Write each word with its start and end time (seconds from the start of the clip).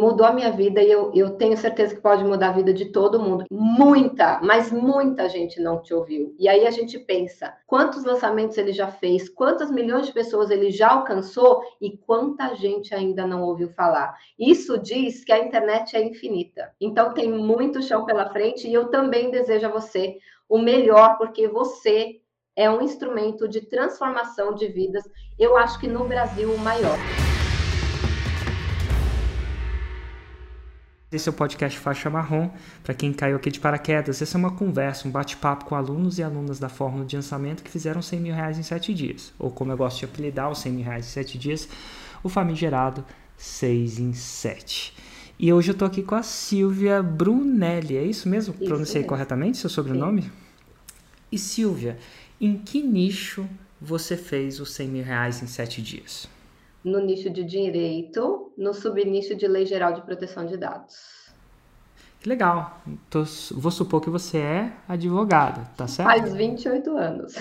mudou 0.00 0.26
a 0.26 0.32
minha 0.32 0.50
vida 0.50 0.82
e 0.82 0.90
eu, 0.90 1.12
eu 1.14 1.30
tenho 1.36 1.56
certeza 1.56 1.94
que 1.94 2.00
pode 2.00 2.24
mudar 2.24 2.48
a 2.48 2.52
vida 2.52 2.72
de 2.72 2.86
todo 2.86 3.20
mundo. 3.20 3.44
Muita, 3.50 4.40
mas 4.42 4.72
muita 4.72 5.28
gente 5.28 5.60
não 5.60 5.82
te 5.82 5.92
ouviu. 5.92 6.34
E 6.38 6.48
aí 6.48 6.66
a 6.66 6.70
gente 6.70 6.98
pensa, 6.98 7.54
quantos 7.66 8.04
lançamentos 8.04 8.56
ele 8.56 8.72
já 8.72 8.88
fez, 8.88 9.28
quantas 9.28 9.70
milhões 9.70 10.06
de 10.06 10.12
pessoas 10.12 10.50
ele 10.50 10.70
já 10.70 10.90
alcançou 10.90 11.62
e 11.80 11.96
quanta 11.96 12.54
gente 12.54 12.94
ainda 12.94 13.26
não 13.26 13.42
ouviu 13.42 13.68
falar. 13.70 14.16
Isso 14.38 14.78
diz 14.78 15.22
que 15.22 15.32
a 15.32 15.38
internet 15.38 15.94
é 15.96 16.02
infinita. 16.02 16.72
Então 16.80 17.12
tem 17.12 17.30
muito 17.30 17.82
chão 17.82 18.04
pela 18.04 18.30
frente 18.30 18.66
e 18.66 18.74
eu 18.74 18.88
também 18.88 19.30
desejo 19.30 19.66
a 19.66 19.70
você 19.70 20.16
o 20.48 20.58
melhor, 20.58 21.16
porque 21.16 21.46
você 21.46 22.20
é 22.56 22.68
um 22.68 22.82
instrumento 22.82 23.48
de 23.48 23.60
transformação 23.60 24.54
de 24.54 24.66
vidas. 24.66 25.04
Eu 25.38 25.56
acho 25.56 25.78
que 25.78 25.86
no 25.86 26.06
Brasil 26.06 26.52
o 26.52 26.58
maior. 26.58 26.98
Esse 31.12 31.28
é 31.28 31.32
o 31.32 31.34
podcast 31.34 31.76
Faixa 31.76 32.08
Marrom. 32.08 32.50
Para 32.84 32.94
quem 32.94 33.12
caiu 33.12 33.36
aqui 33.36 33.50
de 33.50 33.58
paraquedas, 33.58 34.22
essa 34.22 34.36
é 34.36 34.38
uma 34.38 34.52
conversa, 34.52 35.08
um 35.08 35.10
bate-papo 35.10 35.64
com 35.64 35.74
alunos 35.74 36.18
e 36.18 36.22
alunas 36.22 36.60
da 36.60 36.68
fórmula 36.68 37.04
de 37.04 37.16
lançamento 37.16 37.64
que 37.64 37.70
fizeram 37.70 38.00
100 38.00 38.20
mil 38.20 38.32
reais 38.32 38.60
em 38.60 38.62
7 38.62 38.94
dias. 38.94 39.32
Ou 39.36 39.50
como 39.50 39.72
eu 39.72 39.76
gosto 39.76 39.98
de 39.98 40.04
apelidar 40.04 40.48
os 40.48 40.60
100 40.60 40.72
mil 40.72 40.84
reais 40.84 41.06
em 41.06 41.10
7 41.10 41.36
dias, 41.36 41.68
o 42.22 42.28
famigerado 42.28 43.04
6 43.36 43.98
em 43.98 44.12
7. 44.12 44.94
E 45.36 45.52
hoje 45.52 45.70
eu 45.70 45.72
estou 45.72 45.88
aqui 45.88 46.00
com 46.00 46.14
a 46.14 46.22
Silvia 46.22 47.02
Brunelli. 47.02 47.96
É 47.96 48.04
isso 48.04 48.28
mesmo? 48.28 48.54
Isso 48.54 48.64
Pronunciei 48.64 49.02
corretamente 49.02 49.58
seu 49.58 49.68
sobrenome? 49.68 50.22
Sim. 50.22 50.30
E 51.32 51.38
Silvia, 51.38 51.98
em 52.40 52.56
que 52.56 52.80
nicho 52.80 53.48
você 53.80 54.16
fez 54.16 54.60
os 54.60 54.70
100 54.74 54.88
mil 54.88 55.04
reais 55.04 55.42
em 55.42 55.48
7 55.48 55.82
dias? 55.82 56.28
No 56.84 57.00
nicho 57.00 57.30
de 57.30 57.44
direito, 57.44 58.52
no 58.56 58.72
subnicho 58.72 59.34
de 59.34 59.46
lei 59.46 59.66
geral 59.66 59.92
de 59.92 60.02
proteção 60.02 60.46
de 60.46 60.56
dados. 60.56 61.30
Que 62.20 62.28
legal. 62.28 62.82
Tô, 63.08 63.24
vou 63.52 63.70
supor 63.70 64.00
que 64.00 64.10
você 64.10 64.38
é 64.38 64.72
advogada, 64.86 65.62
tá 65.76 65.86
certo? 65.86 66.08
Faz 66.08 66.34
28 66.34 66.96
anos. 66.96 67.34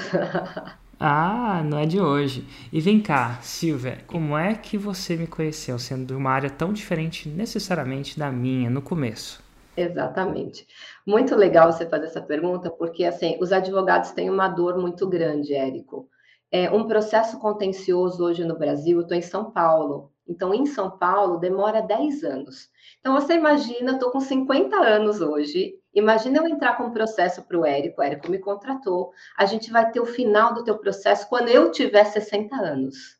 ah, 0.99 1.61
não 1.65 1.77
é 1.77 1.85
de 1.85 1.99
hoje. 1.99 2.47
E 2.71 2.79
vem 2.79 3.01
cá, 3.01 3.39
Silvia, 3.41 3.99
como 4.07 4.37
é 4.37 4.55
que 4.55 4.77
você 4.77 5.17
me 5.17 5.27
conheceu, 5.27 5.77
sendo 5.77 6.05
de 6.05 6.13
uma 6.13 6.31
área 6.31 6.49
tão 6.49 6.71
diferente 6.71 7.27
necessariamente 7.27 8.17
da 8.17 8.31
minha 8.31 8.69
no 8.69 8.81
começo? 8.81 9.43
Exatamente. 9.75 10.65
Muito 11.05 11.35
legal 11.35 11.71
você 11.71 11.85
fazer 11.85 12.05
essa 12.05 12.21
pergunta, 12.21 12.69
porque 12.69 13.03
assim, 13.03 13.37
os 13.41 13.51
advogados 13.51 14.11
têm 14.11 14.29
uma 14.29 14.47
dor 14.47 14.77
muito 14.77 15.07
grande, 15.07 15.53
Érico 15.53 16.07
é, 16.51 16.69
um 16.71 16.87
processo 16.87 17.39
contencioso 17.39 18.23
hoje 18.23 18.43
no 18.43 18.57
Brasil, 18.57 18.97
eu 18.97 19.03
estou 19.03 19.17
em 19.17 19.21
São 19.21 19.51
Paulo, 19.51 20.11
então 20.27 20.53
em 20.53 20.65
São 20.65 20.97
Paulo 20.97 21.37
demora 21.37 21.81
10 21.81 22.23
anos. 22.23 22.69
Então 22.99 23.13
você 23.13 23.33
imagina, 23.35 23.93
estou 23.93 24.11
com 24.11 24.19
50 24.19 24.75
anos 24.75 25.21
hoje, 25.21 25.75
imagina 25.93 26.39
eu 26.39 26.47
entrar 26.47 26.75
com 26.75 26.85
um 26.85 26.91
processo 26.91 27.43
para 27.43 27.57
o 27.57 27.65
Érico, 27.65 28.01
o 28.01 28.03
Érico 28.03 28.31
me 28.31 28.39
contratou, 28.39 29.11
a 29.37 29.45
gente 29.45 29.71
vai 29.71 29.91
ter 29.91 29.99
o 29.99 30.05
final 30.05 30.53
do 30.53 30.63
teu 30.63 30.77
processo 30.77 31.27
quando 31.29 31.49
eu 31.49 31.71
tiver 31.71 32.03
60 32.03 32.55
anos. 32.55 33.19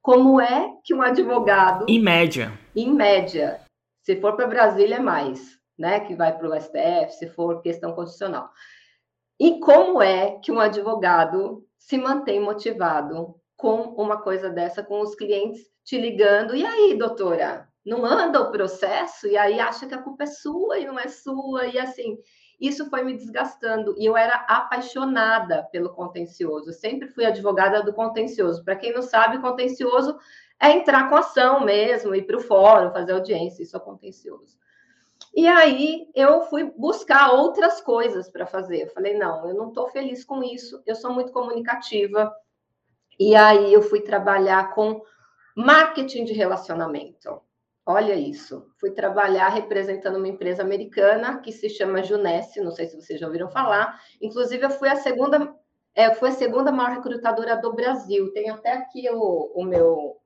Como 0.00 0.40
é 0.40 0.72
que 0.84 0.92
um 0.92 1.02
advogado... 1.02 1.86
Em 1.88 2.00
média. 2.02 2.52
Em 2.74 2.92
média. 2.92 3.60
Se 4.02 4.20
for 4.20 4.34
para 4.34 4.48
Brasília, 4.48 4.96
é 4.96 5.00
mais, 5.00 5.60
né? 5.78 6.00
Que 6.00 6.16
vai 6.16 6.36
para 6.36 6.48
o 6.48 6.60
STF, 6.60 7.12
se 7.12 7.28
for 7.28 7.62
questão 7.62 7.92
constitucional. 7.92 8.50
E 9.38 9.60
como 9.60 10.02
é 10.02 10.40
que 10.42 10.50
um 10.50 10.58
advogado 10.58 11.64
se 11.86 11.98
mantém 11.98 12.40
motivado 12.40 13.34
com 13.56 13.94
uma 13.96 14.20
coisa 14.22 14.48
dessa, 14.48 14.82
com 14.82 15.00
os 15.00 15.14
clientes 15.14 15.60
te 15.84 15.98
ligando, 15.98 16.54
e 16.54 16.64
aí, 16.64 16.96
doutora, 16.96 17.68
não 17.84 18.04
anda 18.04 18.40
o 18.40 18.52
processo? 18.52 19.26
E 19.26 19.36
aí 19.36 19.58
acha 19.58 19.86
que 19.86 19.94
a 19.94 20.02
culpa 20.02 20.22
é 20.22 20.26
sua 20.26 20.78
e 20.78 20.86
não 20.86 20.98
é 20.98 21.08
sua, 21.08 21.66
e 21.66 21.78
assim, 21.78 22.16
isso 22.60 22.88
foi 22.88 23.02
me 23.02 23.16
desgastando. 23.16 23.94
E 23.98 24.06
eu 24.06 24.16
era 24.16 24.34
apaixonada 24.48 25.64
pelo 25.72 25.92
contencioso, 25.92 26.70
eu 26.70 26.72
sempre 26.72 27.08
fui 27.08 27.24
advogada 27.24 27.82
do 27.82 27.92
contencioso. 27.92 28.64
Para 28.64 28.76
quem 28.76 28.92
não 28.92 29.02
sabe, 29.02 29.40
contencioso 29.40 30.16
é 30.60 30.70
entrar 30.70 31.08
com 31.08 31.16
ação 31.16 31.64
mesmo, 31.64 32.14
ir 32.14 32.22
para 32.22 32.36
o 32.36 32.40
fórum, 32.40 32.92
fazer 32.92 33.12
audiência, 33.12 33.64
isso 33.64 33.76
é 33.76 33.80
contencioso. 33.80 34.56
E 35.34 35.46
aí 35.46 36.10
eu 36.14 36.42
fui 36.42 36.64
buscar 36.76 37.32
outras 37.32 37.80
coisas 37.80 38.28
para 38.28 38.46
fazer. 38.46 38.82
Eu 38.82 38.88
falei, 38.88 39.16
não, 39.16 39.48
eu 39.48 39.54
não 39.54 39.68
estou 39.68 39.88
feliz 39.88 40.24
com 40.24 40.42
isso, 40.42 40.82
eu 40.86 40.94
sou 40.94 41.12
muito 41.12 41.32
comunicativa. 41.32 42.32
E 43.18 43.34
aí 43.34 43.72
eu 43.72 43.82
fui 43.82 44.00
trabalhar 44.00 44.74
com 44.74 45.02
marketing 45.56 46.24
de 46.24 46.32
relacionamento. 46.32 47.40
Olha 47.84 48.14
isso. 48.14 48.66
Fui 48.78 48.90
trabalhar 48.90 49.48
representando 49.48 50.16
uma 50.16 50.28
empresa 50.28 50.62
americana 50.62 51.40
que 51.40 51.50
se 51.50 51.68
chama 51.68 52.02
Junesse, 52.02 52.60
não 52.60 52.70
sei 52.70 52.86
se 52.86 53.00
vocês 53.00 53.18
já 53.18 53.26
ouviram 53.26 53.50
falar. 53.50 54.00
Inclusive, 54.20 54.64
eu 54.64 54.70
fui 54.70 54.88
a 54.88 54.96
segunda, 54.96 55.54
é, 55.94 56.14
fui 56.14 56.28
a 56.28 56.32
segunda 56.32 56.70
maior 56.70 56.96
recrutadora 56.96 57.56
do 57.56 57.72
Brasil. 57.74 58.32
Tenho 58.32 58.54
até 58.54 58.72
aqui 58.72 59.08
o, 59.10 59.52
o 59.54 59.64
meu 59.64 60.22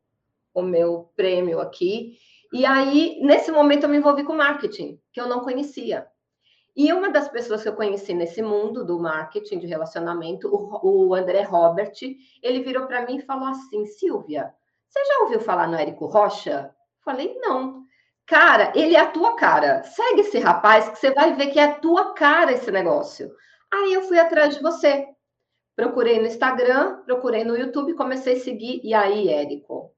o 0.57 0.63
meu 0.63 1.11
prêmio 1.15 1.61
aqui. 1.61 2.17
E 2.53 2.65
aí, 2.65 3.19
nesse 3.23 3.51
momento, 3.51 3.85
eu 3.85 3.89
me 3.89 3.97
envolvi 3.97 4.25
com 4.25 4.35
marketing, 4.35 5.01
que 5.13 5.21
eu 5.21 5.27
não 5.27 5.41
conhecia. 5.41 6.07
E 6.77 6.93
uma 6.93 7.11
das 7.11 7.29
pessoas 7.29 7.63
que 7.63 7.69
eu 7.69 7.75
conheci 7.75 8.13
nesse 8.13 8.43
mundo 8.43 8.85
do 8.85 9.01
marketing 9.01 9.59
de 9.59 9.67
relacionamento, 9.67 10.49
o, 10.53 11.15
André 11.15 11.41
Robert, 11.43 11.95
ele 12.43 12.61
virou 12.61 12.87
para 12.87 13.07
mim 13.07 13.17
e 13.17 13.23
falou 13.23 13.49
assim: 13.49 13.87
Silvia, 13.87 14.53
você 14.87 15.03
já 15.05 15.23
ouviu 15.23 15.41
falar 15.41 15.69
no 15.69 15.77
Érico 15.77 16.05
Rocha? 16.05 16.71
Falei, 17.03 17.35
não. 17.41 17.85
Cara, 18.27 18.73
ele 18.75 18.95
é 18.95 19.01
a 19.01 19.11
tua 19.11 19.37
cara. 19.37 19.85
Segue 19.85 20.21
esse 20.21 20.39
rapaz 20.39 20.89
que 20.89 20.99
você 20.99 21.13
vai 21.13 21.35
ver 21.35 21.47
que 21.47 21.59
é 21.59 21.65
a 21.65 21.75
tua 21.77 22.13
cara 22.13 22.53
esse 22.53 22.71
negócio. 22.71 23.31
Aí 23.73 23.95
eu 23.95 24.03
fui 24.03 24.19
atrás 24.19 24.55
de 24.55 24.63
você. 24.63 25.07
Procurei 25.75 26.19
no 26.19 26.27
Instagram, 26.27 27.03
procurei 27.05 27.45
no 27.45 27.57
YouTube, 27.57 27.95
comecei 27.95 28.37
a 28.37 28.41
seguir. 28.41 28.81
E 28.85 28.93
aí, 28.93 29.29
Érico, 29.29 29.93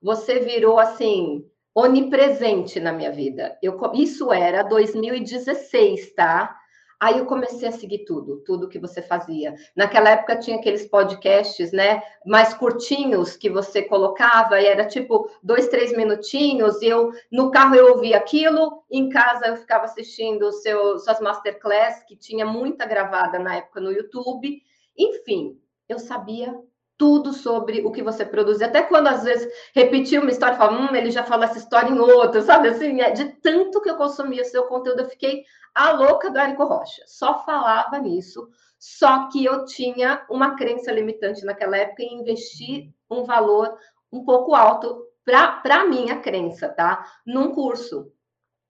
você 0.00 0.38
virou 0.38 0.78
assim 0.78 1.49
onipresente 1.74 2.80
na 2.80 2.92
minha 2.92 3.12
vida. 3.12 3.56
Eu, 3.62 3.78
isso 3.94 4.32
era 4.32 4.62
2016, 4.62 6.12
tá? 6.14 6.56
Aí 7.00 7.18
eu 7.18 7.24
comecei 7.24 7.66
a 7.66 7.72
seguir 7.72 8.04
tudo, 8.04 8.42
tudo 8.44 8.68
que 8.68 8.78
você 8.78 9.00
fazia. 9.00 9.54
Naquela 9.74 10.10
época 10.10 10.36
tinha 10.36 10.58
aqueles 10.58 10.86
podcasts, 10.86 11.72
né, 11.72 12.02
mais 12.26 12.52
curtinhos 12.52 13.36
que 13.38 13.48
você 13.48 13.80
colocava 13.80 14.60
e 14.60 14.66
era 14.66 14.84
tipo 14.84 15.30
dois, 15.42 15.66
três 15.68 15.96
minutinhos. 15.96 16.82
E 16.82 16.88
eu 16.88 17.10
no 17.32 17.50
carro 17.50 17.74
eu 17.74 17.94
ouvia 17.94 18.18
aquilo, 18.18 18.84
em 18.90 19.08
casa 19.08 19.46
eu 19.46 19.56
ficava 19.56 19.84
assistindo 19.84 20.52
seu, 20.52 20.98
suas 20.98 21.20
masterclass 21.20 22.04
que 22.06 22.14
tinha 22.14 22.44
muita 22.44 22.84
gravada 22.84 23.38
na 23.38 23.56
época 23.56 23.80
no 23.80 23.90
YouTube. 23.90 24.60
Enfim, 24.98 25.58
eu 25.88 25.98
sabia 25.98 26.54
tudo 27.00 27.32
sobre 27.32 27.80
o 27.80 27.90
que 27.90 28.02
você 28.02 28.26
produz. 28.26 28.60
Até 28.60 28.82
quando 28.82 29.06
às 29.06 29.24
vezes 29.24 29.50
repetia 29.74 30.20
uma 30.20 30.30
história, 30.30 30.54
falava, 30.54 30.82
hum, 30.82 30.94
ele 30.94 31.10
já 31.10 31.24
falou 31.24 31.44
essa 31.44 31.56
história 31.56 31.88
em 31.88 31.98
outra, 31.98 32.42
sabe? 32.44 32.68
Assim, 32.68 33.00
é 33.00 33.10
de 33.10 33.24
tanto 33.40 33.80
que 33.80 33.88
eu 33.88 33.96
consumia 33.96 34.44
seu 34.44 34.64
conteúdo, 34.64 35.00
eu 35.00 35.08
fiquei 35.08 35.42
a 35.74 35.92
louca 35.92 36.30
do 36.30 36.38
Érico 36.38 36.62
Rocha. 36.64 37.02
Só 37.06 37.42
falava 37.42 37.98
nisso. 37.98 38.46
Só 38.78 39.30
que 39.30 39.42
eu 39.42 39.64
tinha 39.64 40.26
uma 40.28 40.56
crença 40.56 40.92
limitante 40.92 41.42
naquela 41.42 41.78
época 41.78 42.02
em 42.02 42.20
investir 42.20 42.92
um 43.10 43.24
valor 43.24 43.74
um 44.12 44.22
pouco 44.22 44.54
alto 44.54 45.02
para 45.24 45.80
a 45.80 45.86
minha 45.86 46.20
crença, 46.20 46.68
tá? 46.68 47.02
Num 47.26 47.54
curso. 47.54 48.12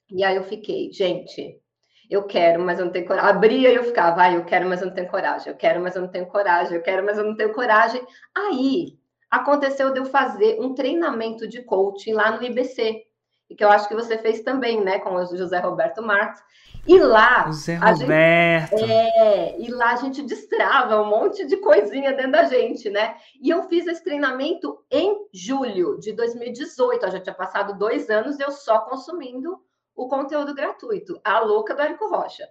E 0.09 0.23
aí 0.23 0.37
eu 0.37 0.45
fiquei, 0.45 0.93
gente, 0.93 1.61
eu 2.11 2.25
quero, 2.25 2.61
mas 2.63 2.79
eu 2.79 2.87
não 2.87 2.93
tenho 2.93 3.07
coragem. 3.07 3.31
Abria 3.31 3.71
e 3.71 3.75
eu 3.77 3.85
ficava, 3.85 4.23
ah, 4.23 4.33
eu 4.33 4.45
quero, 4.45 4.69
mas 4.69 4.81
eu 4.81 4.89
não 4.89 4.95
tenho 4.95 5.09
coragem, 5.09 5.49
eu 5.49 5.57
quero, 5.57 5.81
mas 5.81 5.95
eu 5.95 6.03
não 6.03 6.09
tenho 6.09 6.27
coragem, 6.27 6.77
eu 6.77 6.83
quero, 6.83 7.07
mas 7.07 7.17
eu 7.17 7.25
não 7.25 7.37
tenho 7.37 7.53
coragem. 7.53 8.03
Aí 8.37 8.99
aconteceu 9.31 9.93
de 9.93 10.01
eu 10.01 10.05
fazer 10.07 10.59
um 10.61 10.75
treinamento 10.75 11.47
de 11.47 11.63
coaching 11.63 12.13
lá 12.13 12.33
no 12.33 12.43
IBC, 12.43 13.05
e 13.49 13.55
que 13.55 13.65
eu 13.65 13.71
acho 13.71 13.89
que 13.89 13.95
você 13.95 14.19
fez 14.19 14.41
também, 14.41 14.81
né, 14.81 14.99
com 14.99 15.15
o 15.15 15.37
José 15.37 15.59
Roberto 15.61 16.03
Marques. 16.03 16.43
E 16.87 16.99
lá. 16.99 17.47
José 17.47 17.77
Roberto. 17.77 18.79
Gente, 18.79 18.91
é, 18.91 19.61
e 19.61 19.71
lá 19.71 19.93
a 19.93 19.97
gente 19.97 20.23
destrava 20.23 21.01
um 21.01 21.07
monte 21.07 21.47
de 21.47 21.57
coisinha 21.59 22.13
dentro 22.13 22.33
da 22.33 22.45
gente, 22.45 22.89
né? 22.89 23.17
E 23.41 23.51
eu 23.51 23.65
fiz 23.65 23.87
esse 23.87 24.03
treinamento 24.03 24.79
em 24.91 25.15
julho 25.33 25.99
de 25.99 26.13
2018. 26.13 27.05
Eu 27.05 27.13
já 27.13 27.21
tinha 27.21 27.35
passado 27.35 27.79
dois 27.79 28.09
anos 28.09 28.41
eu 28.41 28.51
só 28.51 28.81
consumindo 28.81 29.61
o 30.01 30.09
conteúdo 30.09 30.55
gratuito, 30.55 31.21
a 31.23 31.41
louca 31.41 31.75
do 31.75 31.83
Érico 31.83 32.09
Rocha. 32.09 32.49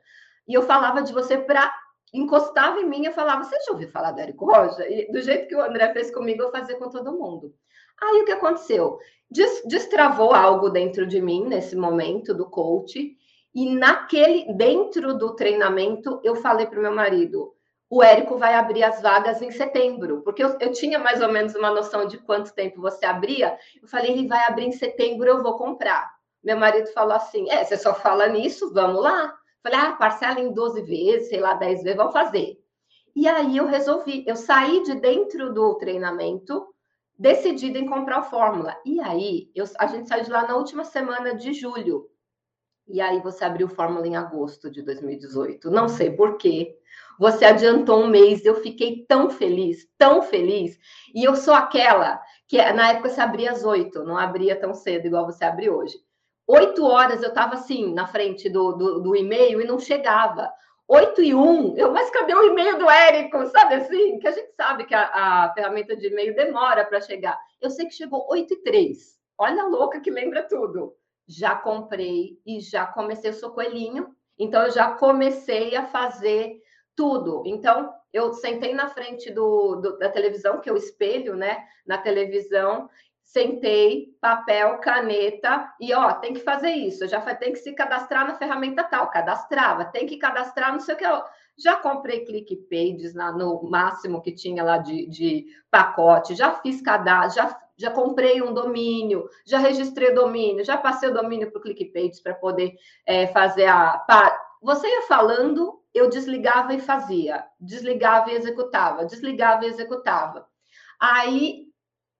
E 0.48 0.54
eu 0.54 0.62
falava 0.62 1.01
de 1.01 1.12
você 1.12 1.38
para 1.38 1.74
encostava 2.13 2.80
em 2.80 2.86
mim 2.86 3.06
e 3.06 3.12
falava: 3.12 3.44
Você 3.44 3.60
já 3.62 3.72
ouviu 3.72 3.90
falar 3.90 4.12
do 4.12 4.19
Érico 4.19 4.46
Rocha? 4.46 4.88
E 4.88 5.12
do 5.12 5.22
jeito 5.22 5.48
que 5.48 5.56
o 5.56 5.62
André 5.62 5.92
fez 5.94 6.12
comigo, 6.12 6.44
eu 6.44 6.51
fazia 6.51 6.78
com 6.78 6.90
todo 6.90 7.18
mundo. 7.18 7.54
Aí 8.01 8.22
o 8.22 8.25
que 8.25 8.31
aconteceu? 8.31 9.00
Destravou 9.66 10.34
algo 10.34 10.69
dentro 10.69 11.06
de 11.06 11.22
mim 11.22 11.46
nesse 11.46 11.75
momento 11.75 12.34
do 12.34 12.50
coach, 12.50 13.16
e 13.54 13.75
naquele, 13.75 14.54
dentro 14.54 15.18
do 15.18 15.36
treinamento, 15.36 16.19
eu 16.24 16.36
falei 16.36 16.68
para 16.68 16.80
o 16.80 16.81
meu 16.81 16.94
marido: 16.94 17.54
o 17.90 18.04
Érico 18.04 18.38
vai 18.38 18.54
abrir 18.54 18.84
as 18.84 19.02
vagas 19.02 19.42
em 19.42 19.50
setembro, 19.50 20.22
porque 20.22 20.44
eu, 20.44 20.56
eu, 20.60 20.72
tinha 20.72 21.00
mais 21.00 21.19
ou 21.22 21.31
menos 21.31 21.56
uma 21.56 21.72
noção 21.72 22.06
de 22.06 22.19
quanto 22.19 22.54
tempo 22.54 22.80
você 22.80 23.06
abria. 23.06 23.57
Eu 23.81 23.88
falei: 23.88 24.12
ele 24.12 24.28
vai 24.28 24.45
abrir 24.45 24.66
em 24.66 24.72
setembro, 24.72 25.28
eu 25.28 25.42
vou 25.42 25.57
comprar. 25.57 26.19
Meu 26.44 26.57
marido 26.57 26.88
falou 26.94 27.13
assim: 27.13 27.50
é, 27.50 27.63
você 27.63 27.77
só 27.77 27.94
fala 27.94 28.27
nisso, 28.27 28.74
vamos 28.74 29.01
lá. 29.01 29.38
Falei, 29.62 29.80
ah, 29.80 29.91
parcela 29.94 30.39
em 30.39 30.53
12 30.53 30.81
vezes, 30.83 31.30
sei 31.30 31.39
lá, 31.39 31.53
10 31.53 31.83
vezes, 31.83 31.97
vamos 31.97 32.13
fazer. 32.13 32.57
E 33.15 33.27
aí 33.27 33.57
eu 33.57 33.65
resolvi, 33.65 34.24
eu 34.25 34.36
saí 34.36 34.81
de 34.83 34.95
dentro 34.95 35.53
do 35.53 35.75
treinamento, 35.75 36.65
decidida 37.18 37.77
em 37.77 37.86
comprar 37.86 38.21
o 38.21 38.24
Fórmula. 38.24 38.77
E 38.86 39.01
aí, 39.01 39.51
eu, 39.53 39.65
a 39.77 39.88
gente 39.88 40.07
saiu 40.07 40.24
de 40.24 40.31
lá 40.31 40.47
na 40.47 40.56
última 40.56 40.86
semana 40.86 41.36
de 41.36 41.51
julho. 41.51 42.09
E 42.88 43.01
aí 43.01 43.19
você 43.19 43.44
abriu 43.44 43.68
o 43.68 43.69
Fórmula 43.69 44.07
em 44.07 44.15
agosto 44.15 44.71
de 44.71 44.81
2018. 44.81 45.69
Não 45.69 45.89
sei 45.89 46.12
por 46.12 46.38
quê. 46.38 46.75
Você 47.19 47.44
adiantou 47.44 48.01
um 48.01 48.07
mês, 48.07 48.45
eu 48.45 48.56
fiquei 48.56 49.06
tão 49.06 49.30
feliz, 49.30 49.85
tão 49.97 50.21
feliz. 50.21 50.80
E 51.13 51.24
eu 51.24 51.35
sou 51.35 51.53
aquela 51.53 52.19
que 52.47 52.57
na 52.71 52.92
época 52.92 53.09
você 53.09 53.19
abria 53.19 53.51
às 53.51 53.65
oito, 53.65 54.03
não 54.03 54.18
abria 54.18 54.57
tão 54.57 54.74
cedo 54.74 55.06
igual 55.06 55.25
você 55.25 55.44
abre 55.44 55.69
hoje. 55.69 56.00
Oito 56.51 56.84
horas 56.84 57.22
eu 57.22 57.30
estava 57.30 57.54
assim, 57.54 57.94
na 57.94 58.07
frente 58.07 58.50
do, 58.50 58.72
do, 58.72 59.00
do 59.01 59.16
e-mail 59.16 59.62
e 59.62 59.68
não 59.68 59.78
chegava. 59.78 60.51
8 60.88 61.22
e 61.22 61.36
1, 61.36 61.78
eu, 61.78 61.92
mas 61.92 62.10
cadê 62.10 62.34
o 62.34 62.42
e-mail 62.42 62.80
do 62.80 62.90
Érico? 62.90 63.46
Sabe 63.46 63.75
assim? 63.75 64.18
Que 64.18 64.28
a 64.28 64.31
gente 64.31 64.51
sabe 64.56 64.86
que 64.86 64.96
a, 64.96 65.04
a 65.46 65.54
ferramenta 65.54 65.96
de 65.96 66.07
e-mail 66.07 66.36
demora 66.36 66.84
para 66.84 67.01
chegar. 67.01 67.40
Eu 67.62 67.69
sei 67.69 67.86
que 67.86 67.94
chegou 67.94 68.25
8 68.28 68.51
e 68.51 68.63
3. 68.63 68.98
Olha 69.38 69.62
a 69.62 69.68
louca 69.68 70.00
que 70.00 70.10
lembra 70.10 70.42
tudo. 70.42 70.96
Já 71.28 71.56
comprei 71.56 72.40
e 72.44 72.60
já 72.60 72.88
comecei, 72.88 73.30
eu 73.30 73.36
sou 73.36 73.52
coelhinho, 73.52 74.10
então 74.36 74.63
eu 74.63 74.72
já 74.72 74.90
comecei 74.94 75.75
a 75.75 75.86
fazer 75.86 76.60
tudo. 76.95 77.44
Então, 77.45 77.94
eu 78.12 78.34
sentei 78.34 78.74
na 78.74 78.90
frente 78.90 79.30
do, 79.30 79.75
do, 79.75 80.00
da 80.00 80.10
televisão, 80.10 80.60
que 80.60 80.68
é 80.68 80.74
o 80.74 80.78
espelho, 80.78 81.36
né? 81.36 81.63
Na 81.86 82.00
televisão, 82.00 82.90
sentei, 83.30 84.18
papel, 84.20 84.80
caneta 84.80 85.72
e 85.80 85.94
ó, 85.94 86.14
tem 86.14 86.34
que 86.34 86.40
fazer 86.40 86.72
isso, 86.72 87.08
já 87.08 87.22
tem 87.36 87.54
que 87.54 87.60
se 87.60 87.74
cadastrar 87.74 88.28
na 88.28 88.34
ferramenta 88.34 88.84
tal, 88.84 89.08
cadastrava, 89.12 89.86
tem 89.86 90.08
que 90.08 90.18
cadastrar, 90.18 90.72
não 90.72 90.80
sei 90.80 90.96
o 90.96 90.98
que. 90.98 91.06
Eu 91.06 91.22
já 91.56 91.76
comprei 91.76 92.26
ClickPages 92.26 93.14
na, 93.14 93.31
no 93.31 93.62
máximo 93.70 94.20
que 94.20 94.31
tinha 94.31 94.64
lá 94.64 94.80
de, 94.80 95.06
de 95.06 95.46
pacote, 95.70 96.34
já 96.34 96.54
fiz 96.54 96.81
cadastro, 96.81 97.44
já, 97.44 97.62
já 97.78 97.92
comprei 97.92 98.42
um 98.42 98.52
domínio, 98.52 99.30
já 99.46 99.60
registrei 99.60 100.12
domínio, 100.12 100.66
já 100.66 100.76
passei 100.76 101.10
o 101.10 101.14
domínio 101.14 101.52
para 101.52 101.60
o 101.60 101.62
ClickPages 101.62 102.22
para 102.22 102.34
poder 102.34 102.74
é, 103.06 103.28
fazer 103.28 103.68
a. 103.68 104.00
Pra... 104.08 104.42
Você 104.60 104.88
ia 104.88 105.04
falando, 105.04 105.80
eu 105.94 106.10
desligava 106.10 106.74
e 106.74 106.80
fazia, 106.80 107.46
desligava 107.60 108.31
e 108.31 108.36
executava, 108.36 109.06
desligava 109.06 109.66
e 109.66 109.70
executava. 109.70 110.48
Aí 111.00 111.69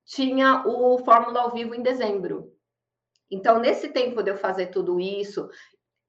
tinha 0.10 0.64
o 0.66 0.98
Fórmula 0.98 1.42
ao 1.42 1.52
vivo 1.52 1.76
em 1.76 1.84
dezembro. 1.84 2.52
Então, 3.30 3.60
nesse 3.60 3.90
tempo 3.90 4.24
de 4.24 4.32
eu 4.32 4.38
fazer 4.38 4.68
tudo 4.68 5.00
isso, 5.00 5.48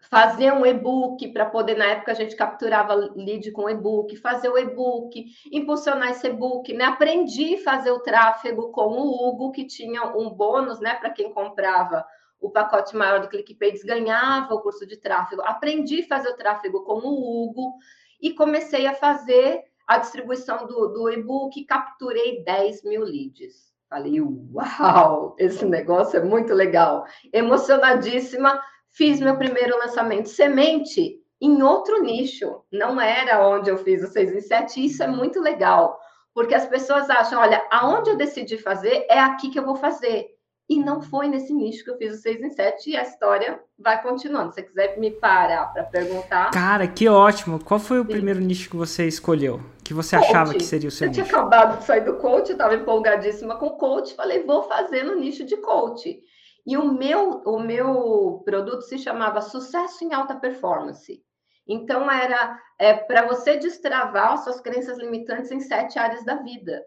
fazer 0.08 0.50
um 0.55 0.64
e-book 0.64 1.29
para 1.29 1.44
poder, 1.44 1.76
na 1.76 1.85
época 1.85 2.12
a 2.12 2.14
gente 2.14 2.35
capturava 2.35 2.94
lead 2.94 3.52
com 3.52 3.69
e-book, 3.69 4.17
fazer 4.17 4.49
o 4.49 4.56
e-book, 4.56 5.26
impulsionar 5.52 6.12
esse 6.12 6.26
e-book, 6.29 6.73
né? 6.73 6.85
Aprendi 6.85 7.56
a 7.56 7.62
fazer 7.62 7.91
o 7.91 8.00
tráfego 8.00 8.73
com 8.73 8.87
o 8.87 9.29
Hugo, 9.29 9.52
que 9.52 9.67
tinha 9.67 10.02
um 10.17 10.31
bônus, 10.31 10.81
né, 10.81 10.94
para 10.94 11.11
quem 11.11 11.35
comprava 11.35 12.02
o 12.41 12.50
pacote 12.50 12.97
maior 12.97 13.20
do 13.20 13.29
ClickPages, 13.29 13.85
ganhava 13.85 14.55
o 14.55 14.62
curso 14.62 14.87
de 14.87 14.97
tráfego. 14.97 15.43
Aprendi 15.43 16.00
a 16.00 16.06
fazer 16.06 16.31
o 16.31 16.37
tráfego 16.37 16.85
com 16.85 17.00
o 17.00 17.44
Hugo 17.44 17.75
e 18.19 18.32
comecei 18.32 18.87
a 18.87 18.94
fazer 18.94 19.62
a 19.87 19.99
distribuição 19.99 20.67
do, 20.67 20.88
do 20.88 21.11
e-book, 21.11 21.62
capturei 21.67 22.43
10 22.43 22.82
mil 22.85 23.02
leads. 23.02 23.69
Falei, 23.90 24.20
uau, 24.20 25.34
esse 25.37 25.66
negócio 25.66 26.16
é 26.16 26.25
muito 26.25 26.54
legal. 26.54 27.04
Emocionadíssima, 27.32 28.62
fiz 28.92 29.19
meu 29.19 29.37
primeiro 29.37 29.76
lançamento 29.76 30.28
semente 30.28 31.19
em 31.40 31.60
outro 31.60 32.00
nicho. 32.00 32.62
Não 32.70 33.00
era 33.00 33.44
onde 33.44 33.69
eu 33.69 33.76
fiz 33.78 34.04
o 34.04 34.06
6 34.06 34.32
em 34.32 34.40
7, 34.40 34.87
isso 34.87 35.02
é 35.02 35.08
muito 35.08 35.40
legal. 35.40 35.98
Porque 36.32 36.54
as 36.54 36.66
pessoas 36.66 37.10
acham, 37.10 37.40
olha, 37.40 37.66
aonde 37.69 38.10
eu 38.10 38.16
decidi 38.16 38.56
fazer, 38.56 39.06
é 39.10 39.19
aqui 39.19 39.50
que 39.50 39.58
eu 39.58 39.66
vou 39.66 39.75
fazer. 39.75 40.28
E 40.69 40.78
não 40.78 41.02
foi 41.02 41.26
nesse 41.26 41.52
nicho 41.52 41.82
que 41.82 41.90
eu 41.90 41.98
fiz 41.98 42.14
o 42.14 42.22
6 42.22 42.42
em 42.42 42.50
7 42.50 42.90
e 42.90 42.96
a 42.96 43.02
história 43.02 43.58
vai 43.76 44.00
continuando. 44.00 44.54
Se 44.54 44.60
você 44.60 44.69
quiser 44.69 44.98
me 45.00 45.10
parar 45.10 45.66
para 45.72 45.82
perguntar. 45.82 46.52
Cara, 46.52 46.87
que 46.87 47.08
ótimo. 47.08 47.58
Qual 47.58 47.81
foi 47.81 47.98
o 47.98 48.04
Sim. 48.04 48.12
primeiro 48.12 48.38
nicho 48.38 48.70
que 48.70 48.76
você 48.76 49.08
escolheu? 49.08 49.60
Que 49.90 49.94
você 49.94 50.16
coach. 50.16 50.28
achava 50.28 50.54
que 50.54 50.62
seria 50.62 50.88
o 50.88 50.92
seu 50.92 51.08
eu 51.08 51.10
nicho? 51.10 51.20
Eu 51.20 51.25
tinha 51.25 51.37
acabado 51.37 51.78
de 51.78 51.84
sair 51.84 52.02
do 52.02 52.14
coach, 52.14 52.52
estava 52.52 52.76
empolgadíssima 52.76 53.56
com 53.56 53.70
coach, 53.70 54.14
falei, 54.14 54.44
vou 54.44 54.62
fazer 54.62 55.02
no 55.02 55.16
nicho 55.16 55.44
de 55.44 55.56
coach. 55.56 56.16
E 56.64 56.76
o 56.76 56.92
meu, 56.92 57.42
o 57.44 57.58
meu 57.58 58.40
produto 58.44 58.82
se 58.82 58.96
chamava 58.98 59.40
Sucesso 59.40 60.04
em 60.04 60.14
Alta 60.14 60.37
Performance. 60.37 61.20
Então, 61.66 62.08
era 62.08 62.56
é, 62.78 62.94
para 62.94 63.26
você 63.26 63.56
destravar 63.56 64.34
as 64.34 64.44
suas 64.44 64.60
crenças 64.60 64.96
limitantes 64.96 65.50
em 65.50 65.58
sete 65.58 65.98
áreas 65.98 66.25
da 66.25 66.37
vida. 66.37 66.84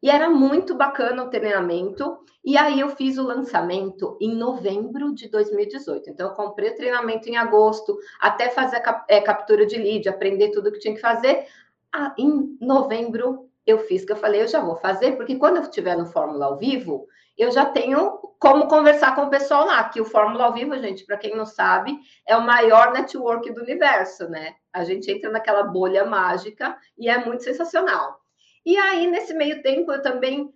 E 0.00 0.08
era 0.08 0.30
muito 0.30 0.76
bacana 0.76 1.24
o 1.24 1.30
treinamento. 1.30 2.18
E 2.44 2.56
aí 2.56 2.78
eu 2.78 2.90
fiz 2.90 3.18
o 3.18 3.24
lançamento 3.24 4.16
em 4.20 4.32
novembro 4.32 5.12
de 5.12 5.28
2018. 5.28 6.10
Então 6.10 6.28
eu 6.28 6.34
comprei 6.36 6.70
o 6.70 6.76
treinamento 6.76 7.28
em 7.28 7.36
agosto, 7.36 7.98
até 8.20 8.48
fazer 8.48 8.76
a 8.76 8.80
cap 8.80 9.04
é, 9.08 9.20
captura 9.20 9.66
de 9.66 9.76
lead, 9.76 10.08
aprender 10.08 10.52
tudo 10.52 10.70
que 10.70 10.78
tinha 10.78 10.94
que 10.94 11.00
fazer. 11.00 11.48
Ah, 11.92 12.14
em 12.18 12.56
novembro 12.60 13.48
eu 13.66 13.78
fiz 13.80 14.04
que 14.04 14.12
eu 14.12 14.16
falei, 14.16 14.42
eu 14.42 14.48
já 14.48 14.60
vou 14.60 14.76
fazer, 14.76 15.12
porque 15.16 15.36
quando 15.36 15.56
eu 15.56 15.62
estiver 15.62 15.96
no 15.96 16.06
Fórmula 16.06 16.46
ao 16.46 16.56
vivo, 16.56 17.06
eu 17.36 17.50
já 17.50 17.66
tenho 17.66 18.18
como 18.38 18.66
conversar 18.66 19.14
com 19.14 19.22
o 19.22 19.30
pessoal 19.30 19.66
lá, 19.66 19.88
que 19.88 20.00
o 20.00 20.04
Fórmula 20.04 20.44
ao 20.44 20.54
vivo, 20.54 20.78
gente, 20.78 21.04
para 21.04 21.18
quem 21.18 21.36
não 21.36 21.44
sabe, 21.44 21.98
é 22.26 22.36
o 22.36 22.46
maior 22.46 22.92
network 22.92 23.52
do 23.52 23.62
universo, 23.62 24.28
né? 24.28 24.54
A 24.72 24.84
gente 24.84 25.10
entra 25.10 25.30
naquela 25.30 25.64
bolha 25.64 26.04
mágica 26.04 26.76
e 26.96 27.08
é 27.08 27.24
muito 27.24 27.42
sensacional. 27.42 28.18
E 28.64 28.76
aí, 28.76 29.06
nesse 29.06 29.34
meio 29.34 29.62
tempo, 29.62 29.92
eu 29.92 30.00
também 30.00 30.52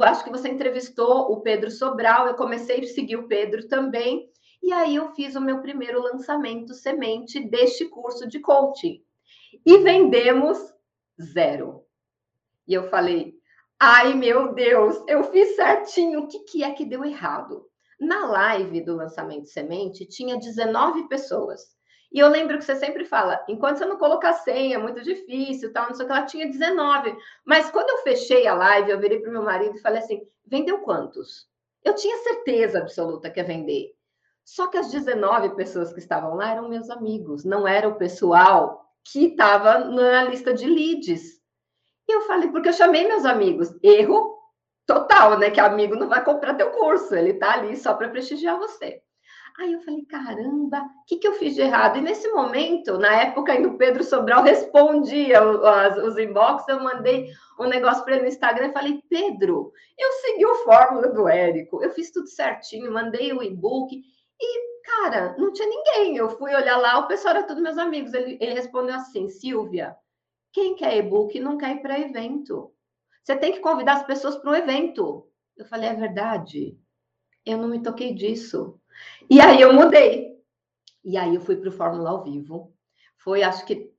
acho 0.00 0.22
que 0.22 0.30
você 0.30 0.48
entrevistou 0.48 1.32
o 1.32 1.40
Pedro 1.40 1.70
Sobral, 1.70 2.26
eu 2.26 2.34
comecei 2.34 2.80
a 2.80 2.86
seguir 2.86 3.16
o 3.16 3.26
Pedro 3.26 3.66
também, 3.68 4.28
e 4.62 4.72
aí 4.72 4.96
eu 4.96 5.08
fiz 5.14 5.34
o 5.34 5.40
meu 5.40 5.60
primeiro 5.60 6.00
lançamento 6.00 6.74
semente 6.74 7.40
deste 7.40 7.86
curso 7.86 8.28
de 8.28 8.38
coaching. 8.40 9.02
E 9.64 9.78
vendemos 9.78 10.58
zero. 11.20 11.84
E 12.66 12.74
eu 12.74 12.88
falei: 12.88 13.34
ai 13.78 14.14
meu 14.14 14.52
Deus, 14.52 15.02
eu 15.08 15.24
fiz 15.24 15.56
certinho, 15.56 16.20
o 16.20 16.28
que, 16.28 16.40
que 16.40 16.64
é 16.64 16.72
que 16.72 16.84
deu 16.84 17.04
errado? 17.04 17.66
Na 17.98 18.26
live 18.26 18.80
do 18.80 18.96
lançamento 18.96 19.48
semente, 19.48 20.06
tinha 20.06 20.38
19 20.38 21.08
pessoas. 21.08 21.60
E 22.12 22.18
eu 22.18 22.28
lembro 22.28 22.58
que 22.58 22.64
você 22.64 22.74
sempre 22.74 23.04
fala, 23.04 23.44
enquanto 23.48 23.78
você 23.78 23.84
não 23.84 23.96
colocar 23.96 24.32
senha, 24.32 24.76
é 24.76 24.78
muito 24.78 25.00
difícil, 25.00 25.72
tal, 25.72 25.88
não 25.88 25.94
sei 25.94 26.04
o 26.04 26.08
que, 26.08 26.12
ela 26.14 26.26
tinha 26.26 26.46
19. 26.46 27.16
Mas 27.44 27.70
quando 27.70 27.90
eu 27.90 27.98
fechei 27.98 28.46
a 28.46 28.54
live, 28.54 28.90
eu 28.90 28.98
virei 28.98 29.20
para 29.20 29.30
meu 29.30 29.44
marido 29.44 29.76
e 29.76 29.80
falei 29.80 30.00
assim: 30.00 30.26
vendeu 30.44 30.78
quantos? 30.80 31.48
Eu 31.84 31.94
tinha 31.94 32.16
certeza 32.18 32.78
absoluta 32.78 33.30
que 33.30 33.40
ia 33.40 33.44
vender. 33.46 33.94
Só 34.44 34.66
que 34.66 34.76
as 34.76 34.90
19 34.90 35.54
pessoas 35.54 35.92
que 35.92 36.00
estavam 36.00 36.34
lá 36.34 36.50
eram 36.52 36.68
meus 36.68 36.90
amigos, 36.90 37.44
não 37.44 37.66
era 37.68 37.88
o 37.88 37.94
pessoal 37.94 38.89
que 39.04 39.26
estava 39.26 39.78
na 39.78 40.24
lista 40.24 40.52
de 40.54 40.66
leads. 40.66 41.40
E 42.08 42.12
eu 42.12 42.22
falei, 42.22 42.48
porque 42.48 42.68
eu 42.68 42.72
chamei 42.72 43.06
meus 43.06 43.24
amigos. 43.24 43.68
Erro 43.82 44.38
total, 44.86 45.38
né? 45.38 45.50
Que 45.50 45.60
amigo 45.60 45.94
não 45.94 46.08
vai 46.08 46.24
comprar 46.24 46.54
teu 46.54 46.70
curso, 46.70 47.14
ele 47.14 47.30
está 47.30 47.54
ali 47.54 47.76
só 47.76 47.94
para 47.94 48.08
prestigiar 48.08 48.58
você. 48.58 49.02
Aí 49.58 49.72
eu 49.72 49.80
falei, 49.80 50.04
caramba, 50.06 50.78
o 50.78 51.04
que, 51.06 51.18
que 51.18 51.28
eu 51.28 51.34
fiz 51.34 51.54
de 51.54 51.60
errado? 51.60 51.98
E 51.98 52.00
nesse 52.00 52.28
momento, 52.30 52.96
na 52.98 53.14
época 53.14 53.52
ainda 53.52 53.68
o 53.68 53.76
Pedro 53.76 54.02
Sobral 54.02 54.42
respondia 54.42 55.42
os, 55.44 56.04
os 56.04 56.18
inbox, 56.18 56.66
eu 56.68 56.82
mandei 56.82 57.30
um 57.58 57.66
negócio 57.66 58.02
para 58.04 58.14
ele 58.14 58.22
no 58.22 58.28
Instagram 58.28 58.68
e 58.68 58.72
falei, 58.72 59.02
Pedro, 59.08 59.72
eu 59.98 60.12
segui 60.12 60.46
o 60.46 60.54
fórmula 60.64 61.08
do 61.08 61.28
Érico, 61.28 61.82
eu 61.82 61.90
fiz 61.90 62.10
tudo 62.10 62.26
certinho, 62.26 62.92
mandei 62.92 63.32
o 63.32 63.42
e-book 63.42 64.02
e, 64.40 64.82
cara, 64.84 65.36
não 65.38 65.52
tinha 65.52 65.68
ninguém. 65.68 66.16
Eu 66.16 66.30
fui 66.30 66.54
olhar 66.54 66.76
lá, 66.76 66.98
o 66.98 67.06
pessoal 67.06 67.36
era 67.36 67.46
todos 67.46 67.62
meus 67.62 67.78
amigos. 67.78 68.14
Ele, 68.14 68.38
ele 68.40 68.54
respondeu 68.54 68.94
assim, 68.94 69.28
Silvia, 69.28 69.94
quem 70.52 70.74
quer 70.74 70.96
e-book 70.96 71.38
não 71.38 71.58
quer 71.58 71.76
ir 71.76 71.82
para 71.82 72.00
evento. 72.00 72.72
Você 73.22 73.36
tem 73.36 73.52
que 73.52 73.60
convidar 73.60 73.94
as 73.94 74.06
pessoas 74.06 74.36
para 74.36 74.50
um 74.50 74.54
evento. 74.54 75.28
Eu 75.56 75.66
falei, 75.66 75.90
é 75.90 75.94
verdade. 75.94 76.78
Eu 77.44 77.58
não 77.58 77.68
me 77.68 77.82
toquei 77.82 78.14
disso. 78.14 78.80
E 79.28 79.40
aí 79.40 79.60
eu 79.60 79.72
mudei. 79.72 80.40
E 81.04 81.16
aí 81.16 81.34
eu 81.34 81.40
fui 81.40 81.56
para 81.56 81.68
o 81.68 81.72
Fórmula 81.72 82.10
ao 82.10 82.24
Vivo. 82.24 82.74
Foi, 83.18 83.42
acho 83.42 83.64
que, 83.66 83.92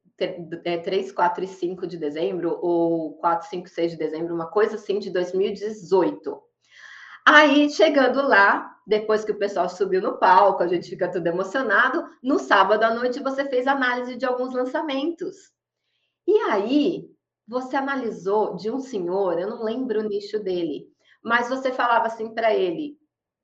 3, 0.83 1.11
4 1.11 1.43
é, 1.43 1.45
e 1.45 1.47
5 1.47 1.87
de 1.87 1.97
dezembro, 1.97 2.59
ou 2.61 3.13
4, 3.17 3.47
5, 3.49 3.69
6 3.69 3.91
de 3.91 3.97
dezembro, 3.97 4.35
uma 4.35 4.47
coisa 4.47 4.75
assim, 4.75 4.99
de 4.99 5.09
2018. 5.09 6.41
Aí, 7.25 7.69
chegando 7.69 8.27
lá, 8.27 8.70
depois 8.85 9.23
que 9.23 9.31
o 9.31 9.37
pessoal 9.37 9.69
subiu 9.69 10.01
no 10.01 10.17
palco, 10.17 10.63
a 10.63 10.67
gente 10.67 10.89
fica 10.89 11.11
tudo 11.11 11.27
emocionado, 11.27 12.05
no 12.23 12.39
sábado 12.39 12.83
à 12.83 12.93
noite 12.93 13.21
você 13.21 13.45
fez 13.45 13.67
análise 13.67 14.15
de 14.15 14.25
alguns 14.25 14.53
lançamentos. 14.53 15.51
E 16.27 16.33
aí, 16.49 17.09
você 17.47 17.75
analisou 17.75 18.55
de 18.55 18.71
um 18.71 18.79
senhor, 18.79 19.39
eu 19.39 19.49
não 19.49 19.63
lembro 19.63 19.99
o 19.99 20.07
nicho 20.07 20.39
dele, 20.39 20.87
mas 21.23 21.49
você 21.49 21.71
falava 21.71 22.07
assim 22.07 22.33
para 22.33 22.53
ele: 22.53 22.97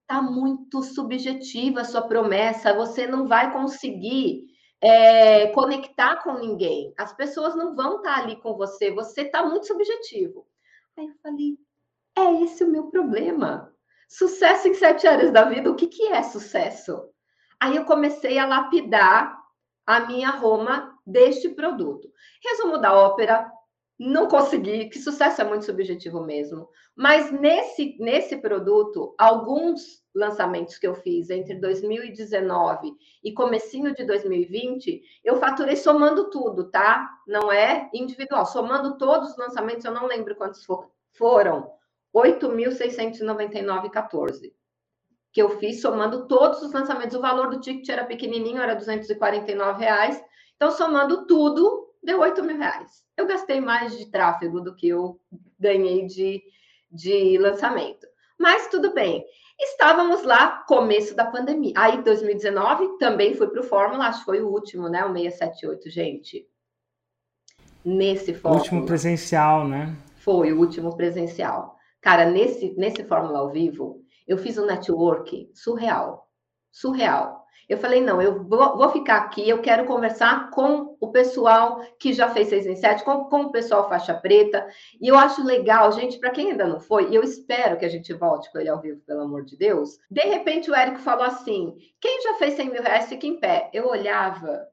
tá 0.08 0.22
muito 0.22 0.82
subjetiva 0.82 1.82
a 1.82 1.86
sua 1.86 2.02
promessa, 2.02 2.74
você 2.74 3.06
não 3.06 3.28
vai 3.28 3.52
conseguir 3.52 4.46
é, 4.82 5.48
conectar 5.48 6.24
com 6.24 6.34
ninguém. 6.34 6.94
As 6.98 7.14
pessoas 7.14 7.56
não 7.56 7.76
vão 7.76 7.98
estar 7.98 8.16
tá 8.16 8.22
ali 8.22 8.36
com 8.38 8.56
você, 8.56 8.92
você 8.92 9.24
está 9.24 9.46
muito 9.46 9.68
subjetivo. 9.68 10.48
Aí 10.98 11.08
eu 11.08 11.16
falei, 11.22 11.58
é 12.18 12.44
esse 12.44 12.64
o 12.64 12.70
meu 12.70 12.88
problema. 12.88 13.74
Sucesso 14.08 14.68
em 14.68 14.74
sete 14.74 15.06
áreas 15.06 15.32
da 15.32 15.44
vida, 15.44 15.70
o 15.70 15.76
que, 15.76 15.88
que 15.88 16.08
é 16.08 16.24
sucesso? 16.24 17.10
Aí 17.60 17.76
eu 17.76 17.86
comecei 17.86 18.38
a 18.38 18.46
lapidar 18.46 19.38
a 19.86 20.02
minha 20.02 20.30
Roma 20.30 20.98
deste 21.06 21.50
produto. 21.50 22.12
Resumo 22.44 22.78
da 22.78 22.94
ópera, 22.94 23.52
não 24.00 24.28
consegui, 24.28 24.90
que 24.90 25.00
sucesso 25.00 25.42
é 25.42 25.44
muito 25.44 25.66
subjetivo 25.66 26.22
mesmo. 26.22 26.70
Mas 26.96 27.32
nesse, 27.32 27.98
nesse 28.00 28.38
produto, 28.38 29.16
alguns 29.18 30.04
lançamentos 30.14 30.78
que 30.78 30.88
eu 30.88 30.96
fiz 30.96 31.30
entre 31.30 31.56
2019 31.56 32.94
e 33.24 33.34
comecinho 33.34 33.94
de 33.96 34.04
2020, 34.06 35.02
eu 35.24 35.38
faturei 35.38 35.76
somando 35.76 36.30
tudo, 36.30 36.70
tá? 36.70 37.10
Não 37.28 37.52
é 37.52 37.90
individual, 37.94 38.46
somando 38.46 38.98
todos 38.98 39.32
os 39.32 39.38
lançamentos, 39.38 39.86
eu 39.86 39.94
não 39.94 40.06
lembro 40.06 40.36
quantos 40.36 40.64
for, 40.64 40.92
foram. 41.14 41.77
8.699,14 42.16 44.54
que 45.38 45.42
eu 45.44 45.60
fiz 45.60 45.82
somando 45.82 46.28
todos 46.28 46.64
os 46.64 46.74
lançamentos. 46.74 47.16
O 47.16 47.22
valor 47.22 47.52
do 47.52 47.60
ticket 47.60 47.88
era 47.90 48.04
pequenininho, 48.04 48.60
era 48.60 48.74
249 48.74 49.80
reais. 49.80 50.20
Então, 50.56 50.72
somando 50.72 51.28
tudo, 51.28 51.94
deu 52.02 52.22
8 52.22 52.44
mil 52.44 52.58
reais. 52.58 53.04
Eu 53.16 53.28
gastei 53.28 53.62
mais 53.62 53.96
de 53.96 54.10
tráfego 54.10 54.60
do 54.60 54.76
que 54.76 54.88
eu 54.88 55.22
ganhei 55.60 56.08
de, 56.08 56.42
de 56.92 57.38
lançamento. 57.38 58.08
Mas 58.36 58.68
tudo 58.68 58.96
bem. 58.96 59.24
Estávamos 59.60 60.24
lá, 60.24 60.64
começo 60.68 61.16
da 61.16 61.26
pandemia. 61.26 61.74
Aí, 61.78 62.02
2019, 62.02 62.98
também 62.98 63.36
fui 63.36 63.46
para 63.46 63.62
o 63.62 63.64
Fórmula, 63.64 64.08
acho 64.08 64.22
que 64.22 64.26
foi 64.26 64.42
o 64.42 64.50
último, 64.50 64.90
né? 64.90 65.06
O 65.06 65.14
678, 65.14 65.90
gente. 65.92 66.48
Nesse 67.86 68.34
Fórmula. 68.34 68.60
O 68.60 68.64
último 68.64 68.86
presencial, 68.88 69.68
né? 69.68 69.96
Foi 70.16 70.52
o 70.52 70.60
último 70.60 70.98
presencial. 70.98 71.77
Cara, 72.08 72.24
nesse, 72.24 72.74
nesse 72.78 73.04
Fórmula 73.04 73.40
ao 73.40 73.50
vivo, 73.50 74.02
eu 74.26 74.38
fiz 74.38 74.58
um 74.58 74.66
network 74.66 75.52
surreal. 75.54 76.26
Surreal. 76.72 77.44
Eu 77.68 77.78
falei, 77.78 78.00
não, 78.00 78.22
eu 78.22 78.46
vou, 78.46 78.78
vou, 78.78 78.90
ficar 78.92 79.18
aqui, 79.18 79.50
eu 79.50 79.62
quero 79.62 79.86
conversar 79.86 80.50
com 80.52 80.96
o 81.02 81.12
pessoal 81.12 81.82
que 82.00 82.14
já 82.14 82.30
fez 82.30 82.48
6 82.48 82.66
em 82.66 82.76
7, 82.78 83.04
com, 83.04 83.26
com 83.26 83.42
o 83.42 83.52
pessoal 83.52 83.90
faixa 83.90 84.14
preta. 84.14 84.66
E 85.02 85.10
eu 85.10 85.18
acho 85.18 85.44
legal, 85.44 85.92
gente, 85.92 86.18
para 86.18 86.30
quem 86.30 86.52
ainda 86.52 86.66
não 86.66 86.80
foi, 86.80 87.10
e 87.10 87.16
eu 87.16 87.24
espero 87.24 87.78
que 87.78 87.84
a 87.84 87.90
gente 87.90 88.14
volte 88.14 88.50
com 88.54 88.58
ele 88.58 88.70
ao 88.70 88.80
vivo, 88.80 89.02
pelo 89.02 89.24
amor 89.24 89.44
de 89.44 89.58
Deus. 89.58 90.00
De 90.10 90.22
repente 90.22 90.72
o 90.72 90.76
Érico 90.76 91.00
falou 91.00 91.26
assim: 91.26 91.76
quem 92.00 92.22
já 92.22 92.36
fez 92.36 92.54
100 92.54 92.70
mil 92.70 92.84
reais 92.84 93.10
fica 93.10 93.28
em 93.28 93.38
pé. 93.38 93.70
Eu 93.74 93.86
olhava, 93.86 94.66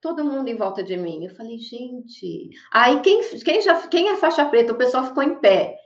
todo 0.00 0.24
mundo 0.24 0.48
em 0.48 0.56
volta 0.56 0.82
de 0.82 0.96
mim. 0.96 1.24
Eu 1.24 1.30
falei, 1.36 1.56
gente. 1.56 2.50
Aí 2.72 2.98
quem, 2.98 3.22
quem, 3.44 3.62
já, 3.62 3.80
quem 3.86 4.08
é 4.08 4.16
faixa 4.16 4.44
preta, 4.44 4.72
o 4.72 4.76
pessoal 4.76 5.04
ficou 5.04 5.22
em 5.22 5.36
pé. 5.36 5.78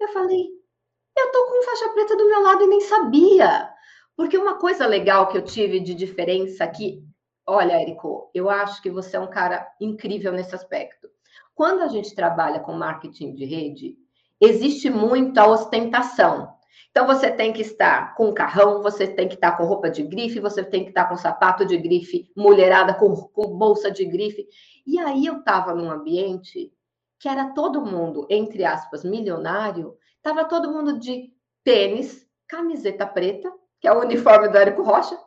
Eu 0.00 0.08
falei, 0.08 0.48
eu 1.16 1.32
tô 1.32 1.46
com 1.46 1.62
faixa 1.64 1.88
preta 1.90 2.16
do 2.16 2.28
meu 2.28 2.42
lado 2.42 2.62
e 2.62 2.66
nem 2.68 2.80
sabia. 2.80 3.68
Porque 4.16 4.38
uma 4.38 4.58
coisa 4.58 4.86
legal 4.86 5.28
que 5.28 5.36
eu 5.36 5.42
tive 5.42 5.80
de 5.80 5.94
diferença 5.94 6.64
aqui, 6.64 7.04
olha, 7.46 7.80
Érico, 7.80 8.30
eu 8.34 8.48
acho 8.48 8.82
que 8.82 8.90
você 8.90 9.16
é 9.16 9.20
um 9.20 9.30
cara 9.30 9.66
incrível 9.80 10.32
nesse 10.32 10.54
aspecto. 10.54 11.08
Quando 11.54 11.82
a 11.82 11.88
gente 11.88 12.14
trabalha 12.14 12.60
com 12.60 12.72
marketing 12.72 13.34
de 13.34 13.44
rede, 13.44 13.96
existe 14.40 14.88
muita 14.88 15.46
ostentação. 15.46 16.52
Então 16.90 17.06
você 17.06 17.30
tem 17.30 17.52
que 17.52 17.62
estar 17.62 18.14
com 18.14 18.32
carrão, 18.32 18.82
você 18.82 19.06
tem 19.06 19.28
que 19.28 19.34
estar 19.34 19.56
com 19.56 19.64
roupa 19.64 19.90
de 19.90 20.02
grife, 20.02 20.40
você 20.40 20.64
tem 20.64 20.84
que 20.84 20.90
estar 20.90 21.08
com 21.08 21.16
sapato 21.16 21.64
de 21.64 21.76
grife, 21.76 22.30
mulherada 22.36 22.94
com, 22.94 23.14
com 23.14 23.56
bolsa 23.56 23.90
de 23.90 24.04
grife. 24.04 24.46
E 24.86 24.98
aí 24.98 25.26
eu 25.26 25.38
estava 25.38 25.74
num 25.74 25.90
ambiente 25.90 26.72
que 27.18 27.28
era 27.28 27.52
todo 27.52 27.84
mundo, 27.84 28.26
entre 28.30 28.64
aspas, 28.64 29.04
milionário, 29.04 29.98
Tava 30.22 30.44
todo 30.44 30.70
mundo 30.70 30.98
de 30.98 31.32
tênis, 31.64 32.26
camiseta 32.46 33.06
preta, 33.06 33.52
que 33.80 33.86
é 33.86 33.92
o 33.92 34.00
uniforme 34.00 34.48
do 34.48 34.58
Érico 34.58 34.82
Rocha, 34.82 35.18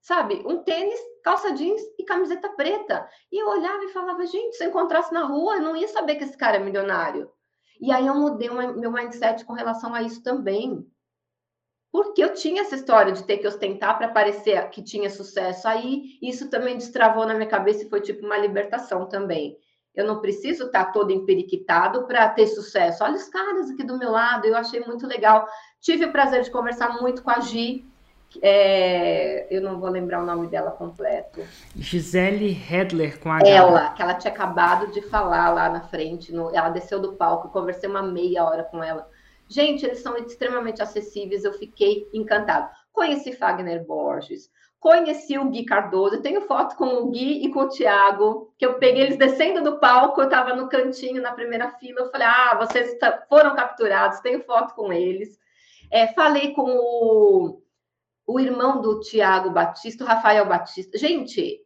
sabe? 0.00 0.42
Um 0.46 0.62
tênis, 0.62 0.98
calça 1.24 1.52
jeans 1.52 1.82
e 1.98 2.04
camiseta 2.04 2.48
preta. 2.50 3.08
E 3.32 3.42
eu 3.42 3.48
olhava 3.48 3.84
e 3.84 3.92
falava, 3.92 4.24
gente, 4.26 4.56
se 4.56 4.64
eu 4.64 4.68
encontrasse 4.68 5.12
na 5.12 5.24
rua, 5.24 5.56
eu 5.56 5.62
não 5.62 5.76
ia 5.76 5.88
saber 5.88 6.16
que 6.16 6.24
esse 6.24 6.36
cara 6.36 6.56
é 6.56 6.60
milionário. 6.60 7.30
E 7.80 7.92
aí 7.92 8.06
eu 8.06 8.14
mudei 8.14 8.48
meu 8.48 8.90
mindset 8.90 9.44
com 9.44 9.52
relação 9.52 9.94
a 9.94 10.02
isso 10.02 10.22
também. 10.22 10.86
Porque 11.90 12.22
eu 12.22 12.34
tinha 12.34 12.62
essa 12.62 12.74
história 12.74 13.12
de 13.12 13.24
ter 13.24 13.38
que 13.38 13.46
ostentar 13.46 13.98
para 13.98 14.08
parecer 14.08 14.68
que 14.70 14.82
tinha 14.82 15.10
sucesso. 15.10 15.66
Aí 15.66 16.18
isso 16.22 16.48
também 16.48 16.76
destravou 16.76 17.26
na 17.26 17.34
minha 17.34 17.48
cabeça 17.48 17.82
e 17.82 17.88
foi 17.88 18.00
tipo 18.00 18.24
uma 18.24 18.38
libertação 18.38 19.08
também. 19.08 19.58
Eu 19.94 20.06
não 20.06 20.20
preciso 20.20 20.66
estar 20.66 20.86
tá 20.86 20.92
todo 20.92 21.10
emperiquitado 21.10 22.06
para 22.06 22.28
ter 22.28 22.46
sucesso. 22.46 23.02
Olha 23.02 23.16
os 23.16 23.28
caras 23.28 23.70
aqui 23.70 23.82
do 23.82 23.98
meu 23.98 24.10
lado, 24.10 24.46
eu 24.46 24.56
achei 24.56 24.80
muito 24.80 25.06
legal. 25.06 25.46
Tive 25.80 26.06
o 26.06 26.12
prazer 26.12 26.42
de 26.42 26.50
conversar 26.50 27.00
muito 27.00 27.22
com 27.22 27.30
a 27.30 27.40
Gi. 27.40 27.84
É, 28.42 29.46
eu 29.50 29.62
não 29.62 29.80
vou 29.80 29.88
lembrar 29.88 30.22
o 30.22 30.26
nome 30.26 30.48
dela 30.48 30.70
completo. 30.70 31.40
Gisele 31.74 32.52
Hedler 32.70 33.18
com 33.18 33.32
a. 33.32 33.40
Ela, 33.40 33.90
que 33.90 34.02
ela 34.02 34.14
tinha 34.14 34.32
acabado 34.32 34.88
de 34.92 35.00
falar 35.02 35.50
lá 35.50 35.68
na 35.70 35.80
frente. 35.80 36.32
No, 36.32 36.54
ela 36.54 36.68
desceu 36.68 37.00
do 37.00 37.14
palco, 37.14 37.48
conversei 37.48 37.88
uma 37.88 38.02
meia 38.02 38.44
hora 38.44 38.64
com 38.64 38.84
ela. 38.84 39.08
Gente, 39.48 39.86
eles 39.86 40.00
são 40.00 40.16
extremamente 40.18 40.82
acessíveis, 40.82 41.42
eu 41.42 41.54
fiquei 41.54 42.06
encantado. 42.12 42.68
Conheci 42.92 43.32
Fagner 43.32 43.84
Borges, 43.86 44.50
Conheci 44.80 45.36
o 45.36 45.50
Gui 45.50 45.64
Cardoso, 45.64 46.22
tenho 46.22 46.42
foto 46.42 46.76
com 46.76 46.86
o 46.86 47.10
Gui 47.10 47.44
e 47.44 47.50
com 47.50 47.60
o 47.60 47.68
Thiago, 47.68 48.54
que 48.56 48.64
eu 48.64 48.78
peguei 48.78 49.02
eles 49.02 49.18
descendo 49.18 49.62
do 49.62 49.80
palco, 49.80 50.20
eu 50.20 50.26
estava 50.26 50.54
no 50.54 50.68
cantinho, 50.68 51.20
na 51.20 51.32
primeira 51.32 51.72
fila, 51.72 52.00
eu 52.00 52.10
falei, 52.10 52.28
ah, 52.28 52.56
vocês 52.56 52.96
foram 53.28 53.56
capturados, 53.56 54.20
tenho 54.20 54.44
foto 54.44 54.74
com 54.74 54.92
eles. 54.92 55.36
É, 55.90 56.06
falei 56.08 56.52
com 56.52 56.70
o, 56.70 57.62
o 58.26 58.38
irmão 58.38 58.80
do 58.80 59.00
Thiago 59.00 59.50
Batista, 59.50 60.04
o 60.04 60.06
Rafael 60.06 60.46
Batista. 60.46 60.96
Gente, 60.96 61.60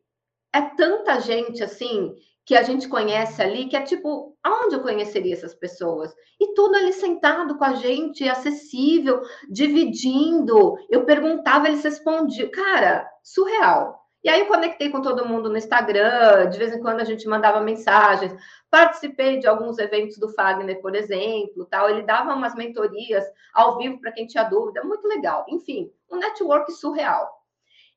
é 0.52 0.62
tanta 0.62 1.21
gente 1.21 1.62
assim 1.62 2.14
que 2.45 2.57
a 2.57 2.63
gente 2.63 2.89
conhece 2.89 3.41
ali, 3.41 3.67
que 3.67 3.77
é 3.77 3.83
tipo, 3.83 4.37
aonde 4.43 4.75
eu 4.75 4.83
conheceria 4.83 5.33
essas 5.33 5.55
pessoas? 5.55 6.13
E 6.41 6.55
tudo 6.55 6.77
ali 6.77 6.93
sentado 6.93 7.57
com 7.57 7.65
a 7.65 7.75
gente, 7.75 8.29
acessível, 8.29 9.23
dividindo. 9.49 10.77
Eu 10.91 11.05
perguntava, 11.05 11.69
eles 11.69 11.85
respondiam. 11.85 12.51
Cara, 12.51 13.09
surreal. 13.23 14.03
E 14.25 14.29
aí 14.29 14.41
eu 14.41 14.47
conectei 14.47 14.89
com 14.89 15.03
todo 15.03 15.27
mundo 15.27 15.49
no 15.49 15.57
Instagram, 15.57 16.49
de 16.49 16.57
vez 16.57 16.73
em 16.73 16.81
quando 16.81 17.01
a 17.01 17.05
gente 17.05 17.27
mandava 17.29 17.61
mensagens. 17.61 18.33
Participei 18.71 19.39
de 19.39 19.49
alguns 19.49 19.79
eventos 19.79 20.17
do 20.17 20.29
Fagner, 20.29 20.81
por 20.81 20.95
exemplo, 20.95 21.67
tal. 21.67 21.91
Ele 21.91 22.03
dava 22.03 22.33
umas 22.35 22.55
mentorias 22.55 23.25
ao 23.53 23.79
vivo 23.79 24.01
para 24.01 24.13
quem 24.13 24.27
tinha 24.27 24.45
dúvida, 24.45 24.85
muito 24.85 25.07
legal. 25.09 25.45
Enfim, 25.49 25.91
um 26.11 26.19
network 26.19 26.71
surreal. 26.73 27.29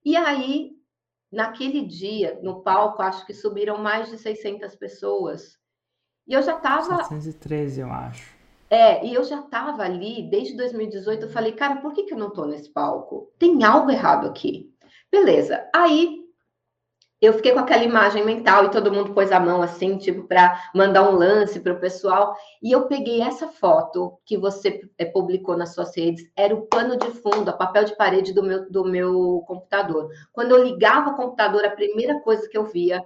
E 0.03 0.15
aí 0.15 0.71
naquele 1.31 1.85
dia, 1.85 2.39
no 2.41 2.61
palco, 2.61 3.01
acho 3.01 3.25
que 3.25 3.33
subiram 3.33 3.77
mais 3.77 4.09
de 4.09 4.17
600 4.17 4.75
pessoas. 4.75 5.57
E 6.27 6.33
eu 6.33 6.41
já 6.41 6.57
estava. 6.57 7.03
713, 7.03 7.81
eu 7.81 7.91
acho. 7.91 8.35
É, 8.69 9.05
e 9.05 9.13
eu 9.13 9.23
já 9.23 9.39
estava 9.39 9.83
ali 9.83 10.29
desde 10.29 10.57
2018. 10.57 11.25
Eu 11.25 11.31
falei, 11.31 11.51
cara, 11.51 11.77
por 11.77 11.93
que, 11.93 12.03
que 12.03 12.13
eu 12.13 12.17
não 12.17 12.29
estou 12.29 12.47
nesse 12.47 12.69
palco? 12.69 13.31
Tem 13.37 13.63
algo 13.63 13.91
errado 13.91 14.27
aqui. 14.27 14.73
Beleza. 15.11 15.69
Aí 15.73 16.24
eu 17.25 17.33
fiquei 17.33 17.51
com 17.53 17.59
aquela 17.59 17.83
imagem 17.83 18.23
mental 18.25 18.65
e 18.65 18.71
todo 18.71 18.91
mundo 18.91 19.13
pôs 19.13 19.31
a 19.31 19.39
mão 19.39 19.61
assim, 19.61 19.97
tipo, 19.97 20.27
para 20.27 20.69
mandar 20.73 21.09
um 21.09 21.15
lance 21.15 21.59
para 21.59 21.73
o 21.73 21.79
pessoal. 21.79 22.35
E 22.61 22.71
eu 22.71 22.87
peguei 22.87 23.21
essa 23.21 23.47
foto 23.47 24.19
que 24.25 24.37
você 24.37 24.81
é, 24.97 25.05
publicou 25.05 25.57
nas 25.57 25.73
suas 25.73 25.95
redes, 25.95 26.29
era 26.35 26.53
o 26.53 26.67
pano 26.67 26.97
de 26.97 27.09
fundo, 27.11 27.49
a 27.49 27.53
papel 27.53 27.85
de 27.85 27.95
parede 27.95 28.33
do 28.33 28.43
meu, 28.43 28.69
do 28.69 28.85
meu 28.85 29.43
computador. 29.47 30.09
Quando 30.33 30.51
eu 30.51 30.63
ligava 30.63 31.11
o 31.11 31.15
computador, 31.15 31.63
a 31.65 31.69
primeira 31.69 32.19
coisa 32.21 32.47
que 32.49 32.57
eu 32.57 32.65
via 32.65 33.03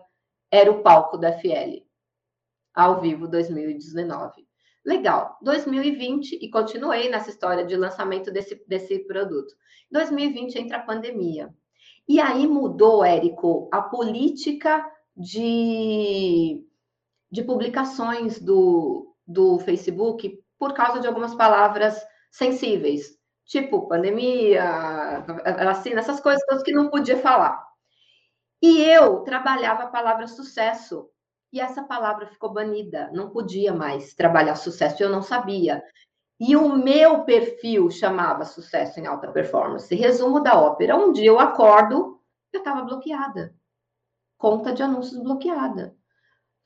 era 0.51 0.71
o 0.71 0.81
palco 0.81 1.17
da 1.17 1.31
FL, 1.33 1.83
ao 2.73 2.99
vivo 3.01 3.27
2019. 3.27 4.47
Legal, 4.85 5.37
2020, 5.41 6.39
e 6.41 6.49
continuei 6.49 7.09
nessa 7.09 7.29
história 7.29 7.65
de 7.65 7.75
lançamento 7.75 8.31
desse, 8.31 8.63
desse 8.67 8.99
produto. 9.05 9.53
2020 9.91 10.57
entra 10.57 10.77
a 10.77 10.83
pandemia. 10.83 11.53
E 12.09 12.19
aí 12.19 12.47
mudou, 12.47 13.05
Érico, 13.05 13.69
a 13.71 13.83
política 13.83 14.83
de, 15.15 16.65
de 17.31 17.43
publicações 17.43 18.41
do, 18.41 19.15
do 19.27 19.59
Facebook 19.59 20.43
por 20.57 20.73
causa 20.73 20.99
de 20.99 21.07
algumas 21.07 21.35
palavras 21.35 22.03
sensíveis, 22.31 23.15
tipo 23.45 23.87
pandemia, 23.87 25.23
vacina, 25.63 25.99
essas 25.99 26.19
coisas 26.19 26.63
que 26.63 26.71
não 26.71 26.89
podia 26.89 27.19
falar. 27.19 27.63
E 28.59 28.81
eu 28.81 29.19
trabalhava 29.19 29.83
a 29.83 29.91
palavra 29.91 30.25
sucesso, 30.25 31.07
e 31.53 31.61
essa 31.61 31.83
palavra 31.83 32.25
ficou 32.25 32.51
banida, 32.51 33.11
não 33.13 33.29
podia 33.29 33.71
mais 33.71 34.15
trabalhar 34.15 34.55
sucesso, 34.55 35.03
eu 35.03 35.09
não 35.09 35.21
sabia. 35.21 35.83
E 36.39 36.55
o 36.55 36.75
meu 36.75 37.23
perfil 37.25 37.89
chamava 37.89 38.45
Sucesso 38.45 38.99
em 38.99 39.05
Alta 39.05 39.27
Performance. 39.27 39.93
Resumo 39.93 40.39
da 40.39 40.57
ópera. 40.57 40.95
Um 40.95 41.11
dia 41.11 41.27
eu 41.27 41.39
acordo, 41.39 42.21
eu 42.53 42.59
estava 42.59 42.81
bloqueada. 42.81 43.53
Conta 44.37 44.71
de 44.71 44.81
anúncios 44.81 45.21
bloqueada. 45.21 45.97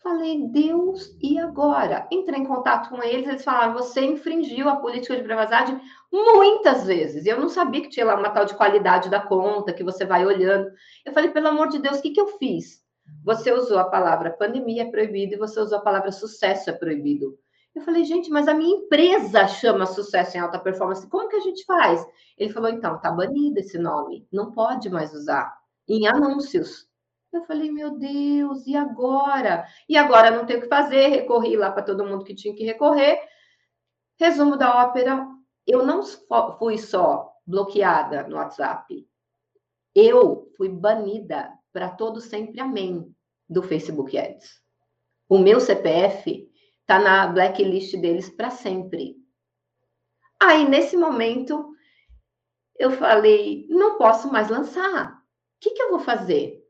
Falei, 0.04 0.48
Deus, 0.50 1.18
e 1.22 1.40
agora? 1.40 2.06
Entrei 2.12 2.42
em 2.42 2.46
contato 2.46 2.90
com 2.90 3.02
eles, 3.02 3.26
eles 3.26 3.44
falaram, 3.44 3.74
você 3.74 4.02
infringiu 4.02 4.68
a 4.68 4.76
política 4.76 5.16
de 5.16 5.24
privacidade 5.24 5.80
muitas 6.12 6.86
vezes. 6.86 7.26
Eu 7.26 7.40
não 7.40 7.48
sabia 7.48 7.82
que 7.82 7.90
tinha 7.90 8.06
lá 8.06 8.16
uma 8.16 8.30
tal 8.30 8.44
de 8.44 8.54
qualidade 8.54 9.10
da 9.10 9.22
conta, 9.22 9.72
que 9.72 9.84
você 9.84 10.06
vai 10.06 10.26
olhando. 10.26 10.70
Eu 11.06 11.14
falei, 11.14 11.32
pelo 11.32 11.48
amor 11.48 11.70
de 11.70 11.80
Deus, 11.80 12.00
o 12.00 12.02
que, 12.02 12.12
que 12.12 12.20
eu 12.20 12.38
fiz? 12.38 12.84
Você 13.24 13.52
usou 13.54 13.80
a 13.80 13.86
palavra 13.86 14.30
pandemia 14.30 14.84
é 14.84 14.92
proibido 14.92 15.36
e 15.36 15.38
você 15.38 15.60
usou 15.60 15.78
a 15.78 15.82
palavra 15.82 16.12
sucesso 16.12 16.70
é 16.70 16.74
proibido. 16.74 17.38
Eu 17.76 17.82
falei, 17.82 18.04
gente, 18.04 18.30
mas 18.30 18.48
a 18.48 18.54
minha 18.54 18.78
empresa 18.78 19.48
chama 19.48 19.86
sucesso 19.86 20.38
em 20.38 20.40
alta 20.40 20.60
performance. 20.60 21.08
Como 21.08 21.28
que 21.28 21.36
a 21.36 21.40
gente 21.40 21.66
faz? 21.66 22.06
Ele 22.38 22.54
falou, 22.54 22.70
então, 22.70 23.00
tá 23.00 23.12
banido 23.12 23.60
esse 23.60 23.78
nome, 23.78 24.28
não 24.32 24.52
pode 24.52 24.90
mais 24.90 25.14
usar 25.14 25.58
em 25.88 26.08
anúncios. 26.08 26.88
Eu 27.32 27.44
falei, 27.46 27.72
meu 27.72 27.98
Deus, 27.98 28.68
e 28.68 28.76
agora? 28.76 29.66
E 29.90 29.98
agora 29.98 30.30
não 30.30 30.46
tem 30.46 30.58
o 30.58 30.62
que 30.62 30.68
fazer, 30.68 31.08
recorri 31.08 31.58
lá 31.58 31.72
para 31.72 31.82
todo 31.82 32.06
mundo 32.06 32.24
que 32.24 32.36
tinha 32.36 32.56
que 32.56 32.64
recorrer. 32.64 33.20
Resumo 34.20 34.56
da 34.56 34.84
ópera, 34.84 35.28
eu 35.66 35.84
não 35.84 36.04
fui 36.60 36.78
só 36.78 37.34
bloqueada 37.46 38.28
no 38.28 38.36
WhatsApp, 38.36 39.08
eu 39.96 40.52
fui 40.56 40.70
banida 40.70 41.52
para 41.72 41.90
todo 41.90 42.22
sempre 42.22 42.62
amém 42.62 43.14
do 43.50 43.64
Facebook 43.64 44.16
Ads. 44.18 44.62
O 45.28 45.40
meu 45.40 45.60
CPF 45.60 46.50
está 46.84 47.00
na 47.00 47.28
blacklist 47.28 47.96
deles 47.98 48.30
para 48.30 48.50
sempre. 48.50 49.16
Aí, 50.42 50.68
nesse 50.68 50.96
momento, 50.96 51.74
eu 52.78 52.92
falei: 52.92 53.66
não 53.70 53.98
posso 53.98 54.32
mais 54.32 54.50
lançar. 54.50 55.12
O 55.12 55.18
que, 55.60 55.72
que 55.72 55.82
eu 55.82 55.90
vou 55.90 56.00
fazer? 56.00 56.62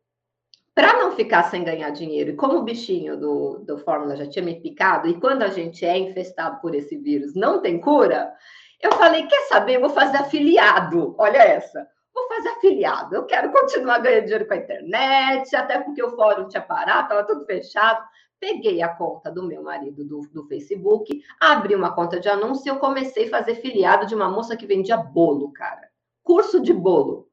Para 0.74 0.94
não 0.94 1.12
ficar 1.12 1.44
sem 1.44 1.64
ganhar 1.64 1.92
dinheiro, 1.92 2.32
e 2.32 2.36
como 2.36 2.60
o 2.60 2.64
bichinho 2.64 3.20
do, 3.20 3.60
do 3.60 3.78
Fórmula 3.78 4.16
já 4.16 4.28
tinha 4.28 4.44
me 4.44 4.60
picado, 4.60 5.08
e 5.08 5.20
quando 5.20 5.44
a 5.44 5.50
gente 5.50 5.86
é 5.86 5.98
infestado 5.98 6.60
por 6.62 6.74
esse 6.74 6.98
vírus 6.98 7.36
não 7.36 7.62
tem 7.62 7.80
cura, 7.80 8.34
eu 8.82 8.92
falei: 8.94 9.28
quer 9.28 9.48
saber? 9.48 9.80
Vou 9.80 9.90
fazer 9.90 10.18
afiliado. 10.18 11.16
Olha 11.18 11.38
essa 11.38 11.88
vou 12.14 12.28
fazer 12.28 12.50
afiliado. 12.50 13.16
Eu 13.16 13.26
quero 13.26 13.52
continuar 13.52 14.00
ganhando 14.00 14.24
dinheiro 14.26 14.48
com 14.48 14.54
a 14.54 14.58
internet, 14.58 15.56
até 15.56 15.80
porque 15.80 16.04
o 16.04 16.16
fórum 16.16 16.48
tinha 16.48 16.62
parado, 16.62 17.04
estava 17.04 17.24
tudo 17.24 17.46
fechado. 17.46 18.04
Peguei 18.44 18.82
a 18.82 18.90
conta 18.90 19.32
do 19.32 19.42
meu 19.48 19.64
marido 19.64 20.04
do, 20.04 20.28
do 20.30 20.46
Facebook, 20.48 21.24
abri 21.40 21.76
uma 21.76 21.96
conta 21.96 22.20
de 22.20 22.28
anúncio 22.28 22.68
e 22.68 22.70
eu 22.70 22.78
comecei 22.78 23.28
a 23.28 23.30
fazer 23.30 23.56
filiado 23.56 24.06
de 24.06 24.14
uma 24.14 24.30
moça 24.30 24.58
que 24.58 24.66
vendia 24.66 24.98
bolo, 24.98 25.54
cara. 25.54 25.90
Curso 26.22 26.60
de 26.60 26.74
bolo. 26.74 27.30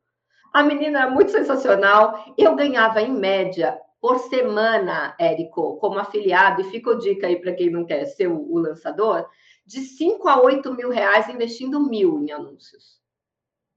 A 0.53 0.63
menina 0.63 1.01
era 1.01 1.11
muito 1.11 1.33
sensacional. 1.33 2.33
Eu 2.39 2.55
ganhava, 2.55 3.03
em 3.03 3.11
média, 3.11 3.77
por 4.01 4.21
semana, 4.21 5.17
Érico, 5.19 5.79
como 5.79 5.99
afiliado, 5.99 6.61
e 6.61 6.71
fica 6.71 6.93
a 6.93 6.99
dica 6.99 7.27
aí 7.27 7.41
para 7.41 7.55
quem 7.55 7.71
não 7.71 7.85
quer 7.85 8.05
ser 8.05 8.29
o, 8.29 8.49
o 8.49 8.61
lançador, 8.61 9.29
de 9.67 9.81
5 9.81 10.29
a 10.29 10.41
8 10.41 10.73
mil 10.75 10.91
reais 10.91 11.29
investindo 11.29 11.81
mil 11.81 12.21
em 12.21 12.31
anúncios. 12.31 13.01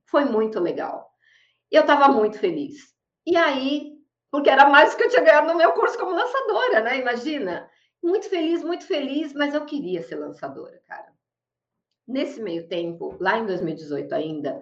Foi 0.06 0.24
muito 0.24 0.60
legal. 0.60 1.10
Eu 1.72 1.82
estava 1.82 2.10
muito 2.10 2.38
feliz. 2.38 2.94
E 3.26 3.36
aí, 3.36 3.93
porque 4.34 4.50
era 4.50 4.68
mais 4.68 4.90
do 4.90 4.98
que 4.98 5.04
eu 5.04 5.10
tinha 5.10 5.22
ganhado 5.22 5.46
no 5.46 5.56
meu 5.56 5.74
curso 5.74 5.96
como 5.96 6.16
lançadora, 6.16 6.82
né? 6.82 6.98
Imagina. 6.98 7.70
Muito 8.02 8.28
feliz, 8.28 8.64
muito 8.64 8.84
feliz, 8.84 9.32
mas 9.32 9.54
eu 9.54 9.64
queria 9.64 10.02
ser 10.02 10.16
lançadora, 10.16 10.82
cara. 10.88 11.14
Nesse 12.08 12.42
meio 12.42 12.68
tempo, 12.68 13.16
lá 13.20 13.38
em 13.38 13.46
2018 13.46 14.12
ainda, 14.16 14.60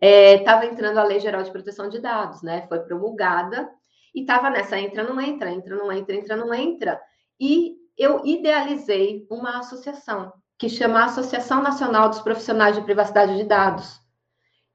estava 0.00 0.64
é, 0.64 0.68
entrando 0.68 0.98
a 0.98 1.04
Lei 1.04 1.20
Geral 1.20 1.44
de 1.44 1.52
Proteção 1.52 1.88
de 1.88 2.00
Dados, 2.00 2.42
né? 2.42 2.66
Foi 2.66 2.80
promulgada 2.80 3.70
e 4.12 4.22
estava 4.22 4.50
nessa 4.50 4.80
entra, 4.80 5.04
não 5.04 5.20
entra, 5.20 5.48
entra, 5.48 5.76
não 5.76 5.92
entra, 5.92 6.16
entra, 6.16 6.36
não 6.36 6.52
entra. 6.52 7.00
E 7.38 7.76
eu 7.96 8.20
idealizei 8.24 9.28
uma 9.30 9.60
associação 9.60 10.32
que 10.58 10.68
chama 10.68 11.04
Associação 11.04 11.62
Nacional 11.62 12.08
dos 12.08 12.20
Profissionais 12.20 12.74
de 12.74 12.82
Privacidade 12.82 13.36
de 13.36 13.44
Dados. 13.44 14.00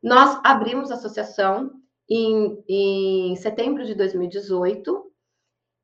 Nós 0.02 0.40
abrimos 0.46 0.92
a 0.92 0.96
associação 0.96 1.79
em, 2.10 2.63
em 2.67 3.36
setembro 3.36 3.86
de 3.86 3.93
2018 3.93 5.06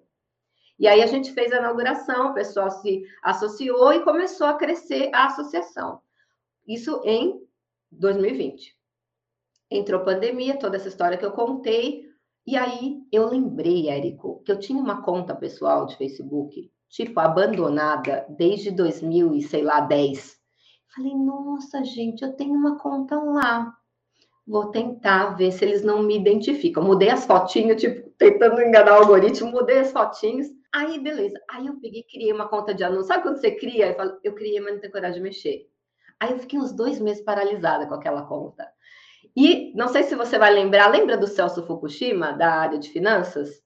E 0.77 0.87
aí 0.87 1.01
a 1.01 1.07
gente 1.07 1.33
fez 1.33 1.51
a 1.51 1.57
inauguração, 1.57 2.29
o 2.29 2.33
pessoal 2.33 2.69
se 2.69 3.03
associou 3.23 3.91
e 3.91 4.03
começou 4.03 4.47
a 4.47 4.53
crescer 4.53 5.09
a 5.13 5.25
associação. 5.25 5.99
Isso 6.65 7.01
em 7.03 7.41
2020. 7.91 8.77
Entrou 9.71 10.03
pandemia, 10.03 10.57
toda 10.57 10.77
essa 10.77 10.87
história 10.87 11.17
que 11.17 11.25
eu 11.25 11.31
contei, 11.31 12.08
e 12.49 12.57
aí 12.57 13.03
eu 13.11 13.27
lembrei, 13.29 13.89
Érico, 13.89 14.41
que 14.43 14.51
eu 14.51 14.59
tinha 14.59 14.81
uma 14.81 15.03
conta 15.03 15.35
pessoal 15.35 15.85
de 15.85 15.95
Facebook, 15.95 16.71
tipo, 16.89 17.19
abandonada 17.19 18.25
desde 18.27 18.71
2000 18.71 19.35
e 19.35 19.41
sei 19.43 19.61
lá, 19.61 19.81
10. 19.81 20.35
Falei, 20.95 21.15
nossa, 21.15 21.83
gente, 21.83 22.23
eu 22.23 22.35
tenho 22.35 22.55
uma 22.55 22.79
conta 22.79 23.15
lá. 23.21 23.71
Vou 24.47 24.71
tentar 24.71 25.35
ver 25.35 25.51
se 25.51 25.63
eles 25.63 25.83
não 25.83 26.01
me 26.01 26.17
identificam. 26.17 26.83
Mudei 26.83 27.11
as 27.11 27.27
fotinhas, 27.27 27.79
tipo, 27.79 28.09
tentando 28.17 28.59
enganar 28.63 28.93
o 28.93 29.03
algoritmo, 29.03 29.51
mudei 29.51 29.77
as 29.77 29.91
fotinhas. 29.91 30.47
Aí, 30.73 30.99
beleza. 30.99 31.39
Aí 31.51 31.67
eu 31.67 31.79
peguei 31.79 32.01
criei 32.01 32.33
uma 32.33 32.47
conta 32.47 32.73
de 32.73 32.83
anúncio. 32.83 33.05
Sabe 33.05 33.21
quando 33.21 33.39
você 33.39 33.51
cria? 33.51 33.89
Eu, 33.89 33.95
falo, 33.95 34.17
eu 34.23 34.33
criei, 34.33 34.59
mas 34.59 34.73
não 34.73 34.79
tenho 34.79 34.91
coragem 34.91 35.21
de 35.21 35.21
mexer. 35.21 35.69
Aí 36.19 36.31
eu 36.31 36.39
fiquei 36.39 36.57
uns 36.57 36.73
dois 36.73 36.99
meses 36.99 37.23
paralisada 37.23 37.85
com 37.85 37.93
aquela 37.93 38.23
conta. 38.23 38.67
E 39.35 39.73
não 39.75 39.87
sei 39.87 40.03
se 40.03 40.15
você 40.15 40.37
vai 40.37 40.53
lembrar, 40.53 40.87
lembra 40.87 41.17
do 41.17 41.27
Celso 41.27 41.65
Fukushima, 41.65 42.33
da 42.33 42.51
área 42.51 42.79
de 42.79 42.89
finanças? 42.89 43.61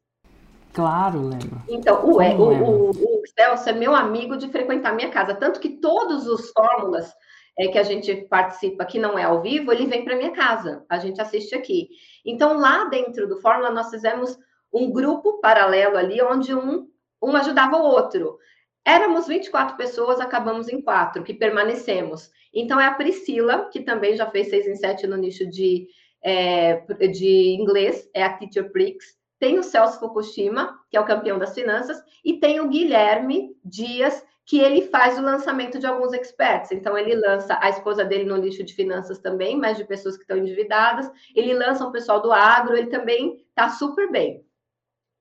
Claro, 0.73 1.21
lembro. 1.21 1.61
Então, 1.69 2.03
o, 2.05 2.21
é, 2.21 2.33
o, 2.33 2.41
o, 2.41 2.89
o, 2.89 3.21
Celso 3.37 3.69
é 3.69 3.73
meu 3.73 3.95
amigo 3.95 4.35
de 4.35 4.49
frequentar 4.49 4.95
minha 4.95 5.09
casa, 5.09 5.35
tanto 5.35 5.59
que 5.59 5.79
todos 5.79 6.27
os 6.27 6.49
fórmulas 6.51 7.13
é, 7.57 7.67
que 7.67 7.77
a 7.77 7.83
gente 7.83 8.15
participa, 8.27 8.85
que 8.85 8.97
não 8.97 9.17
é 9.17 9.23
ao 9.23 9.41
vivo, 9.41 9.71
ele 9.71 9.85
vem 9.85 10.03
para 10.03 10.15
minha 10.15 10.31
casa, 10.31 10.83
a 10.89 10.97
gente 10.97 11.21
assiste 11.21 11.53
aqui. 11.53 11.89
Então, 12.25 12.57
lá 12.57 12.85
dentro 12.85 13.27
do 13.27 13.39
Fórmula, 13.39 13.69
nós 13.69 13.89
fizemos 13.89 14.37
um 14.73 14.91
grupo 14.91 15.39
paralelo 15.39 15.97
ali, 15.97 16.21
onde 16.21 16.55
um, 16.55 16.87
um 17.21 17.35
ajudava 17.35 17.77
o 17.77 17.83
outro. 17.83 18.39
Éramos 18.83 19.27
24 19.27 19.77
pessoas, 19.77 20.19
acabamos 20.19 20.67
em 20.67 20.81
quatro, 20.81 21.23
que 21.23 21.33
permanecemos. 21.33 22.31
Então, 22.53 22.79
é 22.79 22.85
a 22.85 22.93
Priscila, 22.93 23.69
que 23.71 23.81
também 23.81 24.15
já 24.15 24.29
fez 24.29 24.49
6 24.49 24.67
em 24.67 24.75
7 24.75 25.07
no 25.07 25.17
nicho 25.17 25.49
de, 25.49 25.87
é, 26.21 26.81
de 27.07 27.55
inglês, 27.59 28.09
é 28.13 28.23
a 28.23 28.33
Teacher 28.33 28.71
Prix. 28.71 29.17
Tem 29.39 29.57
o 29.57 29.63
Celso 29.63 29.99
Fukushima, 29.99 30.79
que 30.89 30.95
é 30.95 31.01
o 31.01 31.05
campeão 31.05 31.39
das 31.39 31.53
finanças, 31.53 32.01
e 32.23 32.39
tem 32.39 32.59
o 32.59 32.69
Guilherme 32.69 33.55
Dias, 33.65 34.23
que 34.45 34.59
ele 34.59 34.83
faz 34.83 35.17
o 35.17 35.21
lançamento 35.21 35.79
de 35.79 35.87
alguns 35.87 36.13
experts. 36.13 36.71
Então, 36.71 36.97
ele 36.97 37.15
lança 37.15 37.57
a 37.61 37.69
esposa 37.69 38.05
dele 38.05 38.25
no 38.25 38.37
nicho 38.37 38.63
de 38.63 38.73
finanças 38.73 39.19
também, 39.19 39.57
mas 39.57 39.77
de 39.77 39.85
pessoas 39.85 40.15
que 40.15 40.23
estão 40.23 40.37
endividadas. 40.37 41.09
Ele 41.35 41.53
lança 41.53 41.85
um 41.87 41.91
pessoal 41.91 42.21
do 42.21 42.31
agro, 42.31 42.75
ele 42.75 42.87
também 42.87 43.37
está 43.49 43.69
super 43.69 44.11
bem. 44.11 44.45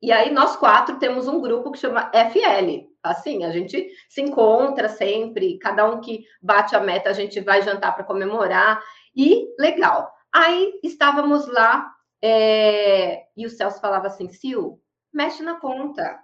E 0.02 0.10
aí, 0.10 0.32
nós 0.32 0.56
quatro 0.56 0.98
temos 0.98 1.28
um 1.28 1.40
grupo 1.40 1.70
que 1.70 1.78
chama 1.78 2.10
FL, 2.12 2.91
assim, 3.02 3.44
a 3.44 3.50
gente 3.50 3.88
se 4.08 4.20
encontra 4.20 4.88
sempre, 4.88 5.58
cada 5.58 5.84
um 5.90 6.00
que 6.00 6.24
bate 6.40 6.76
a 6.76 6.80
meta, 6.80 7.10
a 7.10 7.12
gente 7.12 7.40
vai 7.40 7.62
jantar 7.62 7.94
para 7.94 8.04
comemorar, 8.04 8.82
e 9.14 9.48
legal. 9.58 10.12
Aí 10.32 10.78
estávamos 10.82 11.46
lá, 11.46 11.92
é, 12.22 13.24
e 13.36 13.44
o 13.44 13.50
Celso 13.50 13.80
falava 13.80 14.06
assim, 14.06 14.28
Sil, 14.30 14.78
mexe 15.12 15.42
na 15.42 15.58
conta. 15.58 16.20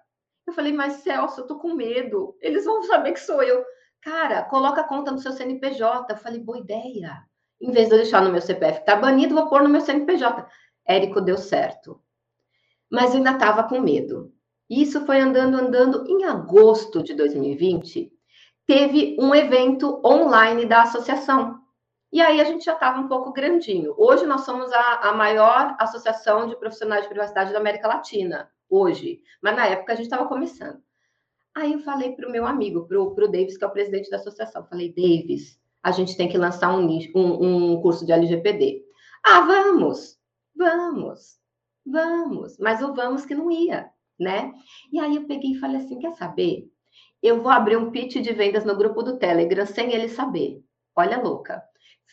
Eu 0.46 0.52
falei, 0.52 0.72
mas 0.72 0.94
Celso, 1.02 1.40
eu 1.40 1.46
tô 1.46 1.58
com 1.58 1.74
medo, 1.74 2.36
eles 2.40 2.64
vão 2.64 2.82
saber 2.84 3.12
que 3.12 3.20
sou 3.20 3.42
eu. 3.42 3.64
Cara, 4.00 4.42
coloca 4.44 4.80
a 4.80 4.84
conta 4.84 5.10
no 5.10 5.18
seu 5.18 5.32
CNPJ. 5.32 6.12
Eu 6.12 6.16
falei, 6.16 6.40
boa 6.40 6.58
ideia. 6.58 7.22
Em 7.60 7.72
vez 7.72 7.88
de 7.88 7.94
eu 7.94 7.98
deixar 7.98 8.22
no 8.22 8.30
meu 8.30 8.40
CPF, 8.40 8.84
tá 8.84 8.94
banido, 8.94 9.34
vou 9.34 9.48
pôr 9.48 9.62
no 9.62 9.68
meu 9.68 9.80
CNPJ. 9.80 10.46
Érico, 10.86 11.20
deu 11.20 11.36
certo. 11.36 12.00
Mas 12.90 13.10
eu 13.10 13.16
ainda 13.16 13.32
estava 13.32 13.64
com 13.64 13.80
medo. 13.80 14.32
Isso 14.68 15.04
foi 15.07 15.20
andando, 15.20 15.57
andando. 15.57 16.04
Em 16.09 16.24
agosto 16.24 17.02
de 17.02 17.14
2020, 17.14 18.12
teve 18.66 19.16
um 19.18 19.35
evento 19.35 20.00
online 20.04 20.66
da 20.66 20.83
associação. 20.83 21.59
E 22.12 22.20
aí 22.20 22.40
a 22.40 22.44
gente 22.44 22.64
já 22.64 22.74
estava 22.74 23.00
um 23.00 23.09
pouco 23.09 23.33
grandinho. 23.33 23.94
Hoje 23.96 24.26
nós 24.26 24.42
somos 24.42 24.72
a, 24.72 25.09
a, 25.09 25.14
maior 25.14 25.76
associação 25.78 26.46
de 26.46 26.57
profissionais 26.57 27.02
de 27.02 27.09
privacidade 27.09 27.52
da 27.52 27.59
América 27.59 27.88
Latina, 27.88 28.50
hoje. 28.68 29.22
Mas 29.42 29.57
na 29.57 29.66
época 29.66 29.92
a 29.92 29.96
gente 29.96 30.07
estava 30.07 30.26
começando. 30.26 30.83
Aí 31.54 31.72
eu 31.72 31.81
falei 31.81 32.12
para 32.12 32.28
o 32.28 32.31
meu 32.33 32.46
amigo, 32.46 32.87
para 32.87 32.98
o 32.98 33.28
Davis, 33.28 33.57
que 33.57 33.64
é 33.64 33.66
o 33.66 33.72
presidente 33.72 34.11
da 34.11 34.16
associação. 34.16 34.64
Falei, 34.66 34.90
Davis, 34.90 35.59
a 35.83 35.90
gente 35.90 36.16
tem 36.16 36.28
que 36.28 36.38
lançar 36.38 36.74
um, 36.74 36.87
um, 37.14 37.72
um 37.72 37.83
curso 37.83 38.07
de 38.07 38.12
LGPD. 38.12 38.85
Ah, 39.24 39.40
vamos, 39.40 40.18
vamos, 40.57 41.38
vamos. 41.85 42.59
Mas 42.59 42.83
o 42.83 42.94
vamos 42.94 43.26
que 43.26 43.35
não 43.35 43.50
ia, 43.50 43.90
né? 44.18 44.52
E 44.92 44.98
aí 44.98 45.16
eu 45.16 45.26
peguei 45.26 45.52
e 45.52 45.59
falei 45.59 45.78
assim, 45.78 45.98
quer 45.98 46.12
saber? 46.12 46.68
Eu 47.22 47.42
vou 47.42 47.50
abrir 47.50 47.76
um 47.76 47.90
pitch 47.90 48.16
de 48.16 48.33
vendas 48.33 48.64
no 48.64 48.76
grupo 48.76 49.02
do 49.02 49.18
Telegram 49.18 49.66
sem 49.66 49.92
ele 49.92 50.09
saber. 50.09 50.62
Olha, 50.94 51.20
louca. 51.20 51.62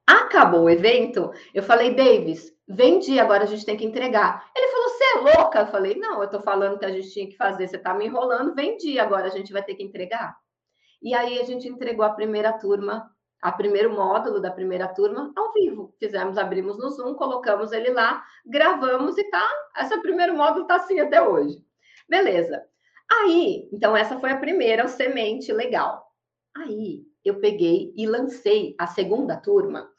Acabou 0.05 0.65
o 0.65 0.69
evento, 0.69 1.31
eu 1.51 1.63
falei, 1.63 1.95
Davis, 1.95 2.55
vendi, 2.67 3.19
agora 3.19 3.45
a 3.45 3.47
gente 3.47 3.65
tem 3.65 3.75
que 3.75 3.83
entregar. 3.83 4.47
Ele 4.55 4.67
falou, 4.67 4.89
você 4.89 5.03
é 5.03 5.37
louca? 5.37 5.59
Eu 5.61 5.67
falei, 5.67 5.95
não, 5.95 6.21
eu 6.21 6.29
tô 6.29 6.39
falando 6.39 6.77
que 6.77 6.85
a 6.85 6.91
gente 6.91 7.09
tinha 7.09 7.27
que 7.27 7.35
fazer, 7.35 7.67
você 7.67 7.79
tá 7.79 7.95
me 7.95 8.05
enrolando, 8.05 8.53
vendi, 8.53 8.99
agora 8.99 9.25
a 9.25 9.31
gente 9.31 9.51
vai 9.51 9.63
ter 9.63 9.73
que 9.73 9.81
entregar. 9.81 10.37
E 11.01 11.15
aí 11.15 11.39
a 11.39 11.43
gente 11.43 11.67
entregou 11.67 12.05
a 12.05 12.11
primeira 12.11 12.53
turma, 12.53 13.09
a 13.41 13.51
primeiro 13.51 13.91
módulo 13.91 14.39
da 14.39 14.51
primeira 14.51 14.87
turma 14.87 15.33
ao 15.35 15.51
vivo. 15.51 15.95
Fizemos, 15.97 16.37
abrimos 16.37 16.77
no 16.77 16.91
Zoom, 16.91 17.15
colocamos 17.15 17.71
ele 17.71 17.89
lá, 17.89 18.23
gravamos 18.45 19.17
e 19.17 19.23
tá, 19.31 19.49
esse 19.79 19.99
primeiro 20.01 20.37
módulo 20.37 20.67
tá 20.67 20.75
assim 20.75 20.99
até 20.99 21.27
hoje. 21.27 21.57
Beleza. 22.07 22.63
Aí, 23.11 23.67
então 23.73 23.97
essa 23.97 24.19
foi 24.19 24.29
a 24.29 24.37
primeira 24.37 24.87
semente 24.87 25.51
legal. 25.51 26.05
Aí 26.55 27.03
eu 27.25 27.39
peguei 27.39 27.91
e 27.95 28.05
lancei 28.05 28.75
a 28.77 28.87
segunda 28.87 29.35
turma. 29.35 29.89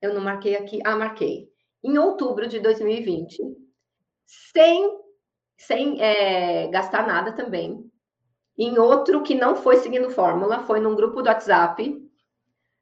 Eu 0.00 0.14
não 0.14 0.20
marquei 0.20 0.56
aqui, 0.56 0.80
ah, 0.84 0.96
marquei. 0.96 1.50
Em 1.82 1.98
outubro 1.98 2.46
de 2.46 2.60
2020, 2.60 3.38
sem, 4.26 4.98
sem 5.58 6.00
é, 6.00 6.68
gastar 6.68 7.06
nada 7.06 7.32
também. 7.32 7.90
Em 8.56 8.78
outro 8.78 9.22
que 9.22 9.34
não 9.34 9.56
foi 9.56 9.76
seguindo 9.78 10.10
fórmula, 10.10 10.64
foi 10.64 10.80
num 10.80 10.94
grupo 10.94 11.22
do 11.22 11.28
WhatsApp. 11.28 11.98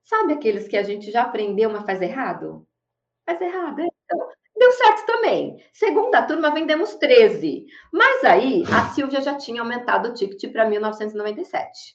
Sabe 0.02 0.32
aqueles 0.32 0.66
que 0.68 0.76
a 0.76 0.82
gente 0.82 1.10
já 1.10 1.22
aprendeu, 1.22 1.70
mas 1.70 1.84
faz 1.84 2.02
errado? 2.02 2.66
Faz 3.24 3.40
errado, 3.40 3.80
então. 3.80 4.28
Deu 4.56 4.72
certo 4.72 5.06
também. 5.06 5.62
Segunda 5.72 6.26
turma, 6.26 6.52
vendemos 6.52 6.96
13. 6.96 7.66
Mas 7.92 8.24
aí, 8.24 8.64
a 8.64 8.88
Silvia 8.90 9.20
já 9.20 9.36
tinha 9.36 9.62
aumentado 9.62 10.08
o 10.08 10.14
ticket 10.14 10.50
para 10.52 10.68
1997, 10.68 11.94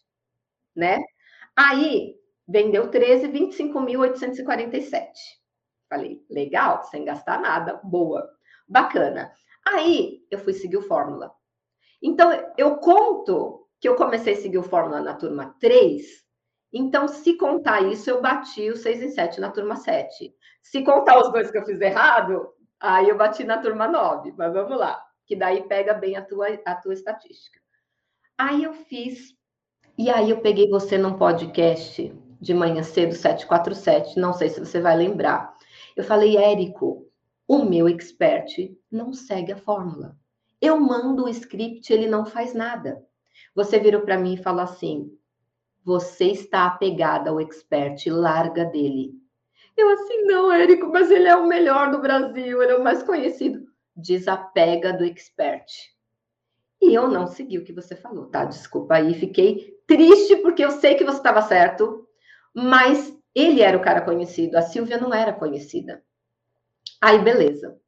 né? 0.75 0.99
Aí 1.55 2.15
vendeu 2.47 2.89
13, 2.89 3.27
25.847. 3.27 5.07
Falei, 5.89 6.25
legal, 6.29 6.83
sem 6.83 7.05
gastar 7.05 7.39
nada, 7.39 7.79
boa, 7.83 8.27
bacana. 8.67 9.31
Aí 9.65 10.25
eu 10.29 10.39
fui 10.39 10.53
seguir 10.53 10.77
o 10.77 10.81
Fórmula. 10.81 11.31
Então, 12.01 12.31
eu 12.57 12.77
conto 12.77 13.67
que 13.79 13.87
eu 13.87 13.95
comecei 13.95 14.33
a 14.33 14.37
seguir 14.37 14.57
o 14.57 14.63
Fórmula 14.63 15.01
na 15.01 15.13
turma 15.13 15.55
3. 15.59 16.03
Então, 16.71 17.07
se 17.07 17.37
contar 17.37 17.81
isso, 17.81 18.09
eu 18.09 18.21
bati 18.21 18.69
o 18.69 18.75
6 18.75 19.03
em 19.03 19.09
7 19.09 19.39
na 19.39 19.51
turma 19.51 19.75
7. 19.75 20.33
Se 20.61 20.83
contar 20.83 21.19
os 21.19 21.31
dois 21.31 21.51
que 21.51 21.57
eu 21.57 21.65
fiz 21.65 21.79
errado, 21.79 22.51
aí 22.79 23.07
eu 23.07 23.17
bati 23.17 23.43
na 23.43 23.59
turma 23.59 23.87
9. 23.87 24.33
Mas 24.37 24.53
vamos 24.53 24.77
lá, 24.77 25.01
que 25.25 25.35
daí 25.35 25.67
pega 25.67 25.93
bem 25.93 26.15
a 26.15 26.25
tua, 26.25 26.47
a 26.65 26.75
tua 26.75 26.93
estatística. 26.93 27.59
Aí 28.37 28.63
eu 28.63 28.73
fiz 28.73 29.35
e 29.97 30.10
aí 30.10 30.32
eu 30.32 30.41
peguei 30.41 30.69
você 30.69 30.97
num 30.97 31.17
podcast 31.17 32.13
de 32.41 32.53
manhã 32.53 32.82
cedo, 32.84 33.13
747, 33.13 34.19
não 34.19 34.34
sei 34.34 34.49
se 34.49 34.60
você 34.60 34.82
vai 34.82 34.97
lembrar. 34.97 35.56
Eu 35.95 36.03
falei, 36.03 36.36
Érico, 36.36 37.08
o 37.47 37.63
meu 37.63 37.88
expert 37.88 38.75
não 38.91 39.13
segue 39.13 39.51
a 39.51 39.58
fórmula. 39.58 40.17
Eu 40.60 40.79
mando 40.79 41.25
o 41.25 41.29
script, 41.29 41.91
ele 41.93 42.08
não 42.08 42.25
faz 42.25 42.53
nada. 42.53 43.06
Você 43.53 43.77
virou 43.79 44.01
para 44.01 44.17
mim 44.17 44.34
e 44.34 44.41
falou 44.41 44.62
assim: 44.62 45.15
você 45.84 46.25
está 46.25 46.65
apegada 46.65 47.29
ao 47.29 47.39
expert, 47.39 48.10
larga 48.10 48.65
dele. 48.65 49.13
Eu 49.75 49.89
assim, 49.89 50.23
não, 50.23 50.51
Érico, 50.51 50.88
mas 50.88 51.12
ele 51.12 51.27
é 51.27 51.36
o 51.36 51.47
melhor 51.47 51.91
do 51.91 52.01
Brasil, 52.01 52.62
ele 52.62 52.71
é 52.71 52.75
o 52.75 52.84
mais 52.84 53.03
conhecido. 53.03 53.67
Desapega 53.95 54.93
do 54.93 55.03
expert. 55.03 55.93
E 56.82 56.93
eu 56.93 57.08
não 57.08 57.27
segui 57.27 57.58
o 57.58 57.63
que 57.63 57.73
você 57.73 57.95
falou, 57.95 58.25
tá? 58.25 58.45
Desculpa 58.45 58.95
aí, 58.95 59.13
fiquei 59.13 59.72
triste 59.88 60.38
porque 60.38 60.63
eu 60.63 60.72
sei 60.72 60.96
que 60.96 61.04
você 61.04 61.17
estava 61.17 61.41
certo, 61.41 62.08
mas 62.54 63.17
ele 63.36 63.62
era 63.62 63.78
o 63.78 63.82
cara 63.82 64.02
conhecido, 64.02 64.56
a 64.56 64.62
Silvia 64.62 64.98
não 64.98 65.13
era 65.13 65.34
conhecida. 65.34 66.04
Aí, 67.02 67.19
beleza. 67.19 67.80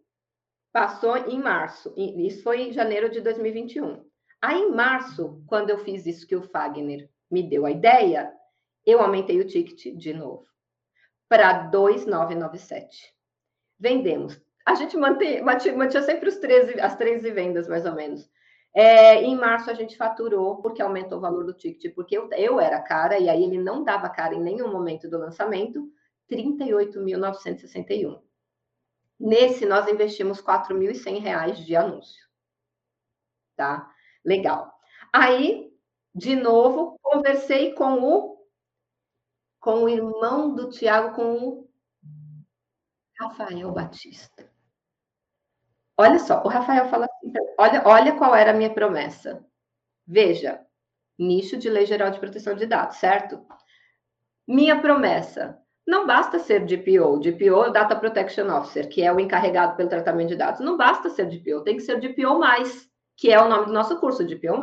passou 0.71 1.17
em 1.17 1.39
março. 1.39 1.91
Isso 1.97 2.43
foi 2.43 2.61
em 2.61 2.71
janeiro 2.71 3.09
de 3.09 3.19
2021. 3.21 4.05
Aí 4.41 4.59
em 4.59 4.71
março, 4.71 5.43
quando 5.47 5.71
eu 5.71 5.79
fiz 5.79 6.05
isso 6.05 6.27
que 6.27 6.35
o 6.35 6.43
Fagner 6.43 7.09
me 7.29 7.43
deu 7.43 7.65
a 7.65 7.71
ideia, 7.71 8.31
eu 8.85 9.01
aumentei 9.01 9.39
o 9.39 9.47
ticket 9.47 9.95
de 9.97 10.13
novo 10.13 10.50
para 11.31 11.53
2,997. 11.69 13.15
Vendemos. 13.79 14.37
A 14.65 14.75
gente 14.75 14.97
mantinha, 14.97 15.41
mantinha 15.41 16.03
sempre 16.03 16.27
os 16.27 16.35
13, 16.35 16.77
as 16.81 16.97
13 16.97 17.31
vendas, 17.31 17.69
mais 17.69 17.85
ou 17.85 17.95
menos. 17.95 18.29
É, 18.75 19.23
em 19.23 19.33
março 19.37 19.71
a 19.71 19.73
gente 19.73 19.95
faturou, 19.95 20.61
porque 20.61 20.81
aumentou 20.81 21.19
o 21.19 21.21
valor 21.21 21.45
do 21.45 21.53
ticket, 21.53 21.95
porque 21.95 22.17
eu, 22.17 22.29
eu 22.33 22.59
era 22.59 22.81
cara, 22.81 23.17
e 23.17 23.29
aí 23.29 23.45
ele 23.45 23.57
não 23.57 23.81
dava 23.81 24.09
cara 24.09 24.35
em 24.35 24.41
nenhum 24.41 24.69
momento 24.73 25.09
do 25.09 25.17
lançamento, 25.17 25.89
38.961. 26.29 28.19
Nesse, 29.17 29.65
nós 29.65 29.87
investimos 29.87 30.39
R$ 30.39 30.47
4.100 30.47 31.63
de 31.63 31.77
anúncio. 31.77 32.27
Tá? 33.55 33.89
Legal. 34.25 34.69
Aí, 35.13 35.71
de 36.13 36.35
novo, 36.35 36.99
conversei 37.01 37.71
com 37.73 38.01
o 38.01 38.30
com 39.61 39.83
o 39.83 39.89
irmão 39.89 40.53
do 40.55 40.69
Tiago, 40.69 41.15
com 41.15 41.35
o 41.35 41.69
Rafael 43.17 43.71
Batista. 43.71 44.49
Olha 45.95 46.17
só, 46.17 46.43
o 46.43 46.47
Rafael 46.47 46.89
fala 46.89 47.05
assim, 47.05 47.31
olha, 47.59 47.83
olha 47.85 48.17
qual 48.17 48.35
era 48.35 48.49
a 48.51 48.55
minha 48.55 48.73
promessa. 48.73 49.45
Veja, 50.05 50.65
nicho 51.17 51.57
de 51.57 51.69
lei 51.69 51.85
geral 51.85 52.09
de 52.09 52.19
proteção 52.19 52.55
de 52.55 52.65
dados, 52.65 52.97
certo? 52.97 53.45
Minha 54.47 54.81
promessa, 54.81 55.61
não 55.87 56.07
basta 56.07 56.39
ser 56.39 56.65
DPO, 56.65 57.19
DPO 57.19 57.65
é 57.65 57.71
Data 57.71 57.95
Protection 57.95 58.49
Officer, 58.49 58.89
que 58.89 59.03
é 59.03 59.13
o 59.13 59.19
encarregado 59.19 59.77
pelo 59.77 59.89
tratamento 59.89 60.29
de 60.29 60.37
dados. 60.37 60.59
Não 60.59 60.75
basta 60.75 61.07
ser 61.11 61.27
DPO, 61.27 61.63
tem 61.63 61.77
que 61.77 61.83
ser 61.83 61.99
DPO+, 61.99 62.39
que 63.15 63.31
é 63.31 63.39
o 63.39 63.47
nome 63.47 63.67
do 63.67 63.73
nosso 63.73 63.99
curso, 63.99 64.25
DPO+. 64.25 64.57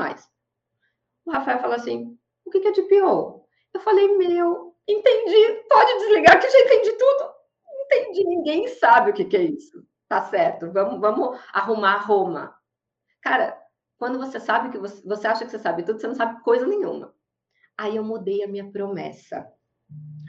O 1.25 1.31
Rafael 1.31 1.61
fala 1.61 1.77
assim, 1.77 2.19
o 2.45 2.51
que 2.51 2.67
é 2.67 2.73
DPO? 2.73 3.47
Eu 3.73 3.81
falei, 3.81 4.17
meu, 4.17 4.68
entendi, 4.89 5.65
pode 5.69 5.99
desligar 5.99 6.41
que 6.41 6.51
já 6.51 6.61
entendi 6.61 6.93
tudo. 6.93 7.35
Entendi, 7.85 8.25
ninguém 8.25 8.69
sabe 8.69 9.11
o 9.11 9.15
que 9.15 9.37
é 9.37 9.43
isso. 9.43 9.87
Tá 10.09 10.23
certo, 10.23 10.73
vamos, 10.73 11.01
vamos 11.01 11.39
arrumar 11.53 11.99
Roma. 11.99 12.55
Cara, 13.23 13.59
quando 13.99 14.19
você 14.19 14.41
sabe 14.41 14.71
que 14.71 14.79
você, 14.79 15.07
você 15.07 15.27
acha 15.27 15.45
que 15.45 15.51
você 15.51 15.59
sabe 15.59 15.83
tudo, 15.83 16.01
você 16.01 16.07
não 16.07 16.15
sabe 16.15 16.43
coisa 16.43 16.67
nenhuma. 16.67 17.15
Aí 17.77 17.97
eu 17.97 18.05
mudei 18.05 18.43
a 18.43 18.49
minha 18.49 18.71
promessa. 18.71 19.47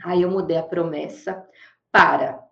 Aí 0.04 0.22
eu 0.22 0.30
mudei 0.30 0.56
a 0.56 0.62
promessa 0.62 1.46
para 1.90 2.42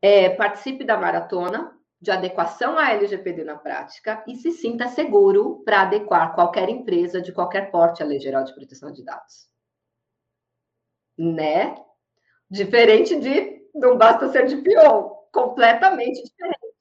é, 0.00 0.30
participe 0.30 0.84
da 0.84 0.96
maratona 0.96 1.76
de 2.00 2.10
adequação 2.10 2.76
à 2.76 2.90
LGPD 2.90 3.44
na 3.44 3.56
prática 3.56 4.24
e 4.26 4.34
se 4.34 4.50
sinta 4.50 4.88
seguro 4.88 5.62
para 5.64 5.82
adequar 5.82 6.34
qualquer 6.34 6.68
empresa 6.68 7.22
de 7.22 7.32
qualquer 7.32 7.70
porte 7.70 8.02
à 8.02 8.06
Lei 8.06 8.18
Geral 8.18 8.42
de 8.42 8.52
Proteção 8.52 8.92
de 8.92 9.04
Dados. 9.04 9.51
Né? 11.22 11.76
Diferente 12.50 13.18
de 13.20 13.62
não 13.72 13.96
basta 13.96 14.28
ser 14.30 14.46
de 14.46 14.56
PO, 14.56 15.28
completamente 15.32 16.22
diferente. 16.22 16.72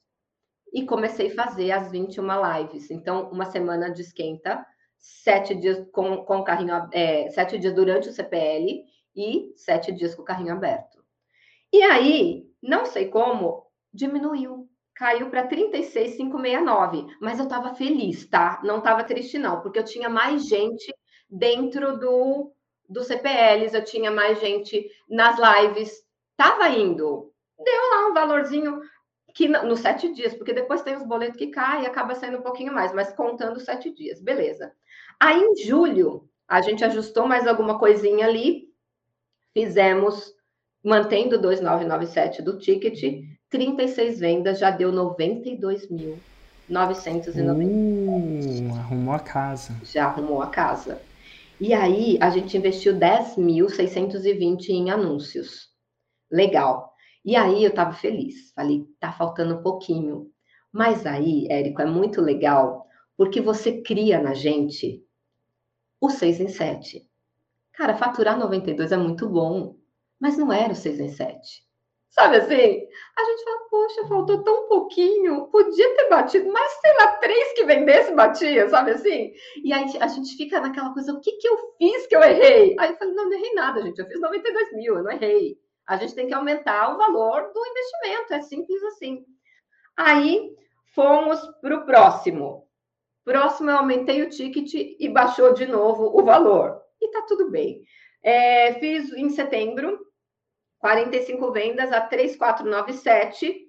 E 0.74 0.86
comecei 0.86 1.32
a 1.32 1.36
fazer 1.36 1.72
as 1.72 1.92
21 1.92 2.26
lives. 2.58 2.90
Então, 2.90 3.30
uma 3.30 3.46
semana 3.46 3.92
de 3.92 4.02
esquenta, 4.02 4.66
sete 4.98 5.54
dias 5.54 5.86
com, 5.92 6.24
com 6.26 6.44
carrinho, 6.44 6.90
é, 6.92 7.30
sete 7.30 7.58
dias 7.60 7.74
durante 7.74 8.10
o 8.10 8.12
CPL 8.12 8.84
e 9.16 9.54
sete 9.56 9.92
dias 9.92 10.16
com 10.16 10.22
o 10.22 10.26
carrinho 10.26 10.54
aberto. 10.54 11.04
E 11.72 11.82
aí, 11.84 12.46
não 12.62 12.86
sei 12.86 13.10
como, 13.10 13.68
diminuiu. 13.94 14.68
Caiu 14.96 15.30
para 15.30 15.48
36,569. 15.48 17.16
Mas 17.22 17.40
eu 17.40 17.46
estava 17.46 17.74
feliz, 17.74 18.28
tá? 18.28 18.62
Não 18.64 18.80
estava 18.80 19.04
triste, 19.04 19.38
não, 19.38 19.62
porque 19.62 19.80
eu 19.80 19.86
tinha 19.86 20.10
mais 20.10 20.48
gente 20.48 20.94
dentro 21.30 21.98
do, 21.98 22.54
do 22.92 23.04
CPLs, 23.04 23.76
eu 23.76 23.84
tinha 23.84 24.12
mais 24.12 24.40
gente 24.40 24.90
nas 25.10 25.38
lives. 25.40 25.92
Tava 26.38 26.70
indo. 26.70 27.32
Deu 27.64 27.90
lá 27.92 28.10
um 28.10 28.14
valorzinho 28.14 28.82
que 29.34 29.48
nos 29.48 29.80
sete 29.80 30.14
dias, 30.14 30.34
porque 30.34 30.54
depois 30.54 30.82
tem 30.82 30.96
os 30.96 31.04
boletos 31.04 31.38
que 31.38 31.48
caem 31.48 31.84
e 31.84 31.88
acaba 31.88 32.16
saindo 32.16 32.40
um 32.40 32.44
pouquinho 32.44 32.74
mais, 32.74 32.94
mas 32.94 33.14
contando 33.14 33.60
sete 33.60 33.94
dias, 33.94 34.22
beleza. 34.22 34.74
Aí 35.20 35.40
em 35.40 35.56
julho, 35.56 36.28
a 36.48 36.62
gente 36.62 36.84
ajustou 36.84 37.26
mais 37.26 37.48
alguma 37.48 37.80
coisinha 37.80 38.26
ali, 38.26 38.72
Fizemos, 39.54 40.34
mantendo 40.84 41.40
2,997 41.40 42.42
do 42.42 42.58
ticket, 42.58 43.24
36 43.50 44.20
vendas, 44.20 44.60
já 44.60 44.72
deu 44.72 44.92
92.990. 44.94 46.18
Uh, 46.70 48.74
arrumou 48.76 49.14
a 49.14 49.20
casa. 49.20 49.74
Já 49.84 50.06
arrumou 50.06 50.42
a 50.42 50.48
casa. 50.48 51.02
E 51.64 51.76
aí, 51.76 52.18
a 52.20 52.32
gente 52.32 52.58
investiu 52.58 52.98
10.620 52.98 54.70
em 54.70 54.90
anúncios. 54.90 55.70
Legal. 56.32 56.92
E 57.24 57.36
aí, 57.36 57.64
eu 57.64 57.70
estava 57.70 57.94
feliz. 57.94 58.52
Falei, 58.56 58.84
tá 59.00 59.12
faltando 59.12 59.54
um 59.54 59.62
pouquinho. 59.62 60.32
Mas 60.72 61.06
aí, 61.06 61.46
Érico, 61.52 61.80
é 61.80 61.86
muito 61.86 62.20
legal, 62.20 62.88
porque 63.16 63.40
você 63.40 63.80
cria 63.84 64.20
na 64.20 64.34
gente 64.34 65.06
o 66.00 66.10
6 66.10 66.40
em 66.40 66.48
7. 66.48 67.08
Cara, 67.74 67.96
faturar 67.96 68.40
92 68.40 68.92
é 68.92 68.98
muito 68.98 69.30
bom, 69.30 69.76
mas 70.20 70.40
não 70.40 70.52
era 70.52 70.74
o 70.74 70.76
6 70.76 71.00
em 71.00 71.10
7. 71.10 71.64
Sabe 72.12 72.38
assim? 72.38 72.88
A 73.18 73.24
gente 73.24 73.44
fala, 73.46 73.70
poxa, 73.70 74.08
faltou 74.08 74.44
tão 74.44 74.68
pouquinho, 74.68 75.48
podia 75.48 75.96
ter 75.96 76.10
batido, 76.10 76.52
mas 76.52 76.72
sei 76.74 76.94
lá, 76.98 77.08
três 77.18 77.54
que 77.54 77.64
vendesse 77.64 78.14
batia, 78.14 78.68
sabe 78.70 78.92
assim? 78.92 79.32
E 79.64 79.72
aí 79.72 79.86
a 79.98 80.08
gente 80.08 80.36
fica 80.36 80.60
naquela 80.60 80.94
coisa, 80.94 81.14
o 81.14 81.22
que 81.22 81.32
que 81.38 81.48
eu 81.48 81.58
fiz 81.78 82.08
que 82.08 82.16
eu 82.16 82.22
errei? 82.22 82.76
Aí 82.78 82.92
eu 82.92 82.98
falei, 82.98 83.14
não, 83.14 83.30
não 83.30 83.34
errei 83.34 83.54
nada, 83.54 83.82
gente, 83.82 83.98
eu 83.98 84.08
fiz 84.08 84.20
92 84.20 84.74
mil, 84.74 84.98
eu 84.98 85.04
não 85.04 85.12
errei. 85.12 85.58
A 85.88 85.96
gente 85.96 86.14
tem 86.14 86.28
que 86.28 86.34
aumentar 86.34 86.94
o 86.94 86.98
valor 86.98 87.50
do 87.54 87.66
investimento, 87.66 88.34
é 88.34 88.42
simples 88.42 88.84
assim. 88.84 89.26
Aí 89.96 90.54
fomos 90.94 91.40
para 91.62 91.78
o 91.78 91.86
próximo. 91.86 92.68
Próximo 93.24 93.70
eu 93.70 93.78
aumentei 93.78 94.22
o 94.22 94.30
ticket 94.30 94.74
e 95.00 95.08
baixou 95.08 95.54
de 95.54 95.66
novo 95.66 96.12
o 96.14 96.26
valor 96.26 96.82
e 97.02 97.10
tá 97.10 97.22
tudo 97.22 97.50
bem. 97.50 97.82
É, 98.22 98.74
fiz 98.74 99.14
em 99.14 99.30
setembro 99.30 100.11
45 100.82 101.52
vendas 101.52 101.92
a 101.92 102.02
3,497. 102.02 103.68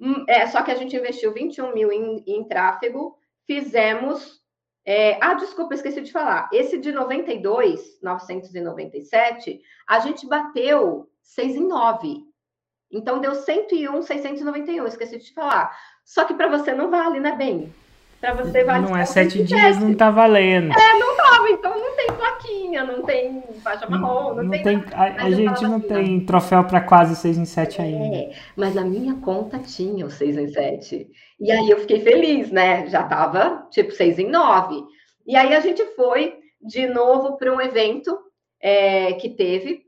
Hum, 0.00 0.24
é, 0.28 0.46
só 0.46 0.62
que 0.62 0.70
a 0.70 0.74
gente 0.74 0.96
investiu 0.96 1.32
21 1.32 1.74
mil 1.74 1.92
em, 1.92 2.24
em 2.26 2.44
tráfego. 2.44 3.16
Fizemos. 3.46 4.40
É, 4.84 5.18
ah, 5.20 5.34
desculpa, 5.34 5.74
esqueci 5.74 6.00
de 6.00 6.10
falar. 6.10 6.48
Esse 6.52 6.78
de 6.78 6.90
92, 6.90 8.00
997, 8.02 9.60
a 9.86 10.00
gente 10.00 10.26
bateu 10.26 11.08
6 11.20 11.56
em 11.56 11.68
9. 11.68 12.24
Então 12.90 13.20
deu 13.20 13.34
101, 13.34 14.02
691, 14.02 14.86
esqueci 14.86 15.18
de 15.18 15.32
falar. 15.32 15.76
Só 16.04 16.24
que 16.24 16.34
para 16.34 16.48
você 16.48 16.72
não 16.72 16.90
vale, 16.90 17.20
né, 17.20 17.36
bem? 17.36 17.72
Para 18.22 18.34
você 18.34 18.62
vale. 18.62 18.86
Não 18.86 18.96
é 18.96 19.04
sete 19.04 19.42
dias, 19.42 19.80
não 19.80 19.92
tá 19.94 20.08
valendo. 20.08 20.72
É, 20.72 20.94
não 20.94 21.16
tava, 21.16 21.50
então 21.50 21.76
não 21.76 21.96
tem 21.96 22.06
plaquinha, 22.06 22.84
não 22.84 23.02
tem 23.02 23.42
faixa 23.64 23.90
marrom, 23.90 24.36
não, 24.36 24.44
não 24.44 24.50
tem. 24.52 24.62
tem 24.62 24.84
a, 24.92 25.24
a 25.24 25.30
gente 25.32 25.64
não 25.64 25.78
assim, 25.78 25.88
tem 25.88 26.18
né? 26.20 26.24
troféu 26.24 26.62
para 26.62 26.80
quase 26.80 27.16
6 27.16 27.38
em 27.38 27.44
7 27.44 27.82
ainda. 27.82 28.16
É, 28.16 28.30
mas 28.56 28.76
a 28.76 28.84
minha 28.84 29.16
conta 29.16 29.58
tinha 29.58 30.06
o 30.06 30.10
6 30.10 30.38
em 30.38 30.46
7. 30.46 31.10
E 31.40 31.50
aí 31.50 31.68
eu 31.68 31.80
fiquei 31.80 31.98
feliz, 32.00 32.52
né? 32.52 32.86
Já 32.86 33.02
tava 33.02 33.66
tipo 33.72 33.90
6 33.90 34.20
em 34.20 34.30
9. 34.30 34.84
E 35.26 35.34
aí 35.34 35.52
a 35.52 35.58
gente 35.58 35.84
foi 35.96 36.36
de 36.64 36.86
novo 36.86 37.36
para 37.36 37.52
um 37.52 37.60
evento 37.60 38.16
é, 38.62 39.14
que 39.14 39.30
teve 39.30 39.81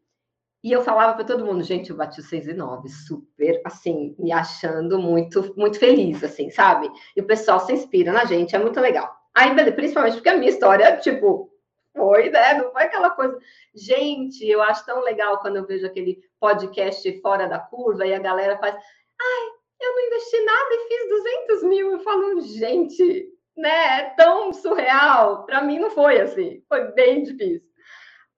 e 0.65 0.73
eu 0.73 0.83
falava 0.83 1.13
para 1.13 1.27
todo 1.27 1.45
mundo, 1.45 1.63
gente, 1.63 1.91
eu 1.91 1.97
bati 1.97 2.21
o 2.21 2.23
6 2.23 2.49
e 2.49 2.55
9, 2.55 2.89
super, 2.89 3.61
assim, 3.67 4.17
me 4.19 4.33
achando 4.33 4.99
muito, 4.99 5.55
muito 5.59 5.79
feliz, 5.79 6.25
assim, 6.25 6.49
sabe? 6.49 6.91
E 7.15 7.21
o 7.21 7.27
pessoal 7.27 7.61
se 7.61 7.75
inspira 7.75 8.11
na 8.11 8.25
gente, 8.25 8.57
é 8.57 8.59
muito 8.59 8.81
legal. 8.81 9.15
Aí, 9.35 9.55
principalmente 9.73 10.15
porque 10.15 10.31
a 10.31 10.39
minha 10.39 10.49
história, 10.49 10.97
tipo, 10.97 11.53
foi, 11.95 12.31
né? 12.31 12.55
Não 12.55 12.73
foi 12.73 12.85
aquela 12.85 13.11
coisa. 13.11 13.39
Gente, 13.75 14.49
eu 14.49 14.63
acho 14.63 14.87
tão 14.87 15.03
legal 15.03 15.39
quando 15.41 15.57
eu 15.57 15.67
vejo 15.67 15.85
aquele 15.85 16.19
podcast 16.41 17.21
fora 17.21 17.47
da 17.47 17.59
curva 17.59 18.07
e 18.07 18.15
a 18.15 18.19
galera 18.19 18.57
faz, 18.57 18.75
ai, 18.75 19.47
eu 19.83 19.95
não 19.95 20.07
investi 20.07 20.45
nada 20.47 20.69
e 20.71 20.89
fiz 20.89 21.09
200 21.11 21.63
mil. 21.65 21.93
Eu 21.93 22.01
falo, 22.01 22.41
gente, 22.41 23.29
né? 23.55 24.01
É 24.01 24.15
tão 24.17 24.51
surreal. 24.55 25.45
Para 25.45 25.63
mim 25.63 25.79
não 25.79 25.91
foi 25.91 26.23
assim, 26.23 26.65
foi 26.67 26.91
bem 26.93 27.23
difícil. 27.23 27.69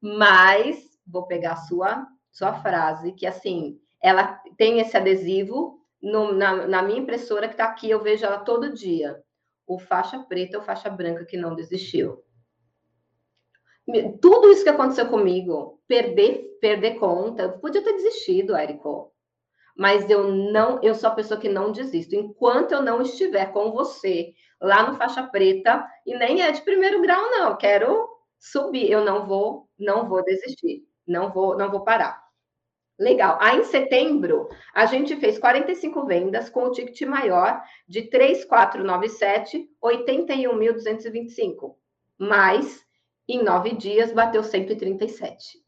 Mas 0.01 0.99
vou 1.07 1.25
pegar 1.29 1.53
a 1.53 1.57
sua 1.57 2.16
sua 2.37 2.53
frase, 2.53 3.13
que 3.13 3.27
assim, 3.27 3.81
ela 3.99 4.39
tem 4.59 4.79
esse 4.79 4.95
adesivo 4.95 5.81
no, 6.03 6.35
na, 6.35 6.67
na, 6.67 6.83
minha 6.83 6.99
impressora 6.99 7.49
que 7.49 7.55
está 7.55 7.65
aqui, 7.65 7.89
eu 7.89 8.03
vejo 8.03 8.27
ela 8.27 8.41
todo 8.41 8.75
dia. 8.75 9.19
O 9.67 9.79
faixa 9.79 10.19
preta 10.19 10.59
ou 10.59 10.63
faixa 10.63 10.91
branca 10.91 11.25
que 11.25 11.39
não 11.39 11.55
desistiu. 11.55 12.23
Tudo 14.21 14.51
isso 14.51 14.63
que 14.63 14.69
aconteceu 14.69 15.09
comigo, 15.09 15.81
perder, 15.89 16.59
perder 16.61 16.99
conta, 16.99 17.45
eu 17.45 17.59
podia 17.59 17.83
ter 17.83 17.95
desistido, 17.95 18.55
Érico. 18.55 19.15
Mas 19.75 20.11
eu 20.11 20.31
não, 20.31 20.79
eu 20.83 20.95
sou 20.95 21.09
a 21.09 21.15
pessoa 21.15 21.41
que 21.41 21.49
não 21.49 21.73
desisto. 21.73 22.15
Enquanto 22.15 22.73
eu 22.73 22.83
não 22.83 23.01
estiver 23.01 23.47
com 23.47 23.73
você 23.73 24.35
lá 24.61 24.91
no 24.91 24.99
faixa 24.99 25.23
preta, 25.23 25.87
e 26.05 26.15
nem 26.19 26.43
é 26.43 26.53
de 26.53 26.61
primeiro 26.61 27.01
grau, 27.01 27.31
não, 27.31 27.57
quero 27.57 28.07
subir, 28.39 28.91
eu 28.91 29.03
não 29.03 29.27
vou, 29.27 29.71
não 29.79 30.07
vou 30.07 30.23
desistir, 30.23 30.87
não 31.07 31.33
vou, 31.33 31.57
não 31.57 31.71
vou 31.71 31.83
parar. 31.83 32.26
Legal. 32.99 33.37
Aí, 33.41 33.59
em 33.59 33.65
setembro, 33.65 34.49
a 34.75 34.87
gente 34.87 35.17
fez 35.17 35.39
45 35.39 36.07
vendas 36.07 36.49
com 36.49 36.65
o 36.65 36.71
ticket 36.71 37.03
maior 37.03 37.63
de 37.87 38.09
3,497, 38.09 39.69
81.225. 39.83 41.75
Mas, 42.19 42.83
em 43.29 43.43
nove 43.43 43.75
dias, 43.75 44.13
bateu 44.13 44.43
137. 44.43 45.59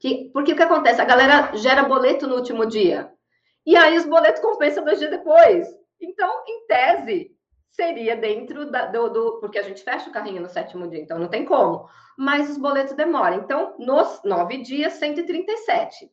Que, 0.00 0.30
porque 0.32 0.52
o 0.52 0.56
que 0.56 0.62
acontece? 0.62 0.98
A 1.00 1.04
galera 1.04 1.54
gera 1.56 1.82
boleto 1.82 2.26
no 2.26 2.36
último 2.36 2.64
dia. 2.64 3.12
E 3.66 3.76
aí, 3.76 3.98
os 3.98 4.06
boletos 4.06 4.40
compensam 4.40 4.82
dois 4.82 4.98
dias 4.98 5.10
depois. 5.10 5.68
Então, 6.00 6.42
em 6.48 6.66
tese, 6.66 7.36
seria 7.68 8.16
dentro 8.16 8.70
da, 8.70 8.86
do, 8.86 9.10
do, 9.10 9.40
Porque 9.40 9.58
a 9.58 9.62
gente 9.62 9.82
fecha 9.82 10.08
o 10.08 10.12
carrinho 10.12 10.40
no 10.40 10.48
sétimo 10.48 10.88
dia, 10.88 11.02
então 11.02 11.18
não 11.18 11.28
tem 11.28 11.44
como. 11.44 11.86
Mas 12.16 12.48
os 12.48 12.56
boletos 12.56 12.94
demoram. 12.94 13.36
Então, 13.36 13.74
nos 13.78 14.22
nove 14.24 14.62
dias, 14.62 14.94
137 14.94 16.10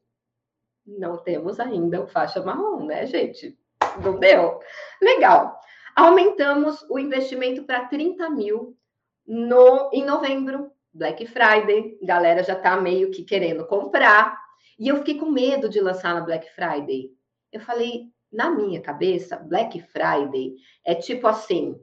não 0.85 1.17
temos 1.17 1.59
ainda 1.59 2.01
o 2.01 2.07
faixa 2.07 2.43
marrom, 2.43 2.85
né, 2.85 3.05
gente? 3.05 3.57
Não 4.03 4.19
deu? 4.19 4.59
Legal. 5.01 5.59
Aumentamos 5.95 6.85
o 6.89 6.99
investimento 6.99 7.63
para 7.63 7.85
30 7.85 8.29
mil 8.29 8.77
no, 9.25 9.89
em 9.93 10.05
novembro, 10.05 10.71
Black 10.93 11.25
Friday, 11.25 11.97
galera 12.01 12.43
já 12.43 12.53
está 12.53 12.79
meio 12.79 13.11
que 13.11 13.23
querendo 13.23 13.65
comprar. 13.65 14.39
E 14.77 14.87
eu 14.87 14.97
fiquei 14.97 15.17
com 15.17 15.31
medo 15.31 15.69
de 15.69 15.79
lançar 15.79 16.13
na 16.13 16.21
Black 16.21 16.49
Friday. 16.53 17.11
Eu 17.51 17.61
falei, 17.61 18.11
na 18.31 18.51
minha 18.51 18.81
cabeça, 18.81 19.37
Black 19.37 19.81
Friday 19.81 20.55
é 20.85 20.93
tipo 20.93 21.27
assim: 21.27 21.79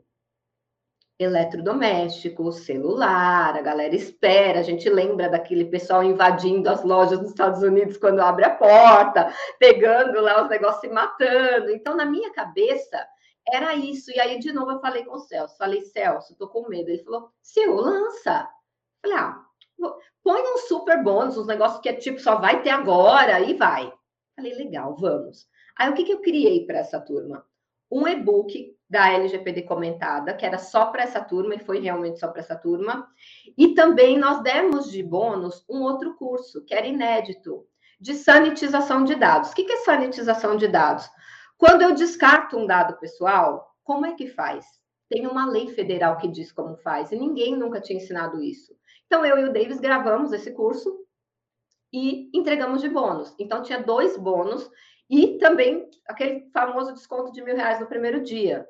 eletrodoméstico, 1.18 2.51
celular, 2.53 3.57
a 3.57 3.62
galera 3.62 3.94
espera, 3.94 4.61
a 4.61 4.62
gente 4.62 4.88
lembra 4.88 5.29
daquele 5.29 5.66
pessoal 5.66 6.03
invadindo 6.03 6.68
as 6.68 6.83
lojas 6.83 7.18
dos 7.20 7.31
Estados 7.31 7.62
Unidos 7.62 7.96
quando 7.96 8.20
abre 8.20 8.44
a 8.44 8.55
porta, 8.55 9.33
pegando 9.59 10.20
lá 10.20 10.42
os 10.42 10.48
negócios 10.48 10.85
e 10.85 10.88
matando. 10.88 11.70
Então, 11.70 11.94
na 11.94 12.05
minha 12.05 12.33
cabeça, 12.33 13.07
era 13.46 13.75
isso. 13.75 14.11
E 14.11 14.20
aí, 14.20 14.38
de 14.38 14.53
novo, 14.53 14.72
eu 14.72 14.81
falei 14.81 15.05
com 15.05 15.16
o 15.16 15.20
Celso, 15.20 15.57
falei, 15.57 15.83
Celso, 15.83 16.37
tô 16.37 16.48
com 16.48 16.68
medo. 16.68 16.88
Ele 16.88 17.05
falou, 17.05 17.31
Sil, 17.42 17.75
lança. 17.75 18.48
Falei, 19.01 19.18
ah, 19.18 19.44
põe 20.22 20.40
um 20.40 20.59
super 20.59 21.03
bônus, 21.03 21.37
uns 21.37 21.46
negócios 21.46 21.81
que 21.81 21.88
é 21.88 21.94
tipo, 21.94 22.20
só 22.20 22.37
vai 22.37 22.62
ter 22.62 22.70
agora, 22.70 23.40
e 23.40 23.55
vai. 23.55 23.92
Falei, 24.37 24.55
legal, 24.55 24.96
vamos. 24.96 25.46
Aí 25.77 25.90
o 25.90 25.94
que, 25.94 26.05
que 26.05 26.12
eu 26.12 26.20
criei 26.20 26.66
para 26.66 26.79
essa 26.79 27.01
turma? 27.01 27.44
Um 27.90 28.07
e-book 28.07 28.75
da 28.92 29.11
LGPD 29.11 29.62
comentada, 29.62 30.35
que 30.35 30.44
era 30.44 30.59
só 30.59 30.85
para 30.85 31.02
essa 31.02 31.18
turma, 31.18 31.55
e 31.55 31.59
foi 31.59 31.81
realmente 31.81 32.20
só 32.20 32.28
para 32.28 32.40
essa 32.40 32.55
turma. 32.55 33.09
E 33.57 33.74
também 33.74 34.18
nós 34.18 34.42
demos 34.42 34.90
de 34.90 35.02
bônus 35.02 35.64
um 35.66 35.81
outro 35.81 36.14
curso, 36.16 36.62
que 36.62 36.74
era 36.74 36.87
inédito, 36.87 37.66
de 37.98 38.12
sanitização 38.12 39.02
de 39.02 39.14
dados. 39.14 39.50
O 39.50 39.55
que, 39.55 39.72
é 39.72 39.76
sanitização 39.78 40.59
de 40.59 40.68
dados? 40.68 41.09
Quando 41.57 41.81
eu 41.81 41.94
descarto 41.94 42.59
um 42.59 42.66
dado 42.66 42.98
pessoal, 42.98 43.74
como 43.83 44.05
é 44.05 44.12
que 44.12 44.26
faz? 44.26 44.66
Tem 45.09 45.26
uma 45.26 45.46
lei 45.46 45.68
federal 45.68 46.18
que 46.18 46.28
diz 46.28 46.52
como 46.52 46.76
faz, 46.76 47.12
e 47.12 47.16
ninguém 47.16 47.57
nunca 47.57 47.81
tinha 47.81 47.96
ensinado 47.96 48.42
isso. 48.42 48.76
Então, 49.07 49.24
eu 49.24 49.38
e 49.38 49.44
o 49.44 49.52
Davis 49.55 49.81
gravamos 49.81 50.35
esse 50.35 50.50
curso 50.50 50.94
e 51.90 52.31
entregamos 52.35 52.83
de 52.83 52.90
bônus. 52.90 53.35
Então, 53.38 53.62
tinha 53.62 53.83
dois 53.83 54.18
bônus 54.18 54.70
e 55.09 55.38
também 55.38 55.88
aquele 56.07 56.50
famoso 56.52 56.92
desconto 56.92 57.33
de 57.33 57.42
mil 57.42 57.57
reais 57.57 57.81
no 57.81 57.87
primeiro 57.87 58.22
dia. 58.22 58.68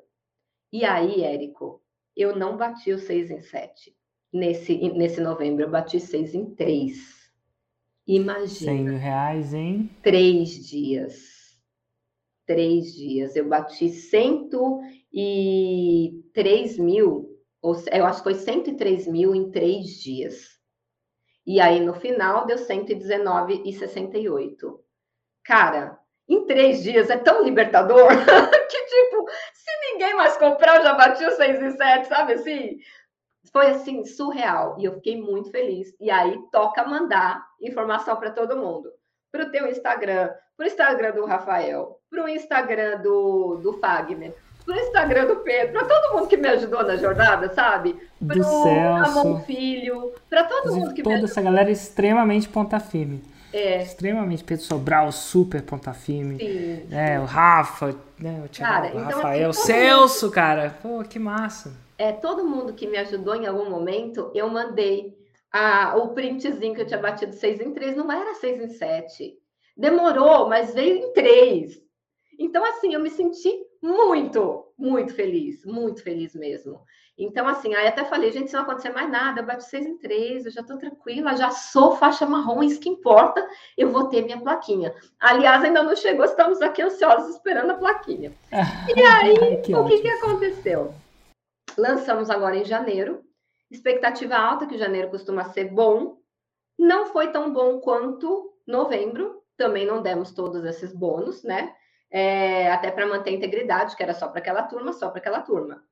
E 0.73 0.83
aí, 0.83 1.23
Érico, 1.23 1.81
eu 2.17 2.35
não 2.35 2.57
bati 2.57 2.91
o 2.91 2.99
seis 2.99 3.31
em 3.31 3.39
sete 3.39 3.95
nesse, 4.33 4.75
nesse 4.89 5.21
novembro, 5.21 5.63
eu 5.63 5.69
bati 5.69 5.99
seis 5.99 6.33
em 6.33 6.55
três. 6.55 7.21
Imagina. 8.07 8.71
100 8.71 8.83
mil 8.83 8.97
reais 8.97 9.53
em? 9.53 9.87
Três 10.01 10.49
dias. 10.67 11.59
Três 12.45 12.93
dias. 12.93 13.35
Eu 13.35 13.47
bati 13.47 13.89
cento 13.89 14.81
e 15.13 16.23
três 16.33 16.77
mil, 16.77 17.29
ou, 17.61 17.75
eu 17.91 18.05
acho 18.05 18.17
que 18.17 18.23
foi 18.23 18.35
103 18.35 19.07
mil 19.07 19.33
em 19.33 19.49
três 19.51 20.01
dias. 20.01 20.59
E 21.45 21.61
aí, 21.61 21.79
no 21.79 21.93
final, 21.93 22.45
deu 22.45 22.57
119,68. 22.57 24.79
Cara, 25.43 25.97
em 26.27 26.45
três 26.45 26.83
dias 26.83 27.09
é 27.09 27.15
tão 27.17 27.41
libertador 27.43 28.09
que, 28.69 28.85
tipo, 28.85 29.25
ninguém 29.81 30.15
mais 30.15 30.37
comprar, 30.37 30.77
eu 30.77 30.83
já 30.83 30.93
bati 30.93 31.25
os 31.25 31.35
seis 31.35 31.61
e 31.61 31.77
sete, 31.77 32.07
sabe 32.07 32.33
assim? 32.33 32.79
Foi 33.51 33.67
assim, 33.67 34.05
surreal. 34.05 34.75
E 34.79 34.85
eu 34.85 34.93
fiquei 34.95 35.21
muito 35.21 35.51
feliz. 35.51 35.93
E 35.99 36.09
aí 36.09 36.37
toca 36.51 36.85
mandar 36.85 37.45
informação 37.61 38.15
para 38.15 38.31
todo 38.31 38.57
mundo. 38.57 38.89
Para 39.31 39.45
o 39.45 39.51
teu 39.51 39.67
Instagram, 39.67 40.29
para 40.55 40.63
o 40.63 40.67
Instagram 40.67 41.11
do 41.11 41.25
Rafael, 41.25 41.99
para 42.09 42.23
o 42.23 42.29
Instagram 42.29 43.01
do, 43.01 43.55
do 43.57 43.73
Fagner, 43.79 44.33
para 44.65 44.75
o 44.75 44.79
Instagram 44.79 45.25
do 45.25 45.35
Pedro, 45.37 45.73
para 45.73 45.87
todo 45.87 46.15
mundo 46.15 46.27
que 46.27 46.37
me 46.37 46.47
ajudou 46.47 46.83
na 46.83 46.95
jornada, 46.95 47.53
sabe? 47.53 47.99
Do 48.21 48.43
Celso. 48.43 48.67
Ramon 48.67 49.41
Filho, 49.41 50.13
para 50.29 50.43
todo 50.45 50.73
mundo 50.73 50.93
que 50.93 51.03
toda 51.03 51.15
me 51.15 51.21
ajudou. 51.21 51.31
essa 51.31 51.41
galera 51.41 51.69
é 51.69 51.73
extremamente 51.73 52.47
ponta 52.47 52.79
firme. 52.79 53.23
É. 53.53 53.83
Extremamente 53.83 54.43
Pedro 54.43 54.65
Sobral, 54.65 55.11
super 55.11 55.61
ponta 55.61 55.93
firme. 55.93 56.37
Sim. 56.39 56.87
É, 56.91 57.19
o 57.19 57.25
Rafa, 57.25 57.95
né, 58.19 58.41
o, 58.43 58.49
Thiago, 58.49 58.73
cara, 58.73 58.85
o 58.87 58.99
então, 58.99 59.03
Rafael, 59.03 59.49
assim, 59.51 59.61
Celso, 59.61 60.25
mundo... 60.25 60.33
cara. 60.33 60.77
Pô, 60.81 61.03
que 61.03 61.19
massa. 61.19 61.71
É, 61.97 62.11
todo 62.11 62.43
mundo 62.43 62.73
que 62.73 62.87
me 62.87 62.97
ajudou 62.97 63.35
em 63.35 63.45
algum 63.45 63.69
momento, 63.69 64.31
eu 64.33 64.49
mandei 64.49 65.15
a, 65.51 65.95
o 65.97 66.09
printzinho 66.09 66.73
que 66.73 66.81
eu 66.81 66.87
tinha 66.87 66.99
batido 66.99 67.33
6 67.33 67.61
em 67.61 67.71
3, 67.71 67.95
não 67.95 68.11
era 68.11 68.33
6 68.33 68.61
em 68.61 68.69
7. 68.69 69.37
Demorou, 69.77 70.49
mas 70.49 70.73
veio 70.73 70.97
em 70.97 71.13
3. 71.13 71.79
Então, 72.39 72.65
assim, 72.65 72.93
eu 72.93 72.99
me 72.99 73.11
senti 73.11 73.53
muito, 73.83 74.65
muito 74.77 75.13
feliz, 75.13 75.65
muito 75.65 76.01
feliz 76.01 76.33
mesmo. 76.33 76.79
Então, 77.17 77.45
assim, 77.45 77.75
aí 77.75 77.85
até 77.85 78.05
falei, 78.05 78.31
gente, 78.31 78.49
se 78.49 78.55
não 78.55 78.63
acontecer 78.63 78.91
mais 78.91 79.11
nada, 79.11 79.41
eu 79.41 79.45
bati 79.45 79.65
seis 79.65 79.85
em 79.85 79.97
três, 79.97 80.45
eu 80.45 80.51
já 80.51 80.61
estou 80.61 80.77
tranquila, 80.77 81.35
já 81.35 81.51
sou 81.51 81.95
faixa 81.97 82.25
marrom, 82.25 82.63
isso 82.63 82.79
que 82.79 82.87
importa, 82.87 83.45
eu 83.77 83.91
vou 83.91 84.07
ter 84.07 84.23
minha 84.23 84.39
plaquinha. 84.39 84.95
Aliás, 85.19 85.61
ainda 85.63 85.83
não 85.83 85.95
chegou, 85.97 86.23
estamos 86.23 86.61
aqui 86.61 86.81
ansiosos 86.81 87.35
esperando 87.35 87.71
a 87.71 87.75
plaquinha. 87.75 88.31
E 88.95 89.01
aí, 89.01 89.61
que 89.61 89.75
o 89.75 89.85
que, 89.85 89.99
que 89.99 90.07
aconteceu? 90.07 90.93
Lançamos 91.77 92.29
agora 92.29 92.55
em 92.55 92.63
janeiro, 92.63 93.21
expectativa 93.69 94.35
alta, 94.35 94.65
que 94.65 94.77
janeiro 94.77 95.09
costuma 95.09 95.43
ser 95.45 95.65
bom, 95.65 96.17
não 96.79 97.07
foi 97.07 97.31
tão 97.31 97.51
bom 97.51 97.79
quanto 97.79 98.53
novembro, 98.65 99.43
também 99.57 99.85
não 99.85 100.01
demos 100.01 100.31
todos 100.31 100.63
esses 100.63 100.93
bônus, 100.93 101.43
né? 101.43 101.75
É, 102.15 102.71
até 102.71 102.91
para 102.91 103.07
manter 103.07 103.31
a 103.31 103.33
integridade, 103.33 103.95
que 103.95 104.03
era 104.03 104.13
só 104.13 104.27
para 104.27 104.39
aquela 104.39 104.63
turma, 104.63 104.93
só 104.93 105.09
para 105.09 105.19
aquela 105.19 105.41
turma 105.41 105.83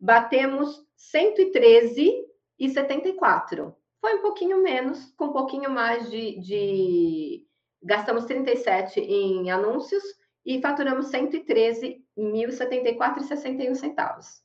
batemos 0.00 0.82
113,74. 0.96 3.74
Foi 4.00 4.14
um 4.14 4.22
pouquinho 4.22 4.62
menos, 4.62 5.12
com 5.16 5.26
um 5.26 5.32
pouquinho 5.32 5.70
mais 5.70 6.10
de, 6.10 6.40
de... 6.40 7.44
Gastamos 7.82 8.24
37 8.24 8.98
em 9.00 9.50
anúncios 9.50 10.02
e 10.44 10.60
faturamos 10.60 11.10
113.074,61 11.10 13.74
centavos. 13.74 14.42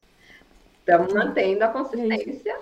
Estamos 0.80 1.13
mantendo 1.13 1.63
a 1.63 1.67
consistência. 1.69 2.60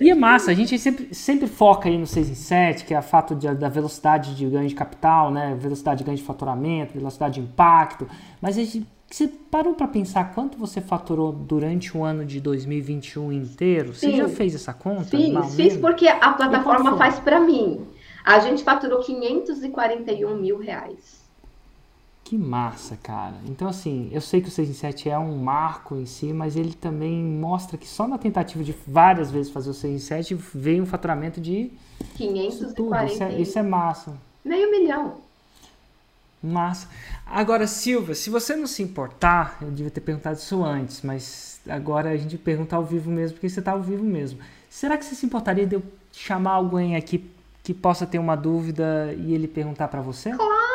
E 0.00 0.10
é 0.10 0.14
massa, 0.14 0.50
a 0.50 0.54
gente 0.54 0.78
sempre, 0.78 1.14
sempre 1.14 1.46
foca 1.46 1.88
aí 1.88 1.96
no 1.96 2.06
6 2.06 2.30
em 2.30 2.34
7, 2.34 2.84
que 2.84 2.94
é 2.94 2.96
a 2.96 3.02
fato 3.02 3.34
de, 3.34 3.52
da 3.54 3.68
velocidade 3.68 4.34
de 4.34 4.46
ganho 4.46 4.68
de 4.68 4.74
capital, 4.74 5.30
né? 5.30 5.56
velocidade 5.58 5.98
de 5.98 6.04
ganho 6.04 6.16
de 6.16 6.22
faturamento, 6.22 6.92
velocidade 6.94 7.34
de 7.34 7.40
impacto, 7.40 8.08
mas 8.40 8.56
a 8.58 8.62
gente 8.62 8.86
você 9.08 9.28
parou 9.28 9.74
para 9.74 9.86
pensar 9.86 10.34
quanto 10.34 10.58
você 10.58 10.80
faturou 10.80 11.30
durante 11.32 11.96
o 11.96 12.02
ano 12.02 12.24
de 12.24 12.40
2021 12.40 13.32
inteiro? 13.32 13.94
Sim. 13.94 14.10
Você 14.10 14.16
já 14.16 14.28
fez 14.28 14.54
essa 14.54 14.74
conta? 14.74 15.04
Sim, 15.04 15.32
fiz 15.54 15.76
porque 15.76 16.08
a 16.08 16.32
plataforma 16.32 16.96
faz 16.96 17.18
para 17.20 17.38
mim. 17.38 17.86
A 18.24 18.40
gente 18.40 18.64
faturou 18.64 19.00
541 19.00 20.36
mil 20.36 20.58
reais. 20.58 21.25
Que 22.26 22.36
massa, 22.36 22.98
cara. 23.00 23.36
Então, 23.48 23.68
assim, 23.68 24.08
eu 24.10 24.20
sei 24.20 24.40
que 24.40 24.48
o 24.48 24.50
6 24.50 24.68
em 24.68 24.72
7 24.72 25.08
é 25.08 25.16
um 25.16 25.36
marco 25.36 25.94
em 25.94 26.06
si, 26.06 26.32
mas 26.32 26.56
ele 26.56 26.74
também 26.74 27.22
mostra 27.22 27.78
que 27.78 27.86
só 27.86 28.08
na 28.08 28.18
tentativa 28.18 28.64
de 28.64 28.74
várias 28.84 29.30
vezes 29.30 29.52
fazer 29.52 29.70
o 29.70 29.74
6 29.74 29.94
em 29.94 29.98
7 30.00 30.34
veio 30.52 30.82
um 30.82 30.86
faturamento 30.86 31.40
de 31.40 31.70
540. 32.16 33.04
Isso, 33.04 33.14
isso, 33.14 33.22
é, 33.22 33.40
isso 33.40 33.58
é 33.60 33.62
massa. 33.62 34.12
Meio 34.44 34.68
milhão. 34.72 35.18
Massa. 36.42 36.88
Agora, 37.24 37.68
Silva, 37.68 38.12
se 38.12 38.28
você 38.28 38.56
não 38.56 38.66
se 38.66 38.82
importar, 38.82 39.58
eu 39.62 39.70
devia 39.70 39.92
ter 39.92 40.00
perguntado 40.00 40.36
isso 40.36 40.64
antes, 40.64 41.02
mas 41.02 41.60
agora 41.68 42.10
a 42.10 42.16
gente 42.16 42.36
pergunta 42.36 42.74
ao 42.74 42.84
vivo 42.84 43.08
mesmo, 43.08 43.34
porque 43.34 43.48
você 43.48 43.60
está 43.60 43.70
ao 43.70 43.82
vivo 43.82 44.02
mesmo. 44.02 44.40
Será 44.68 44.98
que 44.98 45.04
você 45.04 45.14
se 45.14 45.24
importaria 45.24 45.64
de 45.64 45.76
eu 45.76 45.82
chamar 46.10 46.54
alguém 46.54 46.96
aqui 46.96 47.24
que 47.62 47.72
possa 47.72 48.04
ter 48.04 48.18
uma 48.18 48.36
dúvida 48.36 49.14
e 49.16 49.32
ele 49.32 49.46
perguntar 49.46 49.86
para 49.86 50.00
você? 50.00 50.32
Claro, 50.32 50.65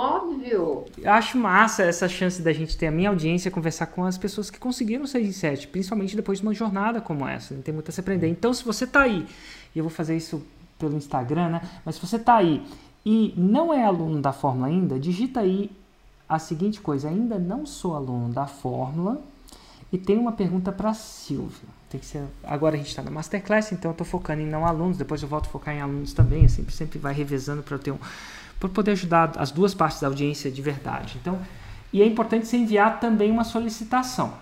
óbvio. 0.00 0.84
Eu 0.96 1.12
acho 1.12 1.36
massa 1.36 1.82
essa 1.82 2.08
chance 2.08 2.40
da 2.40 2.52
gente 2.52 2.76
ter 2.76 2.86
a 2.86 2.90
minha 2.90 3.10
audiência 3.10 3.50
conversar 3.50 3.86
com 3.86 4.04
as 4.04 4.16
pessoas 4.16 4.50
que 4.50 4.58
conseguiram 4.58 5.06
6 5.06 5.28
em 5.28 5.32
7, 5.32 5.68
principalmente 5.68 6.16
depois 6.16 6.38
de 6.38 6.44
uma 6.44 6.54
jornada 6.54 7.00
como 7.00 7.28
essa. 7.28 7.54
Tem 7.56 7.74
muito 7.74 7.90
a 7.90 7.92
se 7.92 8.00
aprender. 8.00 8.28
Então, 8.28 8.52
se 8.54 8.64
você 8.64 8.84
está 8.84 9.02
aí, 9.02 9.26
e 9.74 9.78
eu 9.78 9.84
vou 9.84 9.90
fazer 9.90 10.16
isso 10.16 10.42
pelo 10.78 10.96
Instagram, 10.96 11.50
né? 11.50 11.62
Mas 11.84 11.96
se 11.96 12.00
você 12.06 12.16
está 12.16 12.36
aí 12.36 12.64
e 13.04 13.34
não 13.36 13.72
é 13.72 13.84
aluno 13.84 14.20
da 14.20 14.32
Fórmula 14.32 14.68
ainda, 14.68 14.98
digita 14.98 15.40
aí 15.40 15.70
a 16.28 16.38
seguinte 16.38 16.80
coisa: 16.80 17.08
ainda 17.08 17.38
não 17.38 17.66
sou 17.66 17.94
aluno 17.94 18.32
da 18.32 18.46
Fórmula 18.46 19.20
e 19.92 19.98
tenho 19.98 20.20
uma 20.20 20.32
pergunta 20.32 20.72
para 20.72 20.94
Silvia. 20.94 21.68
Tem 21.90 22.00
que 22.00 22.06
ser. 22.06 22.22
Agora 22.44 22.76
a 22.76 22.78
gente 22.78 22.88
está 22.88 23.02
na 23.02 23.10
Masterclass, 23.10 23.72
então 23.72 23.90
eu 23.90 23.92
estou 23.92 24.06
focando 24.06 24.40
em 24.40 24.46
não 24.46 24.64
alunos. 24.64 24.96
Depois 24.96 25.20
eu 25.22 25.28
volto 25.28 25.46
a 25.46 25.50
focar 25.50 25.74
em 25.74 25.80
alunos 25.80 26.12
também. 26.12 26.44
Eu 26.44 26.48
sempre, 26.48 26.72
sempre 26.72 27.00
vai 27.00 27.12
revezando 27.12 27.64
para 27.64 27.76
ter 27.78 27.90
um, 27.90 27.98
para 28.60 28.68
poder 28.68 28.92
ajudar 28.92 29.32
as 29.38 29.50
duas 29.50 29.74
partes 29.74 30.00
da 30.00 30.06
audiência 30.06 30.50
de 30.50 30.60
verdade. 30.60 31.18
Então, 31.20 31.40
e 31.92 32.02
é 32.02 32.06
importante 32.06 32.46
você 32.46 32.58
enviar 32.58 33.00
também 33.00 33.30
uma 33.30 33.42
solicitação, 33.42 34.34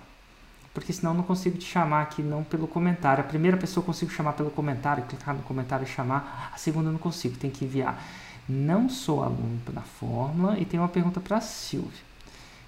porque 0.75 0.93
senão 0.93 1.12
eu 1.12 1.16
não 1.19 1.25
consigo 1.25 1.57
te 1.57 1.64
chamar 1.64 2.03
aqui 2.03 2.21
não 2.21 2.45
pelo 2.45 2.66
comentário. 2.66 3.25
A 3.25 3.27
primeira 3.27 3.57
pessoa 3.57 3.83
eu 3.83 3.87
consigo 3.87 4.11
chamar 4.11 4.35
pelo 4.35 4.51
comentário, 4.51 5.05
clicar 5.05 5.35
no 5.35 5.43
comentário 5.43 5.85
e 5.85 5.89
chamar. 5.89 6.51
A 6.53 6.59
segunda 6.59 6.89
eu 6.89 6.93
não 6.93 6.99
consigo, 6.99 7.37
tem 7.39 7.51
que 7.51 7.64
enviar. 7.64 8.03
Não 8.49 8.89
sou 8.89 9.23
aluno 9.23 9.61
da 9.73 9.83
Fórmula 9.83 10.59
e 10.59 10.64
tenho 10.64 10.83
uma 10.83 10.89
pergunta 10.89 11.21
para 11.21 11.37
a 11.37 11.41
Silvia, 11.41 12.03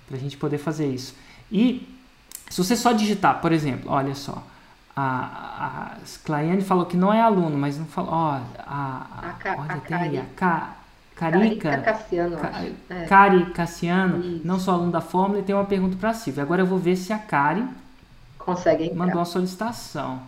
para 0.07 0.16
a 0.16 0.20
gente 0.20 0.36
poder 0.36 0.59
fazer 0.59 0.86
isso. 0.86 1.14
E 1.51 1.86
Se 2.51 2.59
você 2.62 2.76
só 2.76 2.92
digitar, 2.92 3.40
por 3.40 3.53
exemplo, 3.53 3.90
olha 3.90 4.14
só, 4.14 4.42
a, 4.94 5.94
a 5.94 5.96
Claiane 6.24 6.62
falou 6.62 6.84
que 6.84 6.96
não 6.96 7.12
é 7.12 7.20
aluno, 7.22 7.57
mas 7.57 7.78
não 7.78 7.86
falou, 7.86 8.11
ó, 8.12 8.30
a, 8.32 8.42
a, 8.59 9.51
a, 9.51 9.61
olha, 9.61 9.74
a 9.74 9.80
tem 9.80 9.96
aí, 9.96 10.18
a 10.18 10.24
Carica, 11.20 11.70
Carica 11.70 11.92
Cassiano, 11.92 12.36
Ca, 12.38 12.64
é. 12.88 13.04
Cari 13.04 13.52
Cassiano, 13.52 14.24
Isso. 14.24 14.40
não 14.46 14.58
sou 14.58 14.72
aluno 14.72 14.90
da 14.90 15.02
Fórmula, 15.02 15.40
e 15.40 15.42
tem 15.42 15.54
uma 15.54 15.66
pergunta 15.66 15.94
para 15.98 16.10
a 16.10 16.14
Silvia. 16.14 16.42
Agora 16.42 16.62
eu 16.62 16.66
vou 16.66 16.78
ver 16.78 16.96
se 16.96 17.12
a 17.12 17.18
Cari 17.18 17.62
consegue 18.38 18.84
entrar. 18.84 18.96
mandou 18.96 19.20
a 19.20 19.24
solicitação. 19.26 20.22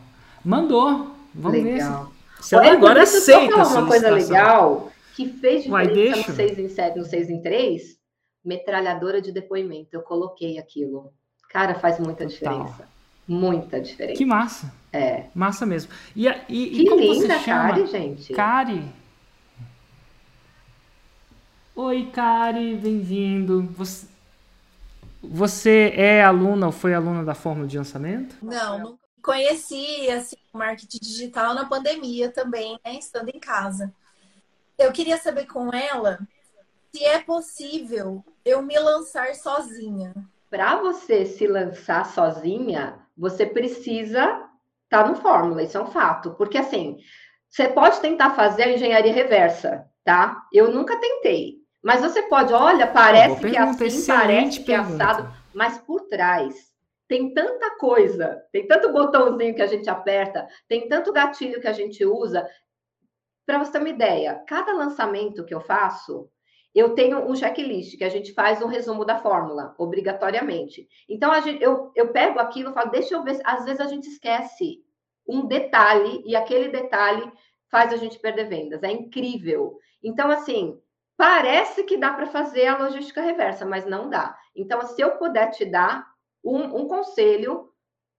Mandou. 0.44 1.16
Vamos 1.34 1.62
legal. 1.62 2.04
ver 2.36 2.42
se, 2.42 2.48
se 2.48 2.54
ela 2.54 2.64
Olha, 2.64 2.72
agora 2.74 3.02
aceita 3.04 3.62
a 3.62 3.66
uma 3.68 3.86
coisa 3.86 4.10
legal 4.10 4.92
que 5.16 5.28
fez 5.28 5.64
diferença 5.64 6.28
no 6.28 6.36
6 6.36 6.58
em 6.58 6.68
7, 6.68 6.98
no 6.98 7.04
6 7.06 7.30
em 7.30 7.40
3, 7.40 7.82
metralhadora 8.44 9.22
de 9.22 9.32
depoimento. 9.32 9.88
Eu 9.92 10.02
coloquei 10.02 10.58
aquilo. 10.58 11.10
Cara, 11.48 11.74
faz 11.74 11.98
muita 11.98 12.26
diferença. 12.26 12.86
Muita 13.26 13.80
diferença. 13.80 14.18
Que 14.18 14.26
massa. 14.26 14.70
É. 14.92 15.24
Massa 15.34 15.64
mesmo. 15.64 15.90
E, 16.14 16.26
e, 16.28 16.34
que 16.38 16.82
e 16.82 16.88
como 16.88 17.00
linda, 17.00 17.38
você 17.38 17.38
chama? 17.38 17.68
Kari, 17.68 17.86
gente. 17.86 18.32
Kari. 18.34 19.01
Oi, 21.74 22.10
Kari, 22.12 22.76
bem-vindo. 22.76 23.62
Você, 23.68 24.06
você 25.22 25.94
é 25.96 26.22
aluna 26.22 26.66
ou 26.66 26.72
foi 26.72 26.92
aluna 26.92 27.24
da 27.24 27.34
Fórmula 27.34 27.66
de 27.66 27.78
Lançamento? 27.78 28.36
Não, 28.42 28.78
não 28.78 28.98
conheci 29.22 30.10
assim, 30.10 30.36
o 30.52 30.58
marketing 30.58 30.98
digital 31.00 31.54
na 31.54 31.64
pandemia 31.64 32.30
também, 32.30 32.78
né, 32.84 32.96
estando 32.98 33.30
em 33.30 33.40
casa. 33.40 33.90
Eu 34.76 34.92
queria 34.92 35.16
saber 35.16 35.46
com 35.46 35.72
ela 35.72 36.18
se 36.94 37.02
é 37.02 37.22
possível 37.22 38.22
eu 38.44 38.60
me 38.60 38.78
lançar 38.78 39.34
sozinha. 39.34 40.12
Para 40.50 40.76
você 40.76 41.24
se 41.24 41.46
lançar 41.46 42.04
sozinha, 42.04 42.98
você 43.16 43.46
precisa 43.46 44.24
estar 44.84 45.04
tá 45.04 45.08
no 45.08 45.16
Fórmula, 45.16 45.62
isso 45.62 45.78
é 45.78 45.82
um 45.82 45.90
fato. 45.90 46.32
Porque 46.32 46.58
assim, 46.58 46.98
você 47.48 47.66
pode 47.66 47.98
tentar 48.00 48.34
fazer 48.34 48.64
a 48.64 48.72
engenharia 48.74 49.12
reversa, 49.14 49.90
tá? 50.04 50.46
Eu 50.52 50.70
nunca 50.70 51.00
tentei. 51.00 51.61
Mas 51.82 52.00
você 52.00 52.22
pode, 52.22 52.52
olha, 52.52 52.86
parece 52.86 53.40
que 53.40 53.56
é 53.56 53.58
assim, 53.58 54.06
parece 54.06 54.60
que 54.62 54.72
é 54.72 54.76
assado, 54.76 55.34
mas 55.52 55.78
por 55.78 56.02
trás 56.02 56.72
tem 57.08 57.34
tanta 57.34 57.76
coisa, 57.76 58.42
tem 58.52 58.66
tanto 58.66 58.92
botãozinho 58.92 59.54
que 59.54 59.60
a 59.60 59.66
gente 59.66 59.90
aperta, 59.90 60.48
tem 60.68 60.88
tanto 60.88 61.12
gatilho 61.12 61.60
que 61.60 61.68
a 61.68 61.72
gente 61.72 62.04
usa. 62.06 62.48
Para 63.44 63.58
você 63.58 63.72
ter 63.72 63.78
uma 63.80 63.88
ideia, 63.88 64.42
cada 64.46 64.72
lançamento 64.72 65.44
que 65.44 65.52
eu 65.52 65.60
faço, 65.60 66.30
eu 66.74 66.94
tenho 66.94 67.18
um 67.28 67.34
checklist 67.36 67.98
que 67.98 68.04
a 68.04 68.08
gente 68.08 68.32
faz 68.32 68.62
um 68.62 68.66
resumo 68.66 69.04
da 69.04 69.18
fórmula, 69.18 69.74
obrigatoriamente. 69.76 70.88
Então, 71.06 71.38
gente, 71.42 71.62
eu, 71.62 71.92
eu 71.94 72.12
pego 72.12 72.38
aquilo 72.38 72.70
e 72.70 72.74
falo, 72.74 72.90
deixa 72.90 73.14
eu 73.14 73.22
ver, 73.22 73.40
às 73.44 73.64
vezes 73.64 73.80
a 73.80 73.88
gente 73.88 74.08
esquece 74.08 74.82
um 75.28 75.46
detalhe 75.46 76.22
e 76.24 76.34
aquele 76.34 76.68
detalhe 76.68 77.30
faz 77.70 77.92
a 77.92 77.96
gente 77.96 78.18
perder 78.18 78.48
vendas. 78.48 78.82
É 78.82 78.90
incrível. 78.90 79.78
Então, 80.02 80.30
assim, 80.30 80.80
parece 81.16 81.84
que 81.84 81.96
dá 81.96 82.12
para 82.12 82.26
fazer 82.26 82.66
a 82.66 82.78
logística 82.78 83.20
reversa, 83.20 83.64
mas 83.64 83.86
não 83.86 84.08
dá. 84.08 84.36
Então, 84.54 84.82
se 84.82 85.00
eu 85.00 85.12
puder 85.12 85.50
te 85.50 85.64
dar 85.64 86.06
um, 86.44 86.82
um 86.82 86.88
conselho, 86.88 87.72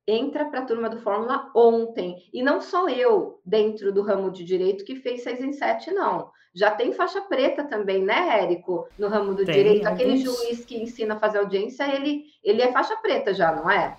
entra 0.07 0.45
para 0.45 0.59
a 0.59 0.65
turma 0.65 0.89
do 0.89 1.01
Fórmula 1.01 1.51
ontem. 1.55 2.17
E 2.33 2.41
não 2.41 2.61
sou 2.61 2.89
eu, 2.89 3.39
dentro 3.45 3.91
do 3.91 4.01
ramo 4.01 4.31
de 4.31 4.43
direito, 4.43 4.85
que 4.85 4.95
fez 4.95 5.23
6 5.23 5.41
em 5.41 5.53
7, 5.53 5.91
não. 5.91 6.31
Já 6.53 6.69
tem 6.71 6.93
faixa 6.93 7.21
preta 7.21 7.63
também, 7.63 8.03
né, 8.03 8.41
Érico? 8.41 8.87
No 8.97 9.07
ramo 9.07 9.33
do 9.33 9.43
tem, 9.43 9.55
direito. 9.55 9.87
Aquele 9.87 10.17
juiz 10.17 10.63
que 10.63 10.81
ensina 10.81 11.15
a 11.15 11.19
fazer 11.19 11.39
audiência, 11.39 11.83
ele, 11.83 12.25
ele 12.43 12.61
é 12.61 12.71
faixa 12.71 12.95
preta 12.97 13.33
já, 13.33 13.51
não 13.51 13.69
é? 13.69 13.97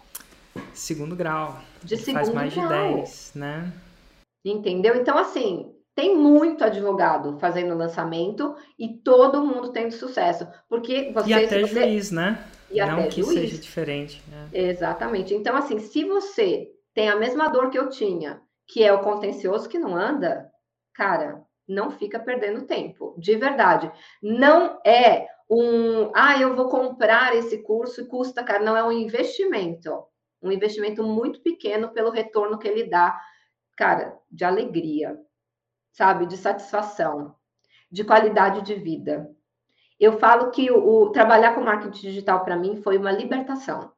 Segundo 0.73 1.17
grau. 1.17 1.59
De 1.83 1.97
segundo 1.97 2.15
faz 2.15 2.29
mais 2.33 2.55
grau. 2.55 2.69
de 2.69 2.95
10, 2.97 3.33
né? 3.35 3.73
Entendeu? 4.45 4.95
Então, 4.95 5.19
assim, 5.19 5.74
tem 5.95 6.17
muito 6.17 6.65
advogado 6.65 7.39
fazendo 7.39 7.77
lançamento 7.77 8.55
e 8.79 8.99
todo 8.99 9.45
mundo 9.45 9.73
tendo 9.73 9.93
sucesso. 9.93 10.47
Porque 10.69 11.13
você. 11.13 11.31
E 11.31 11.35
até 11.35 11.61
você... 11.61 11.67
juiz, 11.67 12.11
né? 12.11 12.45
E 12.71 12.81
Não 12.81 12.99
até 12.99 13.09
que 13.09 13.23
juiz. 13.23 13.41
seja 13.41 13.59
diferente. 13.59 14.23
Né? 14.29 14.49
Exatamente. 14.53 15.35
Então, 15.35 15.57
assim, 15.57 15.79
se 15.79 16.05
você 16.05 16.69
tem 16.93 17.09
a 17.09 17.17
mesma 17.17 17.49
dor 17.49 17.71
que 17.71 17.79
eu 17.79 17.89
tinha, 17.89 18.41
que 18.67 18.83
é 18.83 18.93
o 18.93 19.03
contencioso 19.03 19.69
que 19.69 19.79
não 19.79 19.95
anda, 19.95 20.51
cara, 20.93 21.43
não 21.69 21.91
fica 21.91 22.19
perdendo 22.19 22.67
tempo, 22.67 23.15
de 23.19 23.37
verdade. 23.37 23.91
Não 24.23 24.81
é 24.85 25.27
um, 25.49 26.11
ah, 26.15 26.41
eu 26.41 26.57
vou 26.57 26.69
comprar 26.69 27.37
esse 27.37 27.63
curso 27.63 28.01
e 28.01 28.07
custa, 28.07 28.43
cara, 28.43 28.65
não 28.65 28.77
é 28.77 28.83
um 28.83 28.93
investimento. 28.93 30.05
Um 30.43 30.51
investimento 30.51 31.03
muito 31.03 31.41
pequeno 31.41 31.91
pelo 31.91 32.11
retorno 32.11 32.59
que 32.59 32.69
ele 32.69 32.85
dá, 32.85 33.19
cara, 33.77 34.17
de 34.31 34.45
alegria, 34.45 35.17
sabe, 35.95 36.27
de 36.27 36.37
satisfação, 36.37 37.37
de 37.91 38.03
qualidade 38.03 38.63
de 38.63 38.75
vida. 38.75 39.31
Eu 39.99 40.19
falo 40.19 40.51
que 40.51 40.71
o, 40.71 40.87
o 40.87 41.11
trabalhar 41.11 41.55
com 41.55 41.63
marketing 41.63 42.09
digital 42.09 42.45
para 42.45 42.57
mim 42.57 42.83
foi 42.83 42.99
uma 42.99 43.13
libertação. 43.13 43.93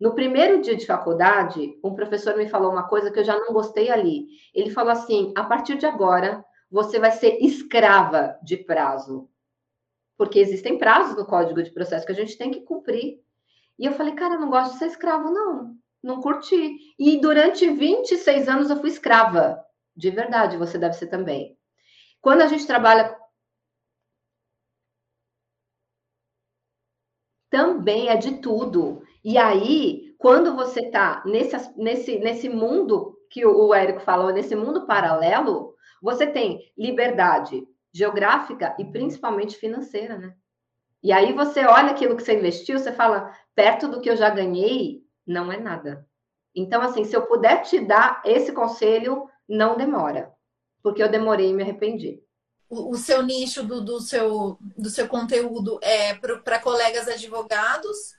No 0.00 0.14
primeiro 0.14 0.62
dia 0.62 0.76
de 0.76 0.86
faculdade, 0.86 1.78
um 1.84 1.94
professor 1.94 2.36
me 2.36 2.48
falou 2.48 2.70
uma 2.70 2.88
coisa 2.88 3.10
que 3.10 3.18
eu 3.18 3.24
já 3.24 3.36
não 3.36 3.52
gostei 3.52 3.90
ali. 3.90 4.28
Ele 4.54 4.70
falou 4.70 4.92
assim: 4.92 5.32
a 5.36 5.42
partir 5.42 5.76
de 5.76 5.84
agora, 5.84 6.44
você 6.70 7.00
vai 7.00 7.10
ser 7.10 7.38
escrava 7.42 8.38
de 8.42 8.56
prazo. 8.56 9.28
Porque 10.16 10.38
existem 10.38 10.78
prazos 10.78 11.16
no 11.16 11.26
código 11.26 11.60
de 11.60 11.72
processo 11.72 12.06
que 12.06 12.12
a 12.12 12.14
gente 12.14 12.38
tem 12.38 12.52
que 12.52 12.60
cumprir. 12.60 13.20
E 13.78 13.84
eu 13.84 13.92
falei, 13.92 14.14
cara, 14.14 14.34
eu 14.34 14.40
não 14.40 14.48
gosto 14.48 14.72
de 14.72 14.78
ser 14.78 14.86
escravo, 14.86 15.30
não. 15.30 15.74
Não 16.02 16.20
curti. 16.20 16.76
E 16.98 17.20
durante 17.20 17.68
26 17.68 18.48
anos 18.48 18.70
eu 18.70 18.76
fui 18.76 18.90
escrava. 18.90 19.62
De 19.96 20.10
verdade, 20.10 20.56
você 20.56 20.78
deve 20.78 20.94
ser 20.94 21.08
também. 21.08 21.56
Quando 22.20 22.42
a 22.42 22.46
gente 22.46 22.66
trabalha 22.66 23.16
também 27.50 28.08
é 28.08 28.16
de 28.16 28.38
tudo. 28.38 29.02
E 29.24 29.36
aí, 29.36 30.14
quando 30.18 30.54
você 30.54 30.80
está 30.86 31.22
nesse, 31.26 31.56
nesse, 31.76 32.18
nesse 32.18 32.48
mundo 32.48 33.18
que 33.28 33.44
o 33.44 33.74
Érico 33.74 34.00
falou, 34.00 34.32
nesse 34.32 34.54
mundo 34.54 34.86
paralelo, 34.86 35.74
você 36.00 36.26
tem 36.26 36.60
liberdade 36.78 37.66
geográfica 37.92 38.74
e 38.78 38.84
principalmente 38.84 39.56
financeira, 39.56 40.16
né? 40.16 40.34
E 41.02 41.12
aí 41.12 41.32
você 41.32 41.64
olha 41.64 41.90
aquilo 41.90 42.16
que 42.16 42.22
você 42.22 42.36
investiu, 42.36 42.78
você 42.78 42.92
fala, 42.92 43.34
perto 43.54 43.88
do 43.88 44.00
que 44.00 44.10
eu 44.10 44.16
já 44.16 44.28
ganhei, 44.28 45.02
não 45.26 45.50
é 45.50 45.58
nada. 45.58 46.06
Então, 46.54 46.82
assim, 46.82 47.04
se 47.04 47.16
eu 47.16 47.26
puder 47.26 47.62
te 47.62 47.80
dar 47.80 48.20
esse 48.24 48.52
conselho, 48.52 49.26
não 49.50 49.76
demora. 49.76 50.32
Porque 50.82 51.02
eu 51.02 51.10
demorei 51.10 51.50
e 51.50 51.52
me 51.52 51.62
arrependi 51.62 52.22
o, 52.70 52.96
seu 52.96 53.20
nicho 53.22 53.64
do, 53.64 53.80
do, 53.80 54.00
seu, 54.00 54.56
do 54.78 54.88
seu 54.88 55.08
conteúdo 55.08 55.80
é 55.82 56.14
para 56.14 56.60
colegas 56.60 57.08
advogados 57.08 58.14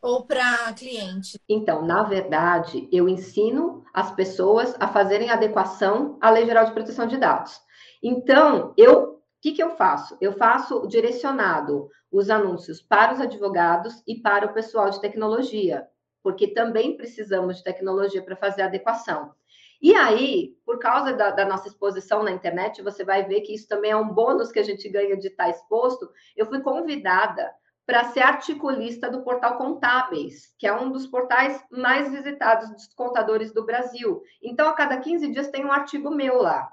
ou 0.00 0.24
para 0.24 0.72
cliente? 0.72 1.38
Então, 1.46 1.84
na 1.84 2.02
verdade, 2.02 2.88
eu 2.90 3.06
ensino 3.06 3.84
as 3.92 4.10
pessoas 4.12 4.74
a 4.80 4.88
fazerem 4.88 5.28
adequação 5.28 6.16
à 6.18 6.30
Lei 6.30 6.46
Geral 6.46 6.64
de 6.64 6.72
Proteção 6.72 7.06
de 7.06 7.18
Dados. 7.18 7.60
Então, 8.02 8.72
eu 8.76 9.10
o 9.10 9.42
que, 9.42 9.52
que 9.52 9.62
eu 9.62 9.70
faço? 9.70 10.18
Eu 10.20 10.34
faço 10.34 10.86
direcionado 10.86 11.88
os 12.12 12.28
anúncios 12.28 12.82
para 12.82 13.14
os 13.14 13.20
advogados 13.22 14.02
e 14.06 14.20
para 14.20 14.44
o 14.44 14.52
pessoal 14.52 14.90
de 14.90 15.00
tecnologia, 15.00 15.88
porque 16.22 16.48
também 16.48 16.94
precisamos 16.94 17.56
de 17.56 17.64
tecnologia 17.64 18.22
para 18.22 18.36
fazer 18.36 18.60
adequação. 18.60 19.32
E 19.80 19.94
aí, 19.94 20.56
por 20.64 20.78
causa 20.78 21.14
da, 21.14 21.30
da, 21.30 21.46
nossa 21.46 21.68
exposição 21.68 22.22
na 22.22 22.30
internet, 22.30 22.82
você 22.82 23.02
vai 23.02 23.24
ver 23.24 23.40
que 23.40 23.54
isso 23.54 23.66
também 23.66 23.92
é 23.92 23.96
um 23.96 24.12
bônus 24.12 24.52
que 24.52 24.58
a 24.58 24.62
gente 24.62 24.86
ganha 24.90 25.16
de 25.16 25.28
estar 25.28 25.48
exposto. 25.48 26.10
Eu 26.36 26.46
fui 26.46 26.60
convidada 26.60 27.50
para 27.86 28.04
ser 28.04 28.20
articulista 28.20 29.10
do 29.10 29.22
portal 29.22 29.56
Contábeis, 29.56 30.54
que 30.58 30.66
é 30.66 30.72
um 30.72 30.92
dos 30.92 31.06
portais 31.06 31.64
mais 31.70 32.12
visitados 32.12 32.70
dos 32.70 32.92
contadores 32.94 33.52
do 33.52 33.64
Brasil. 33.64 34.22
Então, 34.42 34.68
a 34.68 34.74
cada 34.74 34.98
15 34.98 35.32
dias 35.32 35.48
tem 35.48 35.64
um 35.64 35.72
artigo 35.72 36.10
meu 36.10 36.42
lá. 36.42 36.70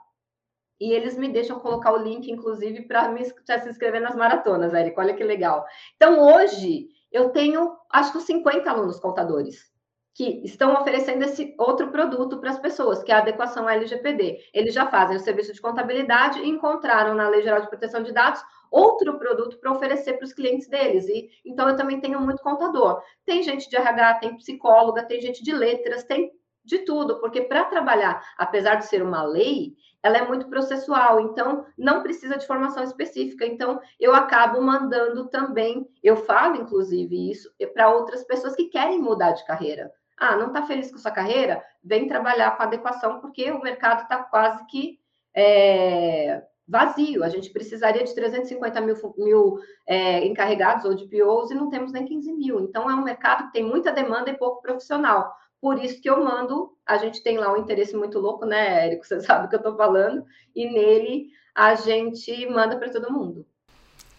E 0.79 0.91
eles 0.91 1.17
me 1.17 1.29
deixam 1.29 1.59
colocar 1.59 1.93
o 1.93 2.03
link, 2.03 2.29
inclusive, 2.29 2.83
para 2.83 3.15
se 3.23 3.69
inscrever 3.69 4.01
nas 4.01 4.15
maratonas, 4.15 4.73
Érico. 4.73 4.99
Olha 4.99 5.15
que 5.15 5.23
legal. 5.23 5.65
Então, 5.95 6.19
hoje, 6.19 6.89
eu 7.11 7.29
tenho, 7.29 7.75
acho 7.89 8.11
que 8.11 8.19
50 8.19 8.69
alunos 8.69 8.99
contadores 8.99 9.71
que 10.17 10.41
estão 10.43 10.73
oferecendo 10.73 11.23
esse 11.23 11.53
outro 11.59 11.91
produto 11.91 12.39
para 12.39 12.49
as 12.49 12.57
pessoas, 12.57 13.03
que 13.03 13.11
é 13.11 13.15
a 13.15 13.19
adequação 13.19 13.69
LGPD. 13.69 14.39
Eles 14.51 14.73
já 14.73 14.87
fazem 14.87 15.15
o 15.15 15.19
serviço 15.19 15.53
de 15.53 15.61
contabilidade 15.61 16.39
e 16.39 16.49
encontraram 16.49 17.13
na 17.13 17.29
Lei 17.29 17.43
Geral 17.43 17.61
de 17.61 17.69
Proteção 17.69 18.01
de 18.01 18.11
Dados 18.11 18.41
outro 18.71 19.19
produto 19.19 19.59
para 19.59 19.71
oferecer 19.71 20.13
para 20.13 20.25
os 20.25 20.33
clientes 20.33 20.67
deles. 20.67 21.07
E 21.07 21.29
então 21.45 21.69
eu 21.69 21.75
também 21.75 22.01
tenho 22.01 22.19
muito 22.19 22.41
contador. 22.41 22.99
Tem 23.27 23.43
gente 23.43 23.69
de 23.69 23.75
RH, 23.75 24.15
tem 24.15 24.35
psicóloga, 24.37 25.03
tem 25.03 25.21
gente 25.21 25.43
de 25.43 25.53
letras, 25.53 26.03
tem 26.03 26.31
de 26.65 26.79
tudo, 26.79 27.19
porque 27.19 27.41
para 27.41 27.65
trabalhar, 27.65 28.19
apesar 28.39 28.75
de 28.75 28.87
ser 28.87 29.03
uma 29.03 29.21
lei, 29.21 29.75
ela 30.01 30.17
é 30.17 30.27
muito 30.27 30.49
processual, 30.49 31.19
então 31.19 31.63
não 31.77 32.01
precisa 32.01 32.37
de 32.37 32.47
formação 32.47 32.83
específica. 32.83 33.45
Então, 33.45 33.79
eu 33.99 34.15
acabo 34.15 34.59
mandando 34.61 35.29
também, 35.29 35.87
eu 36.03 36.17
falo, 36.17 36.55
inclusive, 36.55 37.31
isso 37.31 37.49
para 37.73 37.93
outras 37.93 38.23
pessoas 38.23 38.55
que 38.55 38.65
querem 38.65 38.99
mudar 38.99 39.31
de 39.31 39.45
carreira. 39.45 39.91
Ah, 40.17 40.35
não 40.35 40.47
está 40.47 40.65
feliz 40.65 40.91
com 40.91 40.97
sua 40.97 41.11
carreira? 41.11 41.63
Vem 41.83 42.07
trabalhar 42.07 42.57
com 42.57 42.63
adequação, 42.63 43.19
porque 43.21 43.51
o 43.51 43.61
mercado 43.61 44.03
está 44.03 44.23
quase 44.23 44.65
que 44.65 44.99
é, 45.35 46.43
vazio. 46.67 47.23
A 47.23 47.29
gente 47.29 47.51
precisaria 47.51 48.03
de 48.03 48.13
350 48.15 48.81
mil, 48.81 48.95
mil 49.17 49.59
é, 49.85 50.25
encarregados 50.25 50.85
ou 50.85 50.95
de 50.95 51.07
POs 51.07 51.51
e 51.51 51.55
não 51.55 51.69
temos 51.69 51.91
nem 51.91 52.05
15 52.05 52.33
mil. 52.33 52.59
Então, 52.59 52.89
é 52.89 52.95
um 52.95 53.03
mercado 53.03 53.45
que 53.45 53.53
tem 53.53 53.63
muita 53.63 53.91
demanda 53.91 54.31
e 54.31 54.37
pouco 54.37 54.61
profissional. 54.61 55.31
Por 55.61 55.83
isso 55.83 56.01
que 56.01 56.09
eu 56.09 56.23
mando, 56.23 56.75
a 56.85 56.97
gente 56.97 57.21
tem 57.23 57.37
lá 57.37 57.53
um 57.53 57.57
interesse 57.57 57.95
muito 57.95 58.19
louco, 58.19 58.45
né, 58.45 58.85
Érico? 58.85 59.05
Você 59.05 59.21
sabe 59.21 59.45
o 59.45 59.49
que 59.49 59.55
eu 59.55 59.59
estou 59.59 59.77
falando, 59.77 60.25
e 60.55 60.69
nele 60.69 61.29
a 61.53 61.75
gente 61.75 62.45
manda 62.47 62.77
para 62.77 62.91
todo 62.91 63.11
mundo. 63.11 63.45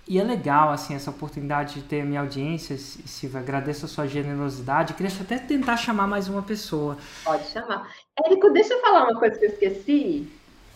E 0.08 0.18
é 0.18 0.24
legal, 0.24 0.70
assim, 0.70 0.94
essa 0.94 1.10
oportunidade 1.10 1.74
de 1.74 1.82
ter 1.82 2.00
a 2.00 2.04
minha 2.04 2.20
audiência, 2.20 2.78
Silvia. 2.78 3.40
Agradeço 3.40 3.84
a 3.84 3.88
sua 3.88 4.06
generosidade. 4.06 4.94
Queria 4.94 5.12
até 5.20 5.36
tentar 5.36 5.76
chamar 5.76 6.06
mais 6.06 6.28
uma 6.28 6.42
pessoa. 6.42 6.96
Pode 7.22 7.44
chamar. 7.48 7.86
Érico, 8.24 8.50
deixa 8.50 8.72
eu 8.72 8.80
falar 8.80 9.04
uma 9.04 9.18
coisa 9.18 9.38
que 9.38 9.44
eu 9.44 9.50
esqueci. 9.50 10.32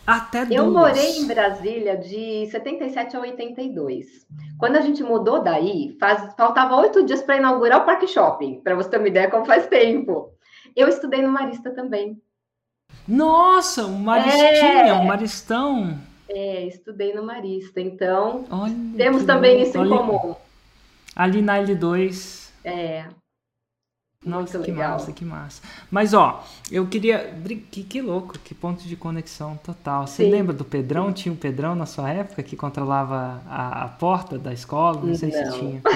Até 0.06 0.44
duas. 0.44 0.58
Eu 0.58 0.70
morei 0.70 1.18
em 1.18 1.26
Brasília 1.26 1.96
de 1.96 2.46
77 2.50 3.16
a 3.16 3.20
82. 3.20 4.26
Quando 4.58 4.76
a 4.76 4.82
gente 4.82 5.02
mudou 5.02 5.42
daí, 5.42 5.96
faz, 5.98 6.34
faltava 6.34 6.76
oito 6.76 7.02
dias 7.02 7.22
para 7.22 7.38
inaugurar 7.38 7.80
o 7.80 7.86
Parque 7.86 8.06
Shopping, 8.06 8.60
para 8.60 8.74
você 8.74 8.90
ter 8.90 8.98
uma 8.98 9.08
ideia 9.08 9.30
como 9.30 9.46
faz 9.46 9.66
tempo. 9.66 10.30
Eu 10.76 10.88
estudei 10.88 11.22
no 11.22 11.32
Marista 11.32 11.70
também. 11.70 12.20
Nossa, 13.08 13.86
um 13.86 13.98
Maristinha, 13.98 14.88
é... 14.88 14.92
um 14.92 15.04
Maristão. 15.04 15.98
É, 16.34 16.66
estudei 16.66 17.12
no 17.12 17.22
Marista, 17.22 17.78
então 17.78 18.44
Olha, 18.50 18.74
temos 18.96 19.24
também 19.24 19.62
isso 19.62 19.76
em 19.76 19.88
comum. 19.88 20.34
Ali 21.14 21.42
na 21.42 21.58
L2. 21.62 22.50
É. 22.64 23.04
Nossa, 24.24 24.60
que 24.60 24.70
legal. 24.70 24.92
massa, 24.92 25.12
que 25.12 25.24
massa. 25.24 25.62
Mas, 25.90 26.14
ó, 26.14 26.44
eu 26.70 26.86
queria. 26.86 27.34
Que, 27.70 27.82
que 27.82 28.00
louco, 28.00 28.38
que 28.38 28.54
ponto 28.54 28.86
de 28.86 28.94
conexão 28.94 29.58
total. 29.64 30.06
Você 30.06 30.24
Sim. 30.24 30.30
lembra 30.30 30.52
do 30.52 30.64
Pedrão? 30.64 31.12
Tinha 31.12 31.32
um 31.32 31.36
Pedrão 31.36 31.74
na 31.74 31.86
sua 31.86 32.08
época 32.08 32.40
que 32.42 32.54
controlava 32.54 33.42
a, 33.48 33.84
a 33.84 33.88
porta 33.88 34.38
da 34.38 34.52
escola? 34.52 35.00
Não 35.02 35.14
sei 35.14 35.30
não. 35.30 35.52
se 35.52 35.58
tinha. 35.58 35.82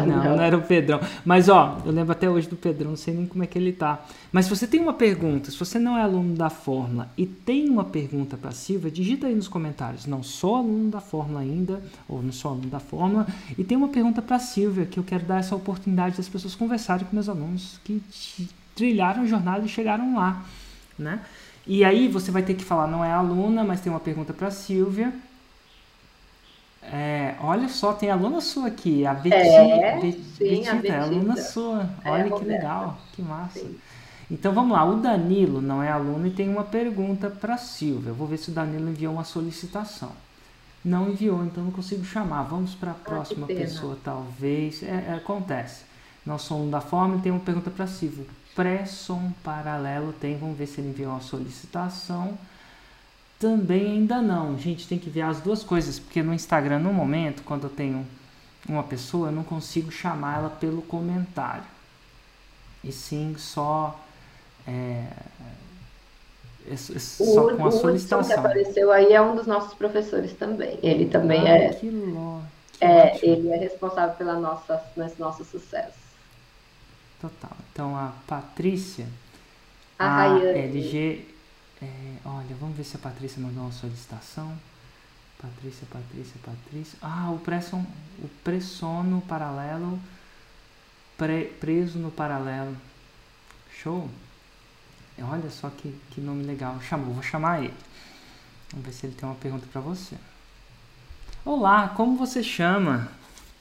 Não, 0.00 0.06
não, 0.06 0.36
não, 0.36 0.42
era 0.42 0.56
o 0.56 0.62
Pedrão. 0.62 1.00
Mas, 1.24 1.48
ó, 1.48 1.78
eu 1.84 1.92
lembro 1.92 2.12
até 2.12 2.28
hoje 2.28 2.48
do 2.48 2.56
Pedrão, 2.56 2.90
não 2.90 2.96
sei 2.96 3.14
nem 3.14 3.26
como 3.26 3.44
é 3.44 3.46
que 3.46 3.58
ele 3.58 3.72
tá. 3.72 4.02
Mas 4.32 4.46
se 4.46 4.50
você 4.50 4.66
tem 4.66 4.80
uma 4.80 4.92
pergunta, 4.92 5.50
se 5.50 5.58
você 5.58 5.78
não 5.78 5.96
é 5.96 6.02
aluno 6.02 6.34
da 6.34 6.48
Fórmula 6.48 7.08
e 7.16 7.26
tem 7.26 7.68
uma 7.68 7.84
pergunta 7.84 8.36
para 8.36 8.50
Silvia, 8.50 8.90
digita 8.90 9.26
aí 9.26 9.34
nos 9.34 9.48
comentários. 9.48 10.06
Não 10.06 10.22
sou 10.22 10.56
aluno 10.56 10.90
da 10.90 11.00
Fórmula 11.00 11.40
ainda, 11.40 11.82
ou 12.08 12.22
não 12.22 12.32
sou 12.32 12.52
aluno 12.52 12.68
da 12.68 12.80
Fórmula, 12.80 13.26
e 13.56 13.64
tem 13.64 13.76
uma 13.76 13.88
pergunta 13.88 14.22
para 14.22 14.38
Silvia, 14.38 14.86
que 14.86 14.98
eu 14.98 15.04
quero 15.04 15.24
dar 15.24 15.38
essa 15.38 15.54
oportunidade 15.54 16.16
das 16.16 16.28
pessoas 16.28 16.54
conversarem 16.54 17.06
com 17.06 17.14
meus 17.14 17.28
alunos 17.28 17.69
que 17.84 18.02
trilharam 18.74 19.22
a 19.22 19.26
jornada 19.26 19.64
e 19.64 19.68
chegaram 19.68 20.16
lá, 20.16 20.44
né? 20.98 21.20
E 21.66 21.84
aí 21.84 22.08
você 22.08 22.30
vai 22.30 22.42
ter 22.42 22.54
que 22.54 22.64
falar, 22.64 22.86
não 22.86 23.04
é 23.04 23.12
aluna, 23.12 23.62
mas 23.62 23.80
tem 23.80 23.92
uma 23.92 24.00
pergunta 24.00 24.32
para 24.32 24.50
Silvia. 24.50 25.12
É, 26.82 27.34
olha 27.40 27.68
só, 27.68 27.92
tem 27.92 28.10
aluna 28.10 28.40
sua 28.40 28.68
aqui, 28.68 29.06
a 29.06 29.12
Betita, 29.12 29.36
é, 29.36 30.00
Bet, 30.00 30.22
sim, 30.22 30.44
Betita, 30.44 30.70
a 30.70 30.74
Betita. 30.74 30.94
é 30.94 30.98
aluna 30.98 31.36
sua. 31.36 31.90
É, 32.04 32.10
olha 32.10 32.30
que 32.30 32.44
legal, 32.44 32.98
que 33.12 33.22
massa. 33.22 33.60
Sim. 33.60 33.76
Então 34.30 34.52
vamos 34.52 34.72
lá, 34.72 34.84
o 34.84 34.96
Danilo 34.96 35.60
não 35.60 35.82
é 35.82 35.90
aluno 35.90 36.26
e 36.26 36.30
tem 36.30 36.48
uma 36.48 36.64
pergunta 36.64 37.28
para 37.28 37.58
Silvia. 37.58 38.10
Eu 38.10 38.14
vou 38.14 38.26
ver 38.26 38.38
se 38.38 38.50
o 38.50 38.54
Danilo 38.54 38.88
enviou 38.88 39.12
uma 39.12 39.24
solicitação. 39.24 40.12
Não 40.84 41.10
enviou, 41.10 41.44
então 41.44 41.64
não 41.64 41.72
consigo 41.72 42.04
chamar. 42.04 42.44
Vamos 42.44 42.74
para 42.74 42.90
a 42.90 42.94
ah, 42.94 43.04
próxima 43.04 43.46
pessoa, 43.46 43.98
talvez. 44.02 44.82
É, 44.82 45.06
é, 45.08 45.14
acontece. 45.16 45.84
Não 46.24 46.38
sou 46.38 46.62
um 46.62 46.70
da 46.70 46.80
forma 46.80 47.16
e 47.16 47.20
tem 47.20 47.32
uma 47.32 47.40
pergunta 47.40 47.70
para 47.70 47.86
Silvio. 47.86 48.26
Pré-som 48.54 49.32
paralelo 49.42 50.12
tem, 50.12 50.36
vamos 50.36 50.58
ver 50.58 50.66
se 50.66 50.80
ele 50.80 50.90
enviou 50.90 51.12
uma 51.12 51.20
solicitação. 51.20 52.36
Também 53.38 53.92
ainda 53.92 54.20
não. 54.20 54.58
Gente, 54.58 54.86
tem 54.86 54.98
que 54.98 55.08
ver 55.08 55.22
as 55.22 55.40
duas 55.40 55.64
coisas, 55.64 55.98
porque 55.98 56.22
no 56.22 56.34
Instagram, 56.34 56.78
no 56.78 56.92
momento, 56.92 57.42
quando 57.42 57.64
eu 57.64 57.70
tenho 57.70 58.06
uma 58.68 58.82
pessoa, 58.82 59.28
eu 59.28 59.32
não 59.32 59.42
consigo 59.42 59.90
chamar 59.90 60.38
ela 60.38 60.50
pelo 60.50 60.82
comentário. 60.82 61.64
E 62.84 62.92
sim 62.92 63.34
só, 63.38 63.98
é, 64.66 65.06
é, 66.66 66.72
é 66.72 66.76
só 66.76 67.46
o, 67.46 67.56
com 67.56 67.66
a 67.66 67.72
solicitação. 67.72 68.20
O 68.20 68.26
que 68.26 68.32
apareceu 68.32 68.92
aí 68.92 69.12
é 69.12 69.20
um 69.20 69.34
dos 69.34 69.46
nossos 69.46 69.74
professores 69.74 70.32
também. 70.34 70.78
Ele 70.82 71.06
também 71.06 71.48
ah, 71.48 71.56
é. 71.56 71.68
Que 71.70 71.90
lo, 71.90 72.42
que 72.72 72.84
é, 72.84 73.18
ele 73.22 73.48
é 73.50 73.56
responsável 73.56 74.14
pela 74.16 74.38
nossa, 74.38 74.82
nosso 75.18 75.44
sucesso. 75.44 75.99
Total. 77.20 77.56
Então 77.72 77.96
a 77.96 78.12
Patrícia, 78.26 79.06
a, 79.98 80.22
a 80.22 80.38
LG. 80.38 81.28
É, 81.82 82.16
olha, 82.24 82.56
vamos 82.58 82.76
ver 82.76 82.84
se 82.84 82.96
a 82.96 82.98
Patrícia 82.98 83.40
mandou 83.42 83.64
uma 83.64 83.72
solicitação. 83.72 84.56
Patrícia, 85.40 85.86
Patrícia, 85.90 86.34
Patrícia. 86.44 86.98
Ah, 87.02 87.30
o 87.30 87.38
presson, 87.38 87.84
o 88.22 88.28
pressono 88.42 89.20
paralelo. 89.22 89.98
Pre, 91.16 91.44
preso 91.60 91.98
no 91.98 92.10
paralelo. 92.10 92.76
Show? 93.82 94.08
Olha 95.22 95.50
só 95.50 95.68
que, 95.68 95.94
que 96.10 96.20
nome 96.20 96.44
legal. 96.44 96.80
Chamou, 96.80 97.12
vou 97.12 97.22
chamar 97.22 97.62
ele. 97.62 97.74
Vamos 98.70 98.86
ver 98.86 98.92
se 98.92 99.06
ele 99.06 99.14
tem 99.14 99.28
uma 99.28 99.34
pergunta 99.34 99.66
para 99.70 99.80
você. 99.80 100.16
Olá, 101.44 101.88
como 101.88 102.16
você 102.16 102.42
chama? 102.42 103.08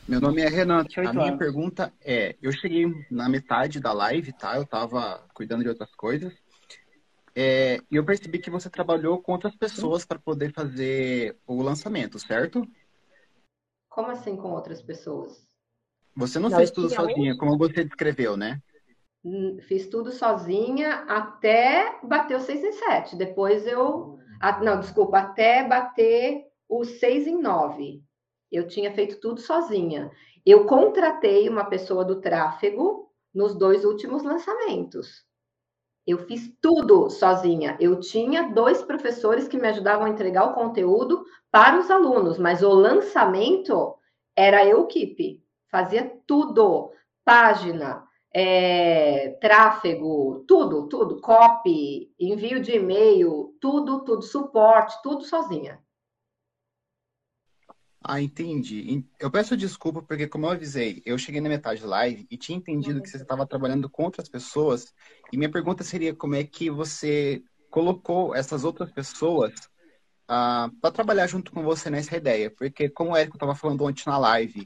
Meu 0.10 0.20
nome 0.20 0.42
é 0.42 0.48
Renan. 0.48 0.84
A 1.06 1.14
minha 1.14 1.38
pergunta 1.38 1.94
é: 2.02 2.36
eu 2.42 2.52
cheguei 2.52 2.92
na 3.12 3.30
metade 3.30 3.80
da 3.80 3.94
live, 3.94 4.34
tá? 4.34 4.56
Eu 4.56 4.66
tava 4.66 5.24
cuidando 5.36 5.62
de 5.62 5.70
outras 5.70 5.94
coisas. 5.94 6.34
É, 7.36 7.80
e 7.92 7.96
eu 7.96 8.04
percebi 8.04 8.40
que 8.40 8.50
você 8.50 8.72
trabalhou 8.72 9.22
com 9.22 9.34
outras 9.34 9.56
pessoas 9.56 10.04
para 10.04 10.18
poder 10.18 10.52
fazer 10.52 11.38
o 11.46 11.62
lançamento, 11.62 12.18
certo? 12.18 12.68
Como 13.88 14.10
assim 14.10 14.36
com 14.36 14.50
outras 14.50 14.82
pessoas? 14.82 15.48
Você 16.16 16.40
não, 16.40 16.50
não 16.50 16.58
fez 16.58 16.72
tudo 16.72 16.90
sozinha, 16.90 17.38
como 17.38 17.56
você 17.56 17.84
descreveu, 17.84 18.36
né? 18.36 18.60
Hum, 19.24 19.60
fiz 19.62 19.88
tudo 19.90 20.12
sozinha 20.12 21.04
até 21.08 22.00
bater 22.02 22.36
o 22.36 22.42
6 22.42 22.64
em 22.64 22.72
7. 22.72 23.16
Depois 23.16 23.68
eu. 23.68 24.18
Não, 24.64 24.80
desculpa, 24.80 25.20
até 25.20 25.68
bater 25.68 26.48
o 26.68 26.84
6 26.84 27.28
em 27.28 27.40
9. 27.40 28.09
Eu 28.52 28.68
tinha 28.68 28.92
feito 28.94 29.20
tudo 29.20 29.40
sozinha. 29.40 30.12
Eu 30.46 30.66
contratei 30.66 31.48
uma 31.48 31.66
pessoa 31.66 32.04
do 32.04 32.20
tráfego 32.20 33.12
nos 33.34 33.56
dois 33.56 33.86
últimos 33.86 34.24
lançamentos. 34.24 35.26
Eu 36.06 36.18
fiz 36.20 36.52
tudo 36.62 37.10
sozinha. 37.10 37.78
Eu 37.80 38.00
tinha 38.00 38.50
dois 38.52 38.82
professores 38.82 39.48
que 39.48 39.58
me 39.58 39.68
ajudavam 39.68 40.06
a 40.06 40.10
entregar 40.10 40.46
o 40.46 40.54
conteúdo 40.54 41.24
para 41.52 41.80
os 41.80 41.92
alunos, 41.92 42.38
mas 42.40 42.64
o 42.64 42.70
lançamento 42.70 43.96
era 44.36 44.66
eu 44.66 44.86
equipe. 44.86 45.44
Fazia 45.70 46.12
tudo. 46.26 46.92
Página, 47.24 48.04
é, 48.34 49.38
tráfego, 49.42 50.44
tudo, 50.48 50.88
tudo, 50.88 51.22
copy, 51.22 52.12
envio 52.20 52.60
de 52.60 52.74
e-mail, 52.74 53.56
tudo, 53.60 54.04
tudo, 54.04 54.24
suporte, 54.24 55.00
tudo 55.04 55.24
sozinha. 55.24 55.80
Ah, 58.02 58.22
entendi. 58.22 59.04
Eu 59.20 59.30
peço 59.30 59.58
desculpa 59.58 60.02
porque, 60.02 60.26
como 60.28 60.46
eu 60.46 60.52
avisei, 60.52 61.02
eu 61.06 61.18
cheguei 61.18 61.42
na 61.42 61.50
metade 61.50 61.82
da 61.82 61.88
live 61.88 62.26
e 62.32 62.38
tinha 62.38 62.58
entendido 62.58 63.02
que 63.02 63.10
você 63.10 63.18
estava 63.18 63.46
trabalhando 63.46 63.90
com 63.90 64.04
outras 64.04 64.30
pessoas. 64.30 64.94
E 65.34 65.38
minha 65.38 65.52
pergunta 65.52 65.84
seria 65.84 66.16
como 66.16 66.36
é 66.36 66.44
que 66.44 66.70
você 66.70 67.44
colocou 67.70 68.34
essas 68.34 68.64
outras 68.64 68.92
pessoas 68.92 69.54
ah, 70.28 70.70
para 70.82 70.92
trabalhar 70.94 71.28
junto 71.28 71.52
com 71.52 71.62
você 71.62 71.90
nessa 71.90 72.16
ideia. 72.16 72.50
Porque, 72.50 72.88
como 72.90 73.12
o 73.12 73.18
Érico 73.18 73.36
estava 73.36 73.54
falando 73.54 73.84
ontem 73.84 74.04
na 74.06 74.18
live, 74.18 74.66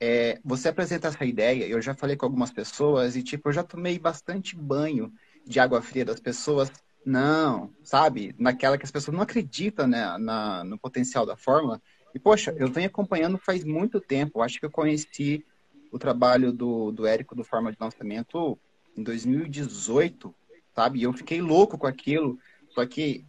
é, 0.00 0.40
você 0.44 0.68
apresenta 0.68 1.08
essa 1.08 1.24
ideia, 1.24 1.66
eu 1.66 1.80
já 1.80 1.94
falei 1.94 2.16
com 2.16 2.26
algumas 2.26 2.50
pessoas 2.50 3.14
e, 3.14 3.22
tipo, 3.22 3.48
eu 3.48 3.52
já 3.52 3.62
tomei 3.62 3.98
bastante 3.98 4.56
banho 4.56 5.12
de 5.46 5.60
água 5.60 5.80
fria 5.80 6.04
das 6.04 6.18
pessoas. 6.18 6.72
Não, 7.06 7.70
sabe? 7.82 8.34
Naquela 8.38 8.78
que 8.78 8.84
as 8.84 8.90
pessoas 8.90 9.14
não 9.14 9.22
acreditam 9.22 9.86
né, 9.86 10.16
na, 10.18 10.64
no 10.64 10.78
potencial 10.78 11.24
da 11.24 11.36
fórmula. 11.36 11.80
E, 12.14 12.18
poxa, 12.18 12.54
eu 12.56 12.70
venho 12.70 12.86
acompanhando 12.86 13.36
faz 13.36 13.64
muito 13.64 14.00
tempo. 14.00 14.40
Acho 14.40 14.60
que 14.60 14.66
eu 14.66 14.70
conheci 14.70 15.44
o 15.90 15.98
trabalho 15.98 16.52
do, 16.52 16.92
do 16.92 17.06
Érico 17.06 17.34
do 17.34 17.44
Forma 17.44 17.72
de 17.72 17.78
Lançamento 17.80 18.58
em 18.96 19.02
2018, 19.02 20.34
sabe? 20.74 21.00
E 21.00 21.02
eu 21.02 21.12
fiquei 21.12 21.40
louco 21.40 21.76
com 21.76 21.86
aquilo, 21.86 22.38
só 22.70 22.86
que 22.86 23.24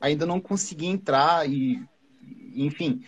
ainda 0.00 0.24
não 0.24 0.40
consegui 0.40 0.86
entrar 0.86 1.48
e, 1.48 1.82
enfim. 2.54 3.04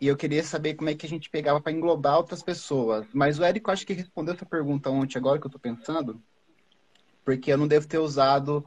E 0.00 0.06
eu 0.06 0.16
queria 0.16 0.42
saber 0.42 0.74
como 0.74 0.88
é 0.88 0.94
que 0.94 1.04
a 1.04 1.08
gente 1.08 1.28
pegava 1.28 1.60
para 1.60 1.72
englobar 1.72 2.16
outras 2.16 2.42
pessoas. 2.42 3.06
Mas 3.12 3.38
o 3.38 3.44
Érico 3.44 3.70
acho 3.70 3.86
que 3.86 3.92
respondeu 3.92 4.34
essa 4.34 4.46
pergunta 4.46 4.90
ontem, 4.90 5.18
agora 5.18 5.38
que 5.38 5.46
eu 5.46 5.48
estou 5.48 5.60
pensando, 5.60 6.22
porque 7.24 7.52
eu 7.52 7.58
não 7.58 7.68
devo 7.68 7.86
ter 7.86 7.98
usado 7.98 8.64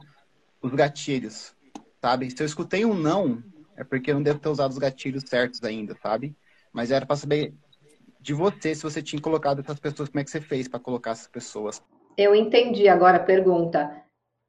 os 0.60 0.72
gatilhos. 0.72 1.54
sabe? 2.00 2.30
Se 2.30 2.42
eu 2.42 2.46
escutei 2.46 2.84
um 2.84 2.94
não, 2.94 3.42
é 3.76 3.84
porque 3.84 4.10
eu 4.10 4.14
não 4.16 4.22
devo 4.22 4.38
ter 4.38 4.48
usado 4.48 4.70
os 4.70 4.78
gatilhos 4.78 5.24
certos 5.26 5.62
ainda, 5.62 5.96
sabe? 6.02 6.36
Mas 6.72 6.90
era 6.90 7.06
para 7.06 7.16
saber 7.16 7.54
de 8.20 8.32
você, 8.32 8.74
se 8.74 8.82
você 8.82 9.02
tinha 9.02 9.20
colocado 9.20 9.60
essas 9.60 9.80
pessoas, 9.80 10.08
como 10.08 10.20
é 10.20 10.24
que 10.24 10.30
você 10.30 10.40
fez 10.40 10.68
para 10.68 10.80
colocar 10.80 11.10
essas 11.10 11.26
pessoas? 11.26 11.82
Eu 12.16 12.34
entendi 12.34 12.88
agora 12.88 13.16
a 13.16 13.22
pergunta. 13.24 13.90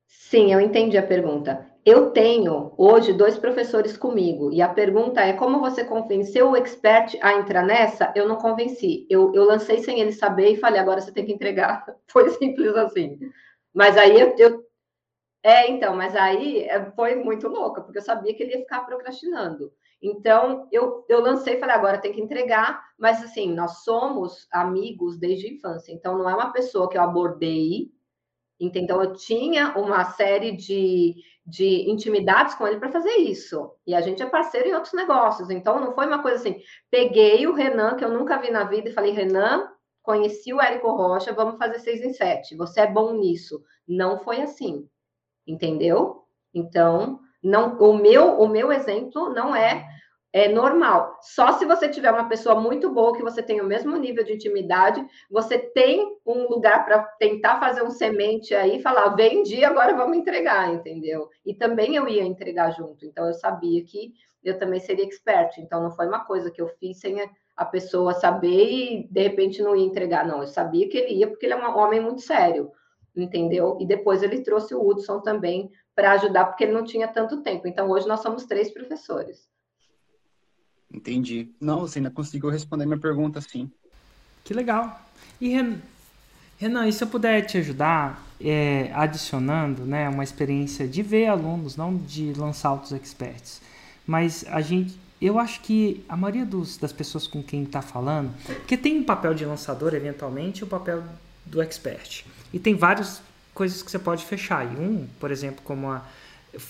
Sim, 0.08 0.54
eu 0.54 0.60
entendi 0.60 0.98
a 0.98 1.06
pergunta. 1.06 1.66
Eu 1.86 2.12
tenho 2.12 2.74
hoje 2.78 3.12
dois 3.12 3.38
professores 3.38 3.98
comigo, 3.98 4.54
e 4.54 4.62
a 4.62 4.70
pergunta 4.70 5.20
é 5.22 5.34
como 5.34 5.60
você 5.60 5.84
convenceu 5.84 6.52
o 6.52 6.56
expert 6.56 7.18
a 7.22 7.34
entrar 7.34 7.66
nessa? 7.66 8.14
Eu 8.16 8.28
não 8.28 8.38
convenci. 8.38 9.06
Eu, 9.10 9.34
eu 9.34 9.44
lancei 9.44 9.80
sem 9.80 10.00
ele 10.00 10.14
saber 10.14 10.52
e 10.52 10.58
falei, 10.58 10.80
agora 10.80 11.02
você 11.02 11.12
tem 11.12 11.26
que 11.26 11.34
entregar. 11.34 11.86
Foi 12.08 12.30
simples 12.30 12.76
assim. 12.76 13.20
Mas 13.74 13.98
aí 13.98 14.20
eu, 14.20 14.36
eu 14.38 14.63
é, 15.44 15.70
então, 15.70 15.94
mas 15.94 16.16
aí 16.16 16.64
é, 16.64 16.90
foi 16.92 17.16
muito 17.16 17.50
louca, 17.50 17.82
porque 17.82 17.98
eu 17.98 18.04
sabia 18.04 18.34
que 18.34 18.42
ele 18.42 18.54
ia 18.54 18.60
ficar 18.60 18.86
procrastinando. 18.86 19.74
Então, 20.02 20.70
eu, 20.72 21.06
eu 21.10 21.20
lancei 21.20 21.60
falei, 21.60 21.76
agora 21.76 21.98
tem 21.98 22.14
que 22.14 22.22
entregar, 22.22 22.82
mas 22.98 23.22
assim, 23.22 23.54
nós 23.54 23.84
somos 23.84 24.48
amigos 24.54 25.20
desde 25.20 25.48
a 25.48 25.50
infância, 25.52 25.92
então 25.92 26.18
não 26.18 26.30
é 26.30 26.34
uma 26.34 26.54
pessoa 26.54 26.90
que 26.90 26.98
eu 26.98 27.02
abordei, 27.02 27.92
então 28.58 29.04
eu 29.04 29.14
tinha 29.14 29.78
uma 29.78 30.06
série 30.06 30.56
de, 30.56 31.16
de 31.46 31.90
intimidades 31.90 32.56
com 32.56 32.66
ele 32.66 32.80
para 32.80 32.92
fazer 32.92 33.16
isso. 33.18 33.72
E 33.86 33.94
a 33.94 34.00
gente 34.00 34.24
é 34.24 34.26
parceiro 34.26 34.70
em 34.70 34.74
outros 34.74 34.94
negócios, 34.94 35.50
então 35.50 35.80
não 35.80 35.94
foi 35.94 36.08
uma 36.08 36.22
coisa 36.22 36.38
assim, 36.38 36.62
peguei 36.90 37.46
o 37.48 37.54
Renan, 37.54 37.98
que 37.98 38.06
eu 38.06 38.12
nunca 38.12 38.38
vi 38.38 38.50
na 38.50 38.64
vida, 38.64 38.88
e 38.90 38.94
falei, 38.94 39.12
Renan, 39.12 39.70
conheci 40.02 40.54
o 40.54 40.62
Érico 40.62 40.90
Rocha, 40.92 41.34
vamos 41.34 41.58
fazer 41.58 41.80
seis 41.80 42.02
em 42.02 42.14
sete, 42.14 42.56
você 42.56 42.82
é 42.82 42.88
bom 42.88 43.14
nisso. 43.14 43.62
Não 43.86 44.20
foi 44.20 44.42
assim 44.42 44.88
entendeu? 45.46 46.24
Então, 46.54 47.20
não, 47.44 47.78
o 47.78 47.98
meu, 47.98 48.40
o 48.40 48.48
meu 48.48 48.72
exemplo 48.72 49.30
não 49.30 49.56
é, 49.56 49.86
é 50.32 50.48
normal. 50.48 51.20
Só 51.22 51.54
se 51.54 51.66
você 51.66 51.90
tiver 51.90 52.12
uma 52.12 52.30
pessoa 52.30 52.60
muito 52.60 52.90
boa, 52.90 53.16
que 53.16 53.22
você 53.22 53.44
tem 53.44 53.62
o 53.62 53.66
mesmo 53.66 53.96
nível 53.98 54.24
de 54.24 54.34
intimidade, 54.34 55.06
você 55.30 55.60
tem 55.60 56.18
um 56.26 56.48
lugar 56.48 56.86
para 56.86 57.04
tentar 57.20 57.60
fazer 57.60 57.84
um 57.84 57.92
semente 57.92 58.56
aí, 58.56 58.82
falar, 58.82 59.10
vendi, 59.10 59.64
agora 59.64 59.96
vamos 59.96 60.18
entregar, 60.18 60.74
entendeu? 60.74 61.30
E 61.46 61.54
também 61.54 61.96
eu 61.96 62.08
ia 62.08 62.24
entregar 62.24 62.72
junto, 62.72 63.06
então 63.06 63.28
eu 63.28 63.34
sabia 63.34 63.84
que 63.84 64.14
eu 64.44 64.58
também 64.58 64.80
seria 64.80 65.06
expert, 65.06 65.58
então 65.58 65.82
não 65.82 65.92
foi 65.92 66.08
uma 66.08 66.26
coisa 66.26 66.52
que 66.52 66.62
eu 66.62 66.68
fiz 66.68 67.00
sem 67.00 67.18
a 67.56 67.66
pessoa 67.66 68.14
saber 68.14 68.72
e 68.72 69.08
de 69.10 69.22
repente 69.22 69.62
não 69.62 69.76
ia 69.76 69.86
entregar, 69.86 70.26
não. 70.26 70.42
Eu 70.42 70.48
sabia 70.48 70.90
que 70.90 70.98
ele 70.98 71.14
ia, 71.14 71.28
porque 71.28 71.46
ele 71.46 71.54
é 71.54 71.58
um 71.58 71.78
homem 71.78 72.02
muito 72.02 72.22
sério 72.22 72.72
entendeu? 73.16 73.78
E 73.80 73.86
depois 73.86 74.24
ele 74.24 74.42
trouxe 74.42 74.74
o 74.74 74.86
Hudson 74.86 75.20
também 75.20 75.72
para 75.96 76.14
ajudar, 76.14 76.46
porque 76.46 76.64
ele 76.64 76.74
não 76.74 76.84
tinha 76.84 77.08
tanto 77.08 77.42
tempo. 77.42 77.68
Então, 77.68 77.90
hoje 77.90 78.08
nós 78.08 78.22
somos 78.22 78.46
três 78.46 78.72
professores. 78.72 79.48
Entendi. 80.92 81.50
Não, 81.60 81.82
você 81.82 82.00
ainda 82.00 82.12
conseguiu 82.12 82.50
responder 82.50 82.86
minha 82.86 83.00
pergunta, 83.00 83.42
sim. 83.42 83.72
Que 84.44 84.54
legal. 84.54 85.02
E, 85.40 85.56
Renan, 86.58 86.88
e 86.88 86.94
se 86.94 87.04
eu 87.04 87.08
puder 87.08 87.42
te 87.46 87.58
ajudar, 87.58 88.24
é, 88.40 88.92
adicionando 88.94 89.86
né, 89.86 90.08
uma 90.10 90.24
experiência 90.24 90.88
de 90.88 91.02
ver 91.02 91.28
alunos, 91.28 91.76
não 91.76 91.96
de 91.96 92.34
lançar 92.34 92.74
outros 92.74 92.92
experts, 92.92 93.62
mas 94.06 94.46
a 94.50 94.62
gente, 94.62 95.00
eu 95.22 95.40
acho 95.40 95.62
que 95.62 96.04
a 96.08 96.16
maioria 96.16 96.46
dos, 96.46 96.78
das 96.78 96.92
pessoas 96.92 97.26
com 97.26 97.42
quem 97.42 97.64
está 97.64 97.82
falando, 97.82 98.32
porque 98.46 98.78
tem 98.78 99.00
um 99.00 99.04
papel 99.04 99.34
de 99.34 99.46
lançador 99.46 99.94
eventualmente 99.94 100.62
e 100.62 100.64
o 100.64 100.68
papel 100.68 101.04
do 101.46 101.62
expert. 101.62 102.26
E 102.52 102.60
tem 102.60 102.76
várias 102.76 103.22
coisas 103.54 103.82
que 103.82 103.92
você 103.92 104.00
pode 104.00 104.26
fechar. 104.26 104.66
E 104.66 104.80
um, 104.80 105.08
por 105.20 105.32
exemplo, 105.32 105.62
como 105.64 105.90
a, 105.90 106.04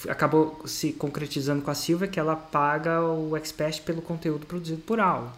acabou 0.10 0.62
se 0.66 0.94
concretizando 0.94 1.62
com 1.62 1.72
a 1.72 1.76
Silvia, 1.76 2.08
que 2.08 2.20
ela 2.20 2.36
paga 2.36 3.02
o 3.02 3.36
expert 3.36 3.82
pelo 3.82 4.02
conteúdo 4.02 4.46
produzido 4.46 4.82
por 4.82 5.00
aula. 5.00 5.34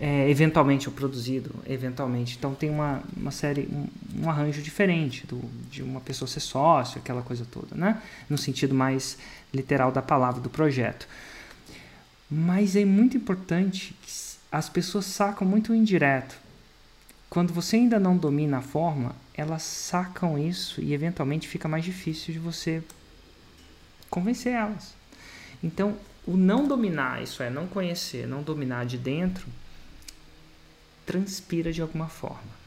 É, 0.00 0.30
eventualmente 0.30 0.88
ou 0.88 0.94
produzido, 0.94 1.52
eventualmente. 1.66 2.36
Então 2.38 2.54
tem 2.54 2.70
uma, 2.70 3.02
uma 3.16 3.32
série, 3.32 3.68
um, 3.72 3.88
um, 4.22 4.30
arranjo 4.30 4.62
diferente 4.62 5.26
do, 5.26 5.40
de 5.68 5.82
uma 5.82 6.00
pessoa 6.00 6.28
ser 6.28 6.38
sócio, 6.38 7.00
aquela 7.00 7.20
coisa 7.20 7.44
toda, 7.50 7.74
né? 7.74 8.00
No 8.30 8.38
sentido 8.38 8.72
mais 8.72 9.18
literal 9.52 9.90
da 9.90 10.00
palavra 10.00 10.40
do 10.40 10.48
projeto. 10.48 11.08
Mas 12.30 12.76
é 12.76 12.84
muito 12.84 13.16
importante 13.16 13.96
que 14.00 14.12
as 14.52 14.68
pessoas 14.68 15.04
sacam 15.04 15.46
muito 15.46 15.74
indireto. 15.74 16.38
Quando 17.30 17.52
você 17.52 17.76
ainda 17.76 17.98
não 17.98 18.16
domina 18.16 18.58
a 18.58 18.62
forma, 18.62 19.14
elas 19.34 19.62
sacam 19.62 20.38
isso 20.38 20.80
e 20.80 20.94
eventualmente 20.94 21.46
fica 21.46 21.68
mais 21.68 21.84
difícil 21.84 22.32
de 22.32 22.38
você 22.38 22.82
convencer 24.08 24.54
elas. 24.54 24.94
Então, 25.62 25.96
o 26.26 26.36
não 26.36 26.66
dominar, 26.66 27.22
isso 27.22 27.42
é, 27.42 27.50
não 27.50 27.66
conhecer, 27.66 28.26
não 28.26 28.42
dominar 28.42 28.86
de 28.86 28.96
dentro, 28.96 29.46
transpira 31.04 31.72
de 31.72 31.82
alguma 31.82 32.08
forma. 32.08 32.58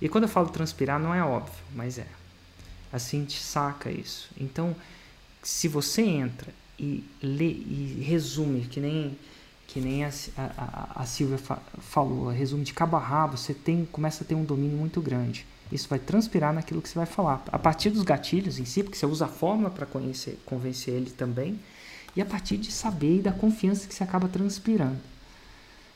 E 0.00 0.08
quando 0.08 0.24
eu 0.24 0.28
falo 0.28 0.48
transpirar, 0.48 1.00
não 1.00 1.14
é 1.14 1.22
óbvio, 1.22 1.64
mas 1.74 1.98
é. 1.98 2.06
Assim 2.92 3.24
te 3.24 3.38
saca 3.42 3.90
isso. 3.90 4.30
Então, 4.38 4.76
se 5.42 5.68
você 5.68 6.02
entra 6.02 6.52
e 6.78 7.04
lê 7.22 7.50
e 7.50 8.02
resume, 8.06 8.66
que 8.66 8.80
nem 8.80 9.18
que 9.66 9.80
nem 9.80 10.04
a, 10.04 10.10
a, 10.36 11.02
a 11.02 11.06
Silvia 11.06 11.38
fa 11.38 11.58
falou, 11.78 12.28
resume 12.28 12.64
de 12.64 12.72
cabo 12.72 12.96
a 12.96 13.00
rabo, 13.00 13.36
você 13.36 13.52
tem, 13.52 13.84
começa 13.84 14.24
a 14.24 14.26
ter 14.26 14.34
um 14.34 14.44
domínio 14.44 14.76
muito 14.76 15.00
grande. 15.00 15.46
Isso 15.70 15.88
vai 15.88 15.98
transpirar 15.98 16.52
naquilo 16.54 16.80
que 16.80 16.88
você 16.88 16.94
vai 16.94 17.06
falar. 17.06 17.42
A 17.50 17.58
partir 17.58 17.90
dos 17.90 18.02
gatilhos 18.02 18.58
em 18.58 18.64
si, 18.64 18.82
porque 18.82 18.96
você 18.96 19.06
usa 19.06 19.24
a 19.24 19.28
fórmula 19.28 19.68
para 19.68 19.86
convencer 20.44 20.94
ele 20.94 21.10
também, 21.10 21.58
e 22.14 22.22
a 22.22 22.26
partir 22.26 22.56
de 22.56 22.70
saber 22.70 23.18
e 23.18 23.22
da 23.22 23.32
confiança 23.32 23.86
que 23.86 23.94
você 23.94 24.04
acaba 24.04 24.28
transpirando. 24.28 24.98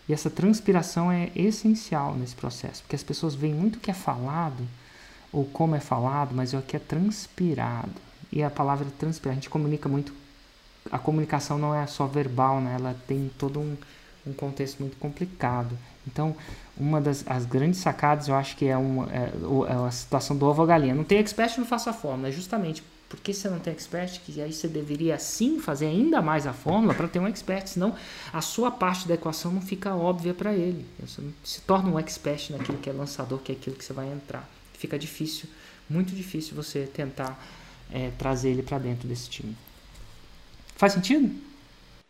E 0.08 0.12
essa 0.12 0.28
transpiração 0.28 1.10
é 1.10 1.30
essencial 1.36 2.16
nesse 2.16 2.34
processo, 2.34 2.82
porque 2.82 2.96
as 2.96 3.02
pessoas 3.02 3.34
veem 3.34 3.54
muito 3.54 3.76
o 3.76 3.80
que 3.80 3.90
é 3.90 3.94
falado, 3.94 4.66
ou 5.32 5.44
como 5.44 5.76
é 5.76 5.80
falado, 5.80 6.34
mas 6.34 6.52
é 6.52 6.58
o 6.58 6.62
que 6.62 6.76
é 6.76 6.80
transpirado. 6.80 7.92
E 8.32 8.42
a 8.42 8.50
palavra 8.50 8.86
transpirar, 8.98 9.32
a 9.32 9.34
gente 9.36 9.48
comunica 9.48 9.88
muito. 9.88 10.12
A 10.90 10.98
comunicação 10.98 11.58
não 11.58 11.74
é 11.74 11.86
só 11.86 12.06
verbal, 12.06 12.60
né? 12.60 12.76
ela 12.78 12.96
tem 13.06 13.30
todo 13.38 13.60
um, 13.60 13.76
um 14.26 14.32
contexto 14.32 14.80
muito 14.80 14.96
complicado. 14.96 15.76
Então, 16.06 16.34
uma 16.76 17.00
das 17.00 17.24
as 17.26 17.44
grandes 17.44 17.80
sacadas, 17.80 18.28
eu 18.28 18.34
acho 18.34 18.56
que 18.56 18.66
é, 18.66 18.76
uma, 18.76 19.06
é, 19.12 19.30
é 19.68 19.86
a 19.86 19.90
situação 19.90 20.36
do 20.36 20.46
ovo 20.46 20.64
galinha. 20.64 20.94
Não 20.94 21.04
tem 21.04 21.18
expert, 21.18 21.58
não 21.58 21.66
faça 21.66 21.90
a 21.90 21.92
fórmula. 21.92 22.28
É 22.28 22.32
justamente 22.32 22.82
porque 23.10 23.34
você 23.34 23.50
não 23.50 23.58
tem 23.58 23.72
expert, 23.72 24.20
que 24.20 24.40
aí 24.40 24.52
você 24.52 24.68
deveria 24.68 25.18
sim 25.18 25.58
fazer 25.58 25.86
ainda 25.86 26.22
mais 26.22 26.46
a 26.46 26.52
fórmula 26.52 26.94
para 26.94 27.08
ter 27.08 27.18
um 27.18 27.26
expert, 27.26 27.66
senão 27.66 27.92
a 28.32 28.40
sua 28.40 28.70
parte 28.70 29.08
da 29.08 29.14
equação 29.14 29.52
não 29.52 29.60
fica 29.60 29.96
óbvia 29.96 30.32
para 30.32 30.54
ele. 30.54 30.86
Você 31.00 31.20
se 31.42 31.60
torna 31.62 31.90
um 31.90 31.98
expert 31.98 32.50
naquilo 32.50 32.78
que 32.78 32.88
é 32.88 32.92
lançador, 32.92 33.40
que 33.40 33.50
é 33.50 33.54
aquilo 33.56 33.74
que 33.74 33.84
você 33.84 33.92
vai 33.92 34.06
entrar. 34.06 34.48
Fica 34.74 34.96
difícil, 34.96 35.48
muito 35.88 36.14
difícil 36.14 36.54
você 36.54 36.86
tentar 36.86 37.36
é, 37.92 38.12
trazer 38.16 38.50
ele 38.50 38.62
para 38.62 38.78
dentro 38.78 39.08
desse 39.08 39.28
time. 39.28 39.56
Faz 40.80 40.94
sentido? 40.94 41.30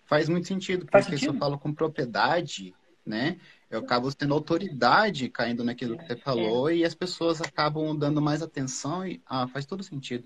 Faz 0.06 0.28
muito 0.28 0.46
sentido, 0.46 0.86
porque 0.86 1.02
sentido? 1.02 1.18
se 1.18 1.26
eu 1.26 1.34
falo 1.34 1.58
com 1.58 1.74
propriedade, 1.74 2.72
né? 3.04 3.36
Eu 3.68 3.80
acabo 3.80 4.08
sendo 4.12 4.32
autoridade 4.32 5.28
caindo 5.28 5.64
naquilo 5.64 5.98
que 5.98 6.06
você 6.06 6.14
falou 6.14 6.70
é. 6.70 6.76
e 6.76 6.84
as 6.84 6.94
pessoas 6.94 7.40
acabam 7.40 7.98
dando 7.98 8.22
mais 8.22 8.42
atenção 8.42 9.04
e 9.04 9.20
ah, 9.26 9.48
faz 9.48 9.66
todo 9.66 9.82
sentido. 9.82 10.22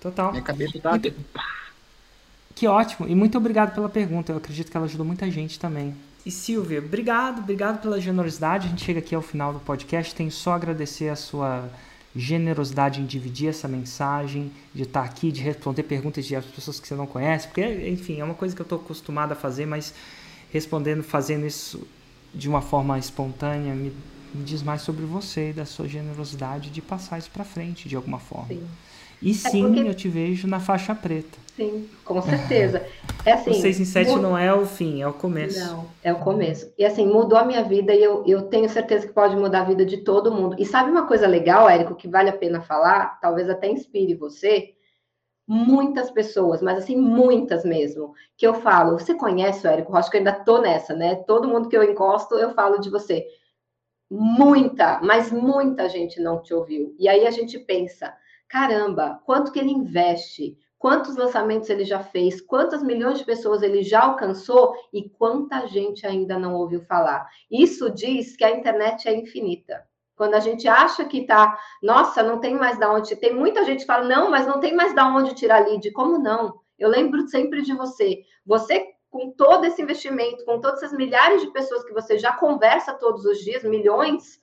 Total. 0.00 0.32
Minha 0.32 0.42
cabeça 0.42 0.76
tá. 0.80 0.90
Muito... 0.90 1.14
Que 2.52 2.66
ótimo. 2.66 3.06
E 3.06 3.14
muito 3.14 3.38
obrigado 3.38 3.72
pela 3.72 3.88
pergunta. 3.88 4.32
Eu 4.32 4.38
acredito 4.38 4.72
que 4.72 4.76
ela 4.76 4.86
ajudou 4.86 5.06
muita 5.06 5.30
gente 5.30 5.56
também. 5.56 5.94
E 6.26 6.32
Silvia, 6.32 6.80
obrigado, 6.80 7.38
obrigado 7.38 7.80
pela 7.80 8.00
generosidade. 8.00 8.66
A 8.66 8.70
gente 8.70 8.84
chega 8.84 8.98
aqui 8.98 9.14
ao 9.14 9.22
final 9.22 9.52
do 9.52 9.60
podcast. 9.60 10.12
Tenho 10.16 10.32
só 10.32 10.54
agradecer 10.54 11.10
a 11.10 11.16
sua 11.16 11.70
generosidade 12.18 13.00
em 13.00 13.06
dividir 13.06 13.48
essa 13.48 13.68
mensagem, 13.68 14.50
de 14.74 14.82
estar 14.82 15.02
aqui, 15.04 15.30
de 15.30 15.40
responder 15.40 15.84
perguntas 15.84 16.26
de 16.26 16.34
pessoas 16.40 16.80
que 16.80 16.88
você 16.88 16.94
não 16.96 17.06
conhece, 17.06 17.46
porque, 17.46 17.62
enfim, 17.88 18.18
é 18.18 18.24
uma 18.24 18.34
coisa 18.34 18.56
que 18.56 18.60
eu 18.60 18.64
estou 18.64 18.78
acostumado 18.78 19.32
a 19.32 19.36
fazer, 19.36 19.66
mas 19.66 19.94
respondendo, 20.52 21.04
fazendo 21.04 21.46
isso 21.46 21.86
de 22.34 22.48
uma 22.48 22.60
forma 22.60 22.98
espontânea, 22.98 23.72
me, 23.72 23.92
me, 24.34 24.42
diz 24.42 24.64
mais 24.64 24.82
sobre 24.82 25.04
você 25.04 25.50
e 25.50 25.52
da 25.52 25.64
sua 25.64 25.86
generosidade 25.86 26.70
de 26.70 26.82
passar 26.82 27.18
isso 27.18 27.30
para 27.30 27.44
frente 27.44 27.88
de 27.88 27.94
alguma 27.94 28.18
forma. 28.18 28.48
Sim. 28.48 28.66
E 29.20 29.30
é 29.30 29.34
sim, 29.34 29.62
porque... 29.62 29.88
eu 29.88 29.94
te 29.94 30.08
vejo 30.08 30.46
na 30.46 30.60
faixa 30.60 30.94
preta. 30.94 31.38
Sim, 31.56 31.88
com 32.04 32.22
certeza. 32.22 32.86
É 33.24 33.32
assim, 33.32 33.50
o 33.50 33.54
6 33.54 33.80
em 33.80 33.84
7 33.84 34.10
muda... 34.10 34.22
não 34.22 34.38
é 34.38 34.54
o 34.54 34.64
fim, 34.64 35.02
é 35.02 35.08
o 35.08 35.12
começo. 35.12 35.58
Não, 35.58 35.86
é 36.04 36.12
o 36.12 36.20
começo. 36.20 36.72
E 36.78 36.84
assim, 36.84 37.04
mudou 37.04 37.36
a 37.36 37.44
minha 37.44 37.64
vida 37.64 37.92
e 37.92 38.02
eu, 38.02 38.24
eu 38.26 38.42
tenho 38.42 38.68
certeza 38.68 39.08
que 39.08 39.12
pode 39.12 39.34
mudar 39.34 39.62
a 39.62 39.64
vida 39.64 39.84
de 39.84 39.98
todo 39.98 40.32
mundo. 40.32 40.54
E 40.58 40.64
sabe 40.64 40.90
uma 40.90 41.06
coisa 41.06 41.26
legal, 41.26 41.68
Érico, 41.68 41.96
que 41.96 42.06
vale 42.06 42.30
a 42.30 42.36
pena 42.36 42.60
falar? 42.60 43.18
Talvez 43.20 43.50
até 43.50 43.68
inspire 43.68 44.14
você 44.14 44.74
muitas 45.48 46.10
pessoas, 46.10 46.60
mas 46.60 46.76
assim, 46.76 46.94
muitas 46.94 47.64
mesmo, 47.64 48.12
que 48.36 48.46
eu 48.46 48.52
falo, 48.52 48.98
você 48.98 49.14
conhece 49.14 49.66
o 49.66 49.70
Érico 49.70 49.90
Rocha, 49.90 50.10
que 50.10 50.18
eu 50.18 50.20
ainda 50.20 50.32
tô 50.32 50.60
nessa, 50.60 50.94
né? 50.94 51.14
Todo 51.26 51.48
mundo 51.48 51.70
que 51.70 51.76
eu 51.76 51.82
encosto, 51.82 52.34
eu 52.34 52.50
falo 52.50 52.78
de 52.78 52.90
você. 52.90 53.26
Muita, 54.10 55.00
mas 55.02 55.32
muita 55.32 55.88
gente 55.88 56.20
não 56.20 56.42
te 56.42 56.52
ouviu. 56.52 56.94
E 56.98 57.08
aí 57.08 57.26
a 57.26 57.30
gente 57.30 57.58
pensa, 57.58 58.14
caramba, 58.48 59.20
quanto 59.24 59.52
que 59.52 59.58
ele 59.58 59.70
investe 59.70 60.56
quantos 60.78 61.16
lançamentos 61.16 61.68
ele 61.68 61.84
já 61.84 62.02
fez, 62.02 62.40
quantas 62.40 62.82
milhões 62.82 63.18
de 63.18 63.24
pessoas 63.24 63.62
ele 63.62 63.82
já 63.82 64.02
alcançou 64.02 64.74
e 64.92 65.08
quanta 65.10 65.66
gente 65.66 66.06
ainda 66.06 66.38
não 66.38 66.54
ouviu 66.54 66.80
falar. 66.82 67.28
Isso 67.50 67.90
diz 67.90 68.36
que 68.36 68.44
a 68.44 68.50
internet 68.50 69.08
é 69.08 69.14
infinita. 69.14 69.84
Quando 70.16 70.34
a 70.34 70.40
gente 70.40 70.66
acha 70.66 71.04
que 71.04 71.26
tá, 71.26 71.58
nossa, 71.82 72.22
não 72.22 72.40
tem 72.40 72.54
mais 72.54 72.78
da 72.78 72.92
onde, 72.92 73.14
tem 73.16 73.34
muita 73.34 73.64
gente 73.64 73.80
que 73.80 73.86
fala, 73.86 74.04
não, 74.04 74.30
mas 74.30 74.46
não 74.46 74.60
tem 74.60 74.74
mais 74.74 74.94
da 74.94 75.06
onde 75.06 75.34
tirar 75.34 75.66
lead. 75.66 75.90
Como 75.92 76.18
não? 76.18 76.60
Eu 76.78 76.88
lembro 76.88 77.26
sempre 77.28 77.62
de 77.62 77.72
você. 77.72 78.22
Você 78.46 78.86
com 79.10 79.30
todo 79.30 79.64
esse 79.64 79.80
investimento, 79.80 80.44
com 80.44 80.60
todas 80.60 80.82
essas 80.82 80.96
milhares 80.96 81.40
de 81.40 81.50
pessoas 81.50 81.82
que 81.84 81.94
você 81.94 82.18
já 82.18 82.32
conversa 82.32 82.92
todos 82.94 83.24
os 83.24 83.38
dias, 83.38 83.64
milhões, 83.64 84.38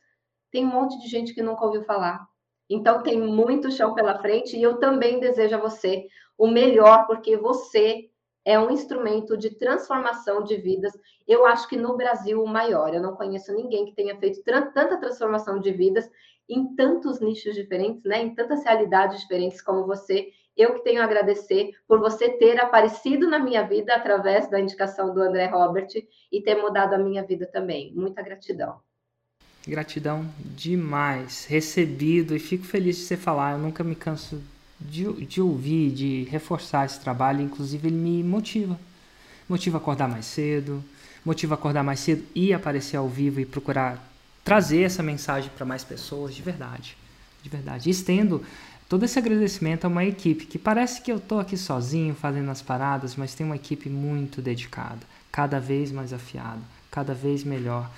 tem 0.49 0.65
um 0.65 0.69
monte 0.69 0.99
de 0.99 1.07
gente 1.07 1.33
que 1.33 1.43
nunca 1.43 1.65
ouviu 1.65 1.83
falar. 1.83 2.25
Então 2.69 3.03
tem 3.03 3.19
muito 3.19 3.71
chão 3.71 3.93
pela 3.93 4.19
frente 4.19 4.57
e 4.57 4.63
eu 4.63 4.77
também 4.77 5.19
desejo 5.19 5.55
a 5.55 5.59
você 5.59 6.07
o 6.37 6.47
melhor, 6.47 7.05
porque 7.07 7.37
você 7.37 8.09
é 8.43 8.59
um 8.59 8.69
instrumento 8.69 9.35
de 9.35 9.49
transformação 9.49 10.43
de 10.43 10.55
vidas. 10.57 10.93
Eu 11.27 11.45
acho 11.45 11.67
que 11.67 11.75
no 11.75 11.97
Brasil 11.97 12.43
o 12.43 12.47
maior. 12.47 12.93
Eu 12.93 13.01
não 13.01 13.15
conheço 13.15 13.53
ninguém 13.53 13.85
que 13.85 13.95
tenha 13.95 14.17
feito 14.19 14.43
tanta 14.43 14.97
transformação 14.97 15.59
de 15.59 15.71
vidas 15.71 16.09
em 16.47 16.75
tantos 16.75 17.19
nichos 17.19 17.55
diferentes, 17.55 18.03
né? 18.03 18.21
Em 18.21 18.35
tantas 18.35 18.63
realidades 18.63 19.21
diferentes 19.21 19.61
como 19.61 19.87
você. 19.87 20.29
Eu 20.55 20.75
que 20.75 20.83
tenho 20.83 21.01
a 21.01 21.05
agradecer 21.05 21.71
por 21.87 21.99
você 21.99 22.29
ter 22.29 22.59
aparecido 22.59 23.27
na 23.27 23.39
minha 23.39 23.63
vida 23.63 23.95
através 23.95 24.49
da 24.49 24.59
indicação 24.59 25.13
do 25.13 25.21
André 25.21 25.47
Robert 25.47 25.87
e 26.31 26.41
ter 26.41 26.55
mudado 26.55 26.93
a 26.93 26.99
minha 26.99 27.23
vida 27.23 27.47
também. 27.47 27.93
Muita 27.95 28.21
gratidão. 28.21 28.79
Gratidão 29.67 30.25
demais. 30.39 31.45
Recebido 31.49 32.35
e 32.35 32.39
fico 32.39 32.65
feliz 32.65 32.97
de 32.97 33.03
você 33.03 33.17
falar. 33.17 33.53
Eu 33.53 33.59
nunca 33.59 33.83
me 33.83 33.95
canso 33.95 34.41
de, 34.79 35.11
de 35.25 35.41
ouvir, 35.41 35.91
de 35.91 36.23
reforçar 36.29 36.85
esse 36.85 36.99
trabalho, 36.99 37.41
inclusive 37.41 37.87
ele 37.87 37.95
me 37.95 38.23
motiva. 38.23 38.79
Motiva 39.49 39.77
a 39.77 39.81
acordar 39.81 40.07
mais 40.07 40.25
cedo, 40.25 40.83
motiva 41.23 41.53
a 41.53 41.57
acordar 41.57 41.83
mais 41.83 41.99
cedo 41.99 42.23
e 42.33 42.53
aparecer 42.53 42.97
ao 42.97 43.07
vivo 43.07 43.39
e 43.39 43.45
procurar 43.45 44.11
trazer 44.43 44.83
essa 44.83 45.01
mensagem 45.01 45.49
para 45.55 45.65
mais 45.65 45.83
pessoas 45.83 46.35
de 46.35 46.41
verdade. 46.41 46.95
De 47.41 47.49
verdade. 47.49 47.89
E 47.89 47.91
estendo 47.91 48.43
todo 48.87 49.03
esse 49.03 49.17
agradecimento 49.17 49.85
a 49.85 49.87
uma 49.87 50.05
equipe 50.05 50.45
que 50.45 50.59
parece 50.59 51.01
que 51.01 51.11
eu 51.11 51.17
estou 51.17 51.39
aqui 51.39 51.57
sozinho 51.57 52.13
fazendo 52.13 52.49
as 52.51 52.61
paradas, 52.61 53.15
mas 53.15 53.33
tem 53.33 53.45
uma 53.45 53.55
equipe 53.55 53.89
muito 53.89 54.41
dedicada, 54.41 54.99
cada 55.31 55.59
vez 55.59 55.91
mais 55.91 56.13
afiada, 56.13 56.61
cada 56.91 57.13
vez 57.13 57.43
melhor, 57.43 57.89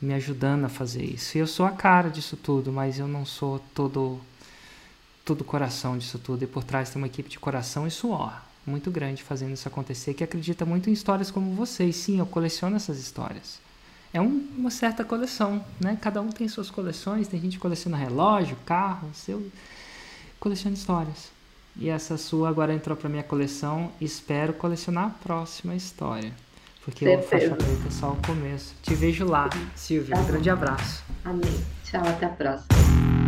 me 0.00 0.14
ajudando 0.14 0.64
a 0.64 0.68
fazer 0.68 1.04
isso. 1.04 1.36
E 1.36 1.40
eu 1.40 1.46
sou 1.46 1.66
a 1.66 1.70
cara 1.70 2.08
disso 2.08 2.36
tudo, 2.36 2.72
mas 2.72 2.98
eu 2.98 3.08
não 3.08 3.24
sou 3.24 3.60
todo 3.74 4.20
todo 5.24 5.44
coração 5.44 5.96
disso 5.98 6.18
tudo. 6.18 6.42
E 6.42 6.46
por 6.46 6.64
trás 6.64 6.90
tem 6.90 7.00
uma 7.00 7.06
equipe 7.06 7.28
de 7.28 7.38
coração 7.38 7.86
e 7.86 7.90
suor 7.90 8.40
muito 8.66 8.90
grande 8.90 9.22
fazendo 9.22 9.52
isso 9.54 9.66
acontecer, 9.66 10.14
que 10.14 10.24
acredita 10.24 10.64
muito 10.64 10.90
em 10.90 10.92
histórias 10.92 11.30
como 11.30 11.54
vocês. 11.54 11.96
Sim, 11.96 12.18
eu 12.18 12.26
coleciono 12.26 12.76
essas 12.76 12.98
histórias. 12.98 13.58
É 14.12 14.20
um, 14.20 14.46
uma 14.56 14.70
certa 14.70 15.04
coleção, 15.04 15.64
né? 15.80 15.96
Cada 16.00 16.20
um 16.20 16.30
tem 16.30 16.48
suas 16.48 16.70
coleções. 16.70 17.28
Tem 17.28 17.40
gente 17.40 17.56
que 17.56 17.62
coleciona 17.62 17.96
relógio, 17.96 18.56
carro, 18.66 19.08
seu 19.14 19.50
coleciona 20.38 20.74
histórias. 20.74 21.30
E 21.76 21.88
essa 21.88 22.16
sua 22.16 22.48
agora 22.48 22.74
entrou 22.74 22.96
para 22.96 23.08
minha 23.08 23.22
coleção. 23.22 23.92
Espero 24.00 24.52
colecionar 24.52 25.06
a 25.06 25.10
próxima 25.10 25.74
história. 25.74 26.32
Porque 26.90 27.08
o 27.08 27.22
Faixa 27.22 27.54
Preta 27.54 27.86
é 27.86 27.90
só 27.90 28.10
o 28.10 28.16
começo. 28.26 28.74
Te 28.82 28.94
vejo 28.94 29.24
lá, 29.24 29.48
Silvia. 29.74 30.16
Um 30.16 30.24
grande 30.24 30.50
abraço. 30.50 31.04
Amém. 31.24 31.64
Tchau, 31.84 32.02
até 32.06 32.26
a 32.26 32.30
próxima. 32.30 33.19